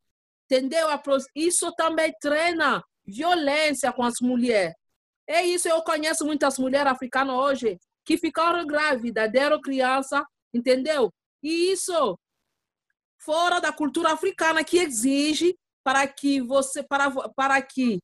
entendeu? 0.45 0.87
Isso 1.35 1.71
também 1.71 2.13
treina 2.21 2.83
violência 3.03 3.91
com 3.91 4.03
as 4.03 4.21
mulheres. 4.21 4.75
É 5.27 5.41
isso, 5.41 5.67
eu 5.67 5.81
conheço 5.81 6.23
muitas 6.25 6.59
mulheres 6.59 6.91
africanas 6.91 7.35
hoje 7.35 7.79
que 8.05 8.19
ficaram 8.19 8.67
grávidas, 8.67 9.31
deram 9.31 9.59
criança, 9.59 10.23
entendeu? 10.53 11.11
E 11.41 11.71
isso 11.71 12.15
fora 13.23 13.59
da 13.59 13.71
cultura 13.71 14.11
africana 14.11 14.63
que 14.63 14.77
exige 14.77 15.55
para 15.83 16.07
que 16.07 16.41
você 16.41 16.83
para, 16.83 17.09
para 17.35 17.61
que 17.61 17.99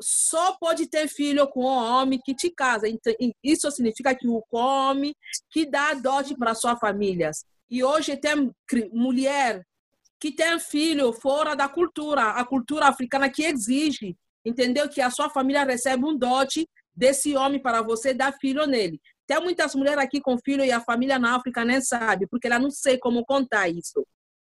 só 0.00 0.56
pode 0.58 0.86
ter 0.86 1.08
filho 1.08 1.46
com 1.48 1.64
um 1.64 1.66
homem 1.66 2.20
que 2.22 2.34
te 2.34 2.50
casa. 2.50 2.88
Então, 2.88 3.12
isso 3.42 3.70
significa 3.70 4.14
que 4.14 4.28
o 4.28 4.42
homem 4.52 5.14
que 5.50 5.64
dá 5.64 5.94
dote 5.94 6.36
para 6.36 6.54
sua 6.54 6.76
família. 6.76 7.30
E 7.70 7.82
hoje 7.82 8.16
tem 8.16 8.52
mulher 8.92 9.62
que 10.20 10.30
tem 10.30 10.58
filho 10.58 11.12
fora 11.12 11.54
da 11.54 11.68
cultura, 11.68 12.30
a 12.32 12.44
cultura 12.44 12.86
africana 12.86 13.30
que 13.30 13.44
exige, 13.44 14.16
entendeu? 14.44 14.88
Que 14.88 15.00
a 15.00 15.10
sua 15.10 15.30
família 15.30 15.64
recebe 15.64 16.04
um 16.04 16.16
dote 16.16 16.68
desse 16.94 17.34
homem 17.36 17.60
para 17.60 17.82
você 17.82 18.14
dar 18.14 18.32
filho 18.32 18.66
nele. 18.66 19.00
Tem 19.26 19.40
muitas 19.40 19.74
mulheres 19.74 20.02
aqui 20.02 20.20
com 20.20 20.38
filho 20.38 20.64
e 20.64 20.70
a 20.70 20.80
família 20.80 21.18
na 21.18 21.36
África 21.36 21.64
nem 21.64 21.80
sabe, 21.80 22.26
porque 22.28 22.46
ela 22.46 22.58
não 22.58 22.70
sei 22.70 22.96
como 22.98 23.24
contar 23.24 23.68
isso 23.68 24.06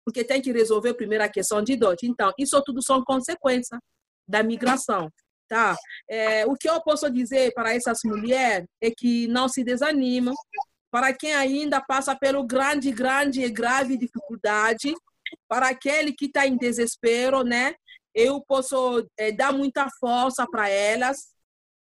porque 0.09 0.23
tem 0.23 0.41
que 0.41 0.51
resolver 0.51 0.95
primeiro 0.95 1.23
a 1.23 1.29
questão 1.29 1.61
de 1.61 1.75
dote. 1.75 2.07
Então, 2.07 2.33
isso 2.35 2.59
tudo 2.63 2.81
são 2.83 3.03
consequências 3.03 3.79
da 4.27 4.41
migração. 4.41 5.07
Tá? 5.47 5.75
É, 6.09 6.45
o 6.47 6.55
que 6.55 6.67
eu 6.67 6.81
posso 6.81 7.09
dizer 7.11 7.53
para 7.53 7.73
essas 7.73 7.99
mulheres 8.03 8.67
é 8.81 8.89
que 8.89 9.27
não 9.27 9.47
se 9.47 9.63
desanimam, 9.63 10.33
para 10.91 11.13
quem 11.13 11.33
ainda 11.33 11.79
passa 11.79 12.15
pelo 12.15 12.43
grande, 12.43 12.91
grande 12.91 13.41
e 13.43 13.51
grave 13.51 13.97
dificuldade, 13.97 14.93
para 15.47 15.69
aquele 15.69 16.11
que 16.11 16.25
está 16.25 16.47
em 16.47 16.57
desespero, 16.57 17.43
né? 17.43 17.75
Eu 18.13 18.41
posso 18.47 19.07
é, 19.15 19.31
dar 19.31 19.53
muita 19.53 19.87
força 19.99 20.45
para 20.49 20.67
elas, 20.69 21.17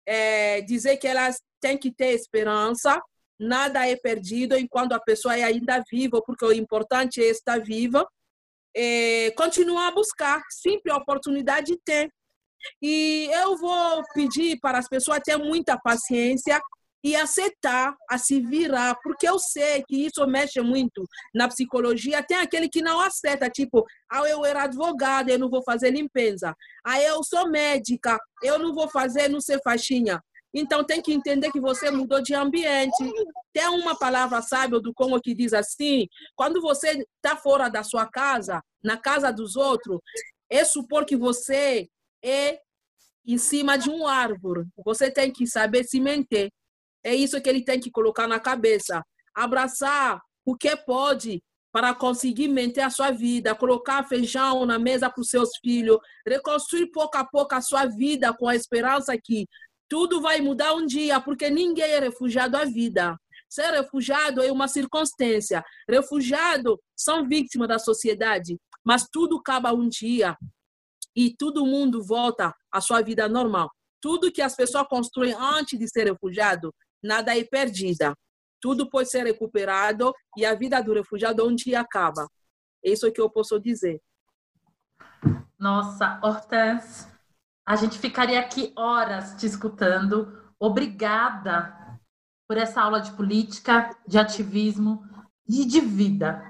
é, 0.05 0.61
dizer 0.61 0.97
que 0.97 1.07
elas 1.07 1.37
tem 1.59 1.75
que 1.75 1.91
ter 1.91 2.13
esperança, 2.13 2.99
nada 3.41 3.87
é 3.87 3.95
perdido 3.95 4.55
enquanto 4.55 4.93
a 4.93 4.99
pessoa 4.99 5.35
é 5.35 5.43
ainda 5.43 5.83
viva, 5.91 6.21
porque 6.23 6.45
o 6.45 6.53
importante 6.53 7.21
é 7.21 7.25
estar 7.25 7.59
viva. 7.59 8.07
É, 8.75 9.31
continuar 9.31 9.87
a 9.87 9.91
buscar, 9.91 10.41
sempre 10.49 10.91
a 10.91 10.97
oportunidade 10.97 11.77
tem. 11.83 12.09
E 12.81 13.27
eu 13.33 13.57
vou 13.57 14.03
pedir 14.13 14.59
para 14.61 14.77
as 14.77 14.87
pessoas 14.87 15.19
ter 15.25 15.37
muita 15.37 15.77
paciência 15.77 16.61
e 17.03 17.15
aceitar 17.15 17.95
a 18.07 18.17
se 18.17 18.39
virar, 18.39 18.95
porque 19.01 19.27
eu 19.27 19.39
sei 19.39 19.83
que 19.87 20.05
isso 20.05 20.25
mexe 20.27 20.61
muito 20.61 21.03
na 21.33 21.47
psicologia. 21.47 22.21
Tem 22.21 22.37
aquele 22.37 22.69
que 22.69 22.81
não 22.81 22.99
aceita, 22.99 23.49
tipo, 23.49 23.83
ah, 24.09 24.29
eu 24.29 24.45
era 24.45 24.63
advogada, 24.63 25.31
eu 25.31 25.39
não 25.39 25.49
vou 25.49 25.63
fazer 25.63 25.89
limpeza. 25.89 26.55
Ah, 26.85 27.01
eu 27.01 27.23
sou 27.23 27.49
médica, 27.49 28.19
eu 28.43 28.59
não 28.59 28.73
vou 28.73 28.87
fazer, 28.87 29.27
não 29.29 29.41
sei 29.41 29.59
faixinha. 29.63 30.21
Então 30.53 30.83
tem 30.83 31.01
que 31.01 31.13
entender 31.13 31.51
que 31.51 31.59
você 31.59 31.89
mudou 31.89 32.21
de 32.21 32.33
ambiente. 32.33 33.03
Tem 33.53 33.67
uma 33.67 33.97
palavra 33.97 34.41
sábia 34.41 34.79
do 34.79 34.93
Congo 34.93 35.19
que 35.21 35.33
diz 35.33 35.53
assim: 35.53 36.07
quando 36.35 36.61
você 36.61 37.05
está 37.15 37.37
fora 37.37 37.69
da 37.69 37.83
sua 37.83 38.05
casa, 38.07 38.61
na 38.83 38.97
casa 38.97 39.31
dos 39.31 39.55
outros, 39.55 39.99
é 40.49 40.65
supor 40.65 41.05
que 41.05 41.15
você 41.15 41.87
é 42.23 42.59
em 43.25 43.37
cima 43.37 43.77
de 43.77 43.89
um 43.89 44.07
árvore. 44.07 44.65
Você 44.83 45.09
tem 45.09 45.31
que 45.31 45.47
saber 45.47 45.83
se 45.83 45.99
manter. 45.99 46.49
É 47.03 47.15
isso 47.15 47.41
que 47.41 47.49
ele 47.49 47.63
tem 47.63 47.79
que 47.79 47.89
colocar 47.89 48.27
na 48.27 48.39
cabeça. 48.39 49.03
Abraçar 49.33 50.21
o 50.45 50.55
que 50.55 50.75
pode 50.75 51.41
para 51.71 51.95
conseguir 51.95 52.49
manter 52.49 52.81
a 52.81 52.89
sua 52.89 53.11
vida, 53.11 53.55
colocar 53.55 54.03
feijão 54.03 54.65
na 54.65 54.77
mesa 54.77 55.09
para 55.09 55.21
os 55.21 55.29
seus 55.29 55.51
filhos, 55.61 55.97
reconstruir 56.27 56.91
pouco 56.91 57.17
a 57.17 57.25
pouco 57.25 57.55
a 57.55 57.61
sua 57.61 57.85
vida 57.85 58.33
com 58.33 58.47
a 58.47 58.55
esperança 58.55 59.17
que 59.17 59.47
tudo 59.91 60.21
vai 60.21 60.39
mudar 60.39 60.73
um 60.73 60.85
dia, 60.85 61.19
porque 61.19 61.49
ninguém 61.49 61.83
é 61.83 61.99
refugiado 61.99 62.55
à 62.55 62.63
vida. 62.63 63.19
Ser 63.49 63.71
refugiado 63.71 64.41
é 64.41 64.49
uma 64.49 64.69
circunstância. 64.69 65.61
Refugiado 65.85 66.81
são 66.95 67.27
vítimas 67.27 67.67
da 67.67 67.77
sociedade, 67.77 68.57
mas 68.85 69.05
tudo 69.11 69.39
acaba 69.39 69.73
um 69.73 69.89
dia 69.89 70.37
e 71.13 71.35
todo 71.35 71.65
mundo 71.65 72.01
volta 72.01 72.55
à 72.71 72.79
sua 72.79 73.01
vida 73.01 73.27
normal. 73.27 73.69
Tudo 73.99 74.31
que 74.31 74.41
as 74.41 74.55
pessoas 74.55 74.87
constroem 74.87 75.33
antes 75.33 75.77
de 75.77 75.85
ser 75.89 76.05
refugiado 76.05 76.73
nada 77.03 77.37
é 77.37 77.43
perdida. 77.43 78.15
Tudo 78.61 78.89
pode 78.89 79.09
ser 79.09 79.25
recuperado 79.25 80.13
e 80.37 80.45
a 80.45 80.55
vida 80.55 80.81
do 80.81 80.93
refugiado 80.93 81.45
um 81.45 81.53
dia 81.53 81.81
acaba. 81.81 82.29
É 82.81 82.91
isso 82.91 83.11
que 83.11 83.19
eu 83.19 83.29
posso 83.29 83.59
dizer. 83.59 83.99
Nossa, 85.59 86.17
Hortense, 86.23 87.10
a 87.71 87.75
gente 87.77 87.97
ficaria 87.97 88.37
aqui 88.37 88.73
horas 88.75 89.33
te 89.39 89.45
escutando. 89.45 90.37
Obrigada 90.59 91.73
por 92.45 92.57
essa 92.57 92.81
aula 92.81 92.99
de 92.99 93.13
política, 93.13 93.95
de 94.05 94.19
ativismo 94.19 95.01
e 95.47 95.63
de 95.63 95.79
vida. 95.79 96.43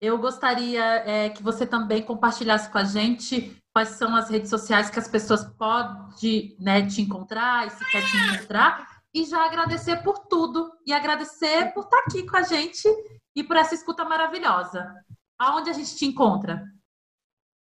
Eu 0.00 0.16
gostaria 0.16 0.82
é, 1.06 1.28
que 1.28 1.42
você 1.42 1.66
também 1.66 2.02
compartilhasse 2.02 2.70
com 2.70 2.78
a 2.78 2.84
gente 2.84 3.54
quais 3.70 3.90
são 3.90 4.16
as 4.16 4.30
redes 4.30 4.48
sociais 4.48 4.88
que 4.88 4.98
as 4.98 5.06
pessoas 5.06 5.44
podem 5.44 6.56
né, 6.58 6.86
te 6.86 7.02
encontrar 7.02 7.66
e 7.66 7.70
se 7.70 7.84
quer 7.90 8.02
te 8.06 8.16
encontrar 8.16 9.02
e 9.12 9.26
já 9.26 9.44
agradecer 9.44 10.02
por 10.02 10.20
tudo 10.20 10.72
e 10.86 10.92
agradecer 10.94 11.74
por 11.74 11.84
estar 11.84 11.98
aqui 11.98 12.24
com 12.24 12.36
a 12.38 12.42
gente 12.42 12.88
e 13.36 13.44
por 13.44 13.58
essa 13.58 13.74
escuta 13.74 14.06
maravilhosa. 14.06 14.90
Aonde 15.38 15.68
a 15.68 15.74
gente 15.74 15.94
te 15.96 16.06
encontra? 16.06 16.64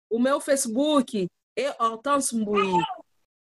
O 0.10 0.20
meu 0.20 0.40
Facebook 0.40 1.28
é 1.58 1.76
Hortense. 1.84 2.36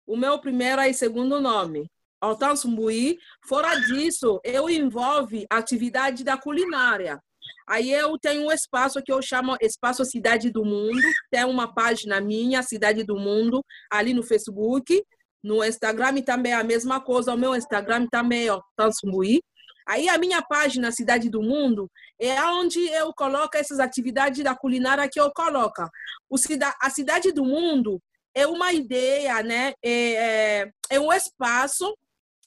O 0.06 0.16
meu 0.16 0.40
primeiro 0.40 0.82
e 0.82 0.94
segundo 0.94 1.42
nome, 1.42 1.90
Hortense 2.24 2.68
Mbuí. 2.68 3.18
Fora 3.46 3.76
disso, 3.76 4.40
eu 4.44 4.70
envolve 4.70 5.46
atividade 5.50 6.24
da 6.24 6.38
culinária. 6.38 7.20
Aí 7.68 7.92
eu 7.92 8.18
tenho 8.18 8.48
um 8.48 8.52
espaço 8.52 9.02
que 9.04 9.12
eu 9.12 9.22
chamo 9.22 9.58
Espaço 9.60 10.06
Cidade 10.06 10.50
do 10.50 10.64
Mundo. 10.64 11.02
Tem 11.30 11.44
uma 11.44 11.74
página 11.74 12.22
minha, 12.22 12.64
Cidade 12.64 13.04
do 13.04 13.18
Mundo, 13.18 13.62
ali 13.92 14.14
no 14.14 14.24
Facebook. 14.24 15.04
No 15.44 15.64
Instagram 15.64 16.22
também 16.22 16.54
é 16.54 16.56
a 16.56 16.64
mesma 16.64 17.02
coisa. 17.02 17.34
O 17.34 17.38
meu 17.38 17.56
Instagram 17.56 18.08
também 18.08 18.48
é 18.48 18.58
Tansumbuí. 18.76 19.42
Aí 19.88 20.10
a 20.10 20.18
minha 20.18 20.42
página 20.42 20.92
Cidade 20.92 21.30
do 21.30 21.42
Mundo 21.42 21.90
é 22.20 22.44
onde 22.44 22.80
eu 22.90 23.14
coloco 23.14 23.56
essas 23.56 23.80
atividades 23.80 24.44
da 24.44 24.56
culinária 24.56 25.08
que 25.10 25.20
eu 25.20 25.32
coloco. 25.32 25.88
O 26.30 26.38
cida 26.38 26.74
a 26.82 26.90
Cidade 26.90 27.32
do 27.32 27.46
Mundo 27.46 28.02
é 28.36 28.46
uma 28.46 28.74
ideia, 28.74 29.42
né? 29.42 29.74
É, 29.82 29.92
é, 29.92 30.72
é 30.92 31.00
um 31.00 31.12
espaço 31.12 31.96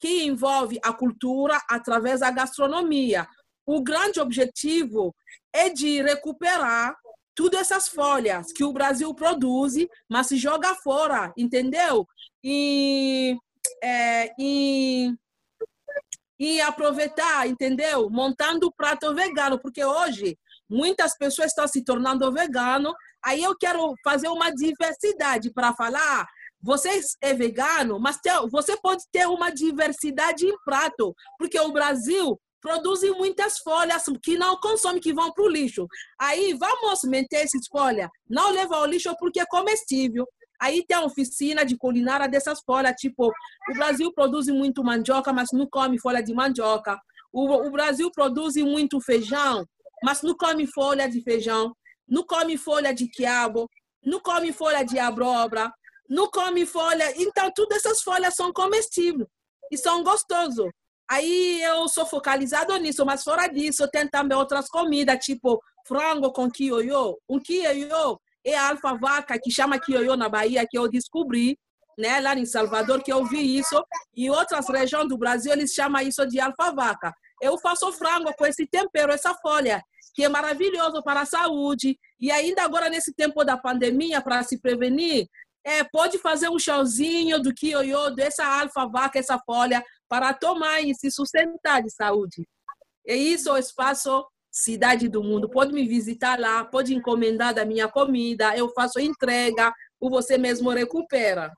que 0.01 0.25
envolve 0.25 0.79
a 0.85 0.93
cultura 0.93 1.59
através 1.69 2.21
da 2.21 2.31
gastronomia. 2.31 3.27
O 3.67 3.83
grande 3.83 4.21
objetivo 4.21 5.15
é 5.53 5.69
de 5.69 6.03
recuperar 6.03 6.95
todas 7.35 7.61
essas 7.61 7.89
folhas 7.89 8.53
que 8.53 8.65
o 8.65 8.73
Brasil 8.73 9.15
produz, 9.15 9.75
mas 10.09 10.27
se 10.27 10.37
joga 10.37 10.75
fora, 10.75 11.33
entendeu? 11.37 12.07
E, 12.43 13.37
é, 13.83 14.31
e, 14.39 15.13
e 16.41 16.59
aproveitar, 16.63 17.47
entendeu? 17.47 18.09
Montando 18.09 18.69
o 18.69 18.73
prato 18.73 19.15
vegano, 19.15 19.61
porque 19.61 19.85
hoje 19.85 20.39
muitas 20.71 21.15
pessoas 21.15 21.49
estão 21.49 21.69
se 21.69 21.85
tornando 21.85 22.33
vegano. 22.33 22.95
Aí 23.23 23.43
eu 23.43 23.55
quero 23.55 23.95
fazer 24.03 24.29
uma 24.29 24.51
diversidade 24.51 25.53
para 25.53 25.75
falar. 25.75 26.27
Você 26.63 26.99
é 27.21 27.35
vegano, 27.35 28.01
mas 28.01 28.19
você 28.51 28.75
pode 28.81 29.05
ter 29.13 29.29
uma 29.29 29.51
diversidade 29.51 30.47
em 30.47 30.57
prato, 30.65 31.15
porque 31.39 31.61
o 31.61 31.73
Brasil 31.73 32.41
produzem 32.63 33.11
muitas 33.13 33.59
folhas 33.59 34.05
que 34.23 34.39
não 34.39 34.57
consomem, 34.57 35.01
que 35.01 35.13
vão 35.13 35.33
para 35.33 35.45
o 35.45 35.49
lixo. 35.49 35.87
Aí 36.19 36.55
vamos 36.55 37.03
manter 37.05 37.45
essas 37.45 37.67
folhas, 37.71 38.09
não 38.29 38.51
levar 38.51 38.77
ao 38.77 38.87
lixo 38.87 39.15
porque 39.19 39.41
é 39.41 39.47
comestível. 39.47 40.27
Aí 40.61 40.85
tem 40.87 40.97
a 40.97 41.05
oficina 41.05 41.65
de 41.65 41.77
culinária 41.77 42.29
dessas 42.29 42.61
folhas, 42.61 42.95
tipo, 42.99 43.29
o 43.29 43.75
Brasil 43.75 44.13
produz 44.13 44.47
muito 44.49 44.85
mandioca, 44.85 45.33
mas 45.33 45.49
não 45.53 45.67
come 45.67 45.99
folha 45.99 46.23
de 46.23 46.35
mandioca. 46.35 47.01
O, 47.33 47.67
o 47.67 47.71
Brasil 47.71 48.11
produz 48.11 48.57
muito 48.57 49.01
feijão, 49.01 49.65
mas 50.03 50.23
não 50.23 50.37
come 50.37 50.67
folha 50.67 51.09
de 51.09 51.23
feijão. 51.23 51.73
Não 52.11 52.25
come 52.25 52.57
folha 52.57 52.93
de 52.93 53.07
quiabo, 53.07 53.71
não 54.05 54.19
come 54.19 54.53
folha 54.53 54.83
de 54.83 54.99
abóbora, 54.99 55.73
não 56.09 56.29
come 56.29 56.67
folha. 56.67 57.05
Então, 57.17 57.51
todas 57.55 57.79
essas 57.79 58.03
folhas 58.03 58.35
são 58.35 58.53
comestíveis 58.53 59.29
e 59.71 59.79
são 59.79 60.03
gostosas. 60.03 60.67
Aí 61.09 61.63
eu 61.63 61.89
sou 61.89 62.05
focalizado 62.05 62.77
nisso, 62.77 63.07
mas 63.07 63.23
fora 63.23 63.47
disso, 63.47 63.89
tem 63.89 64.09
também 64.09 64.37
outras 64.37 64.69
comidas, 64.69 65.25
tipo 65.25 65.63
frango 65.87 66.33
com 66.33 66.51
kioyo. 66.51 67.17
Um 67.29 67.39
kioyo 67.39 68.21
é 68.45 68.57
a 68.57 68.71
alfa-vaca 68.71 69.39
que 69.43 69.51
chama 69.51 69.79
kioyo 69.79 70.17
na 70.17 70.29
Bahia, 70.29 70.67
que 70.69 70.79
eu 70.79 70.89
descobri, 70.89 71.59
né, 71.99 72.21
lá 72.21 72.35
em 72.35 72.47
Salvador, 72.47 73.03
que 73.03 73.13
eu 73.13 73.25
vi 73.25 73.59
isso. 73.59 73.83
E 74.17 74.31
outras 74.31 74.69
regiões 74.69 75.09
do 75.09 75.19
Brasil, 75.19 75.53
eles 75.53 75.73
chamam 75.73 76.01
isso 76.03 76.27
de 76.27 76.41
alfa-vaca. 76.41 77.13
Eu 77.41 77.59
faço 77.59 77.93
frango 77.93 78.33
com 78.37 78.47
esse 78.47 78.67
tempero, 78.67 79.13
essa 79.13 79.35
folha, 79.35 79.83
que 80.15 80.25
é 80.25 80.29
maravilhoso 80.29 81.03
para 81.03 81.23
a 81.23 81.27
saúde. 81.27 81.99
E 82.19 82.31
ainda 82.31 82.63
agora, 82.63 82.89
nesse 82.89 83.15
tempo 83.15 83.45
da 83.45 83.57
pandemia, 83.57 84.21
para 84.21 84.43
se 84.43 84.59
prevenir, 84.61 85.27
é, 85.65 85.85
pode 85.85 86.19
fazer 86.19 86.49
um 86.49 86.59
chauzinho 86.59 87.41
do 87.41 87.55
kioyo, 87.55 88.11
dessa 88.15 88.45
alfa-vaca, 88.45 89.19
essa 89.19 89.39
folha, 89.39 89.85
para 90.09 90.33
tomar 90.33 90.81
e 90.81 90.95
se 90.95 91.11
sustentar 91.11 91.83
de 91.83 91.91
saúde. 91.91 92.47
É 93.07 93.15
isso 93.15 93.53
o 93.53 93.59
espaço 93.59 94.27
Cidade 94.51 95.09
do 95.09 95.23
Mundo. 95.23 95.49
Pode 95.49 95.73
me 95.73 95.87
visitar 95.87 96.39
lá, 96.39 96.65
pode 96.65 96.95
encomendar 96.95 97.55
da 97.55 97.65
minha 97.65 97.89
comida, 97.89 98.57
eu 98.57 98.69
faço 98.71 98.99
entrega, 98.99 99.73
ou 100.01 100.11
você 100.11 100.37
mesmo 100.37 100.71
recupera. 100.71 101.53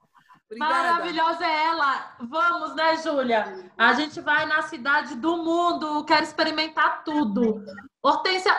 Obrigada. 0.45 0.73
Maravilhosa 0.73 1.45
é 1.45 1.65
ela. 1.65 2.15
Vamos, 2.19 2.75
né, 2.75 2.97
Júlia? 2.97 3.71
A 3.77 3.93
gente 3.93 4.21
vai 4.21 4.45
na 4.45 4.61
cidade 4.61 5.15
do 5.15 5.37
mundo, 5.37 6.05
quero 6.05 6.23
experimentar 6.23 7.03
tudo. 7.03 7.63
Hortência, 8.03 8.53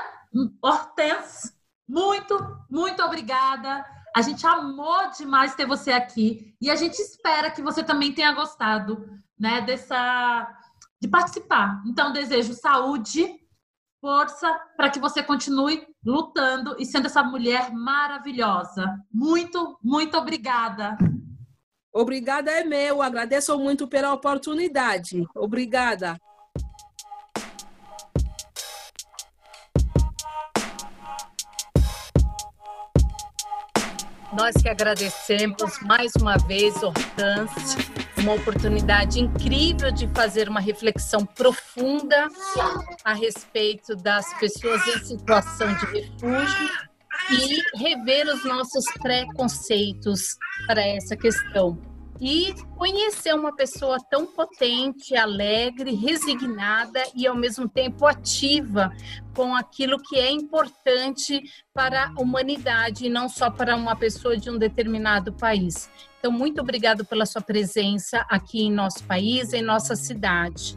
Hortência, 0.60 1.52
muito, 1.88 2.36
muito 2.68 3.02
obrigada. 3.02 3.84
A 4.16 4.22
gente 4.22 4.44
amou 4.46 5.10
demais 5.16 5.54
ter 5.54 5.66
você 5.66 5.92
aqui 5.92 6.54
e 6.60 6.70
a 6.70 6.76
gente 6.76 6.94
espera 6.94 7.50
que 7.50 7.62
você 7.62 7.82
também 7.82 8.12
tenha 8.12 8.32
gostado 8.32 9.08
né, 9.38 9.60
dessa 9.60 10.48
de 11.00 11.08
participar. 11.08 11.82
Então, 11.86 12.12
desejo 12.12 12.54
saúde, 12.54 13.28
força 14.04 14.54
para 14.76 14.90
que 14.90 15.00
você 15.00 15.22
continue 15.22 15.82
lutando 16.04 16.76
e 16.78 16.84
sendo 16.84 17.06
essa 17.06 17.22
mulher 17.22 17.72
maravilhosa. 17.72 19.02
Muito, 19.10 19.78
muito 19.82 20.14
obrigada. 20.18 20.98
Obrigada 21.90 22.50
é 22.50 22.62
meu, 22.64 23.00
agradeço 23.00 23.58
muito 23.58 23.88
pela 23.88 24.12
oportunidade. 24.12 25.24
Obrigada. 25.34 26.18
Nós 34.34 34.54
que 34.60 34.68
agradecemos 34.68 35.80
mais 35.80 36.12
uma 36.20 36.36
vez, 36.36 36.82
Hortâncio 36.82 37.93
uma 38.24 38.32
oportunidade 38.32 39.20
incrível 39.20 39.92
de 39.92 40.08
fazer 40.08 40.48
uma 40.48 40.58
reflexão 40.58 41.26
profunda 41.26 42.26
a 43.04 43.12
respeito 43.12 43.94
das 43.94 44.32
pessoas 44.40 44.80
em 44.88 45.04
situação 45.04 45.68
de 45.74 45.84
refúgio 45.84 46.70
e 47.30 47.78
rever 47.78 48.26
os 48.28 48.42
nossos 48.46 48.84
preconceitos 49.02 50.38
para 50.66 50.82
essa 50.82 51.14
questão. 51.14 51.78
E 52.18 52.54
conhecer 52.78 53.34
uma 53.34 53.54
pessoa 53.54 53.98
tão 54.10 54.24
potente, 54.24 55.14
alegre, 55.14 55.94
resignada 55.94 57.02
e 57.14 57.26
ao 57.26 57.36
mesmo 57.36 57.68
tempo 57.68 58.06
ativa 58.06 58.90
com 59.34 59.54
aquilo 59.54 59.98
que 59.98 60.16
é 60.16 60.30
importante 60.30 61.42
para 61.74 62.06
a 62.06 62.22
humanidade 62.22 63.04
e 63.04 63.10
não 63.10 63.28
só 63.28 63.50
para 63.50 63.76
uma 63.76 63.94
pessoa 63.94 64.34
de 64.34 64.48
um 64.48 64.56
determinado 64.56 65.30
país. 65.34 65.90
Então, 66.24 66.32
muito 66.32 66.58
obrigado 66.62 67.04
pela 67.04 67.26
sua 67.26 67.42
presença 67.42 68.24
aqui 68.30 68.62
em 68.62 68.72
nosso 68.72 69.04
país, 69.04 69.52
em 69.52 69.60
nossa 69.60 69.94
cidade. 69.94 70.74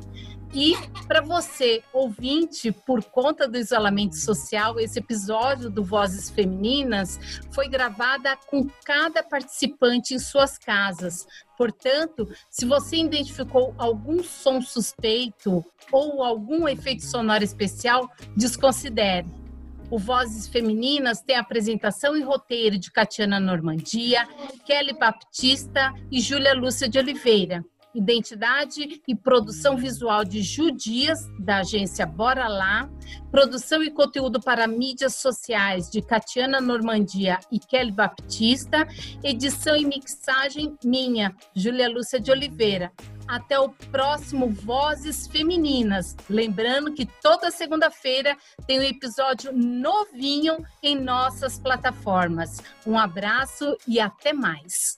E 0.54 0.76
para 1.08 1.22
você, 1.22 1.82
ouvinte, 1.94 2.70
por 2.70 3.02
conta 3.02 3.48
do 3.48 3.58
isolamento 3.58 4.18
social, 4.18 4.78
esse 4.78 5.00
episódio 5.00 5.70
do 5.70 5.86
Vozes 5.86 6.30
Femininas 6.30 7.18
foi 7.54 7.70
gravada 7.70 8.36
com 8.48 8.68
cada 8.84 9.24
participante 9.24 10.14
em 10.14 10.20
suas 10.20 10.58
casas. 10.58 11.26
Portanto, 11.58 12.28
se 12.50 12.66
você 12.66 12.98
identificou 12.98 13.74
algum 13.78 14.22
som 14.22 14.62
suspeito 14.62 15.64
ou 15.94 16.26
algum 16.26 16.68
efeito 16.68 17.06
sonoro 17.06 17.46
especial, 17.46 18.12
desconsidere. 18.36 19.47
O 19.90 19.98
Vozes 19.98 20.48
Femininas 20.48 21.22
tem 21.22 21.38
apresentação 21.38 22.18
e 22.18 22.22
roteiro 22.22 22.78
de 22.78 22.92
Catiana 22.92 23.40
Normandia, 23.40 24.28
Kelly 24.66 24.98
Baptista 24.98 25.94
e 26.12 26.20
Júlia 26.20 26.54
Lúcia 26.54 26.90
de 26.90 27.00
Oliveira. 27.00 27.64
Identidade 27.96 29.02
e 29.08 29.16
produção 29.16 29.78
visual 29.78 30.26
de 30.26 30.44
Judias, 30.44 31.20
da 31.40 31.60
agência 31.60 32.06
Bora 32.06 32.48
Lá, 32.50 32.90
produção 33.32 33.82
e 33.82 33.90
conteúdo 33.90 34.42
para 34.42 34.68
mídias 34.68 35.16
sociais 35.16 35.90
de 35.90 36.02
Catiana 36.02 36.60
Normandia 36.60 37.40
e 37.50 37.58
Kelly 37.58 37.94
Baptista, 37.94 38.86
edição 39.24 39.76
e 39.76 39.86
mixagem 39.86 40.78
minha, 40.84 41.34
Júlia 41.56 41.90
Lúcia 41.90 42.20
de 42.20 42.30
Oliveira. 42.30 42.92
Até 43.28 43.60
o 43.60 43.70
próximo 43.70 44.50
Vozes 44.50 45.28
Femininas. 45.28 46.16
Lembrando 46.30 46.94
que 46.94 47.06
toda 47.22 47.52
segunda-feira 47.52 48.38
tem 48.66 48.80
um 48.80 48.84
episódio 48.84 49.52
novinho 49.52 50.58
em 50.82 50.96
nossas 50.96 51.60
plataformas. 51.60 52.62
Um 52.86 52.98
abraço 52.98 53.78
e 53.88 54.00
até 54.00 54.32
mais. 54.32 54.96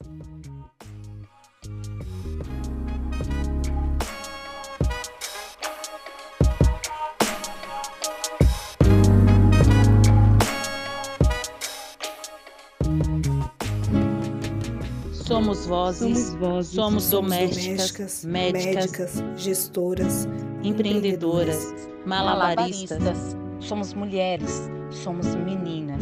Somos 15.30 15.68
vozes, 15.68 16.18
somos, 16.18 16.40
vozes, 16.40 16.74
somos, 16.74 17.04
somos 17.04 17.10
domésticas, 17.12 17.92
domésticas 17.92 18.26
médicas, 18.26 18.76
médicas, 18.76 19.24
gestoras, 19.38 20.28
empreendedoras, 20.64 21.68
malabaristas. 22.04 22.98
malabaristas. 22.98 23.38
Somos 23.60 23.94
mulheres, 23.94 24.64
somos 24.90 25.28
meninas, 25.36 26.02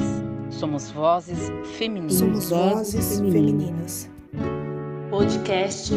somos 0.49 0.89
vozes 0.91 1.51
femininas. 1.77 2.13
Somos 2.13 2.49
vozes 2.49 3.19
femininas. 3.19 4.09
Podcast 5.09 5.91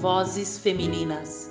Vozes 0.00 0.56
Femininas. 0.56 1.50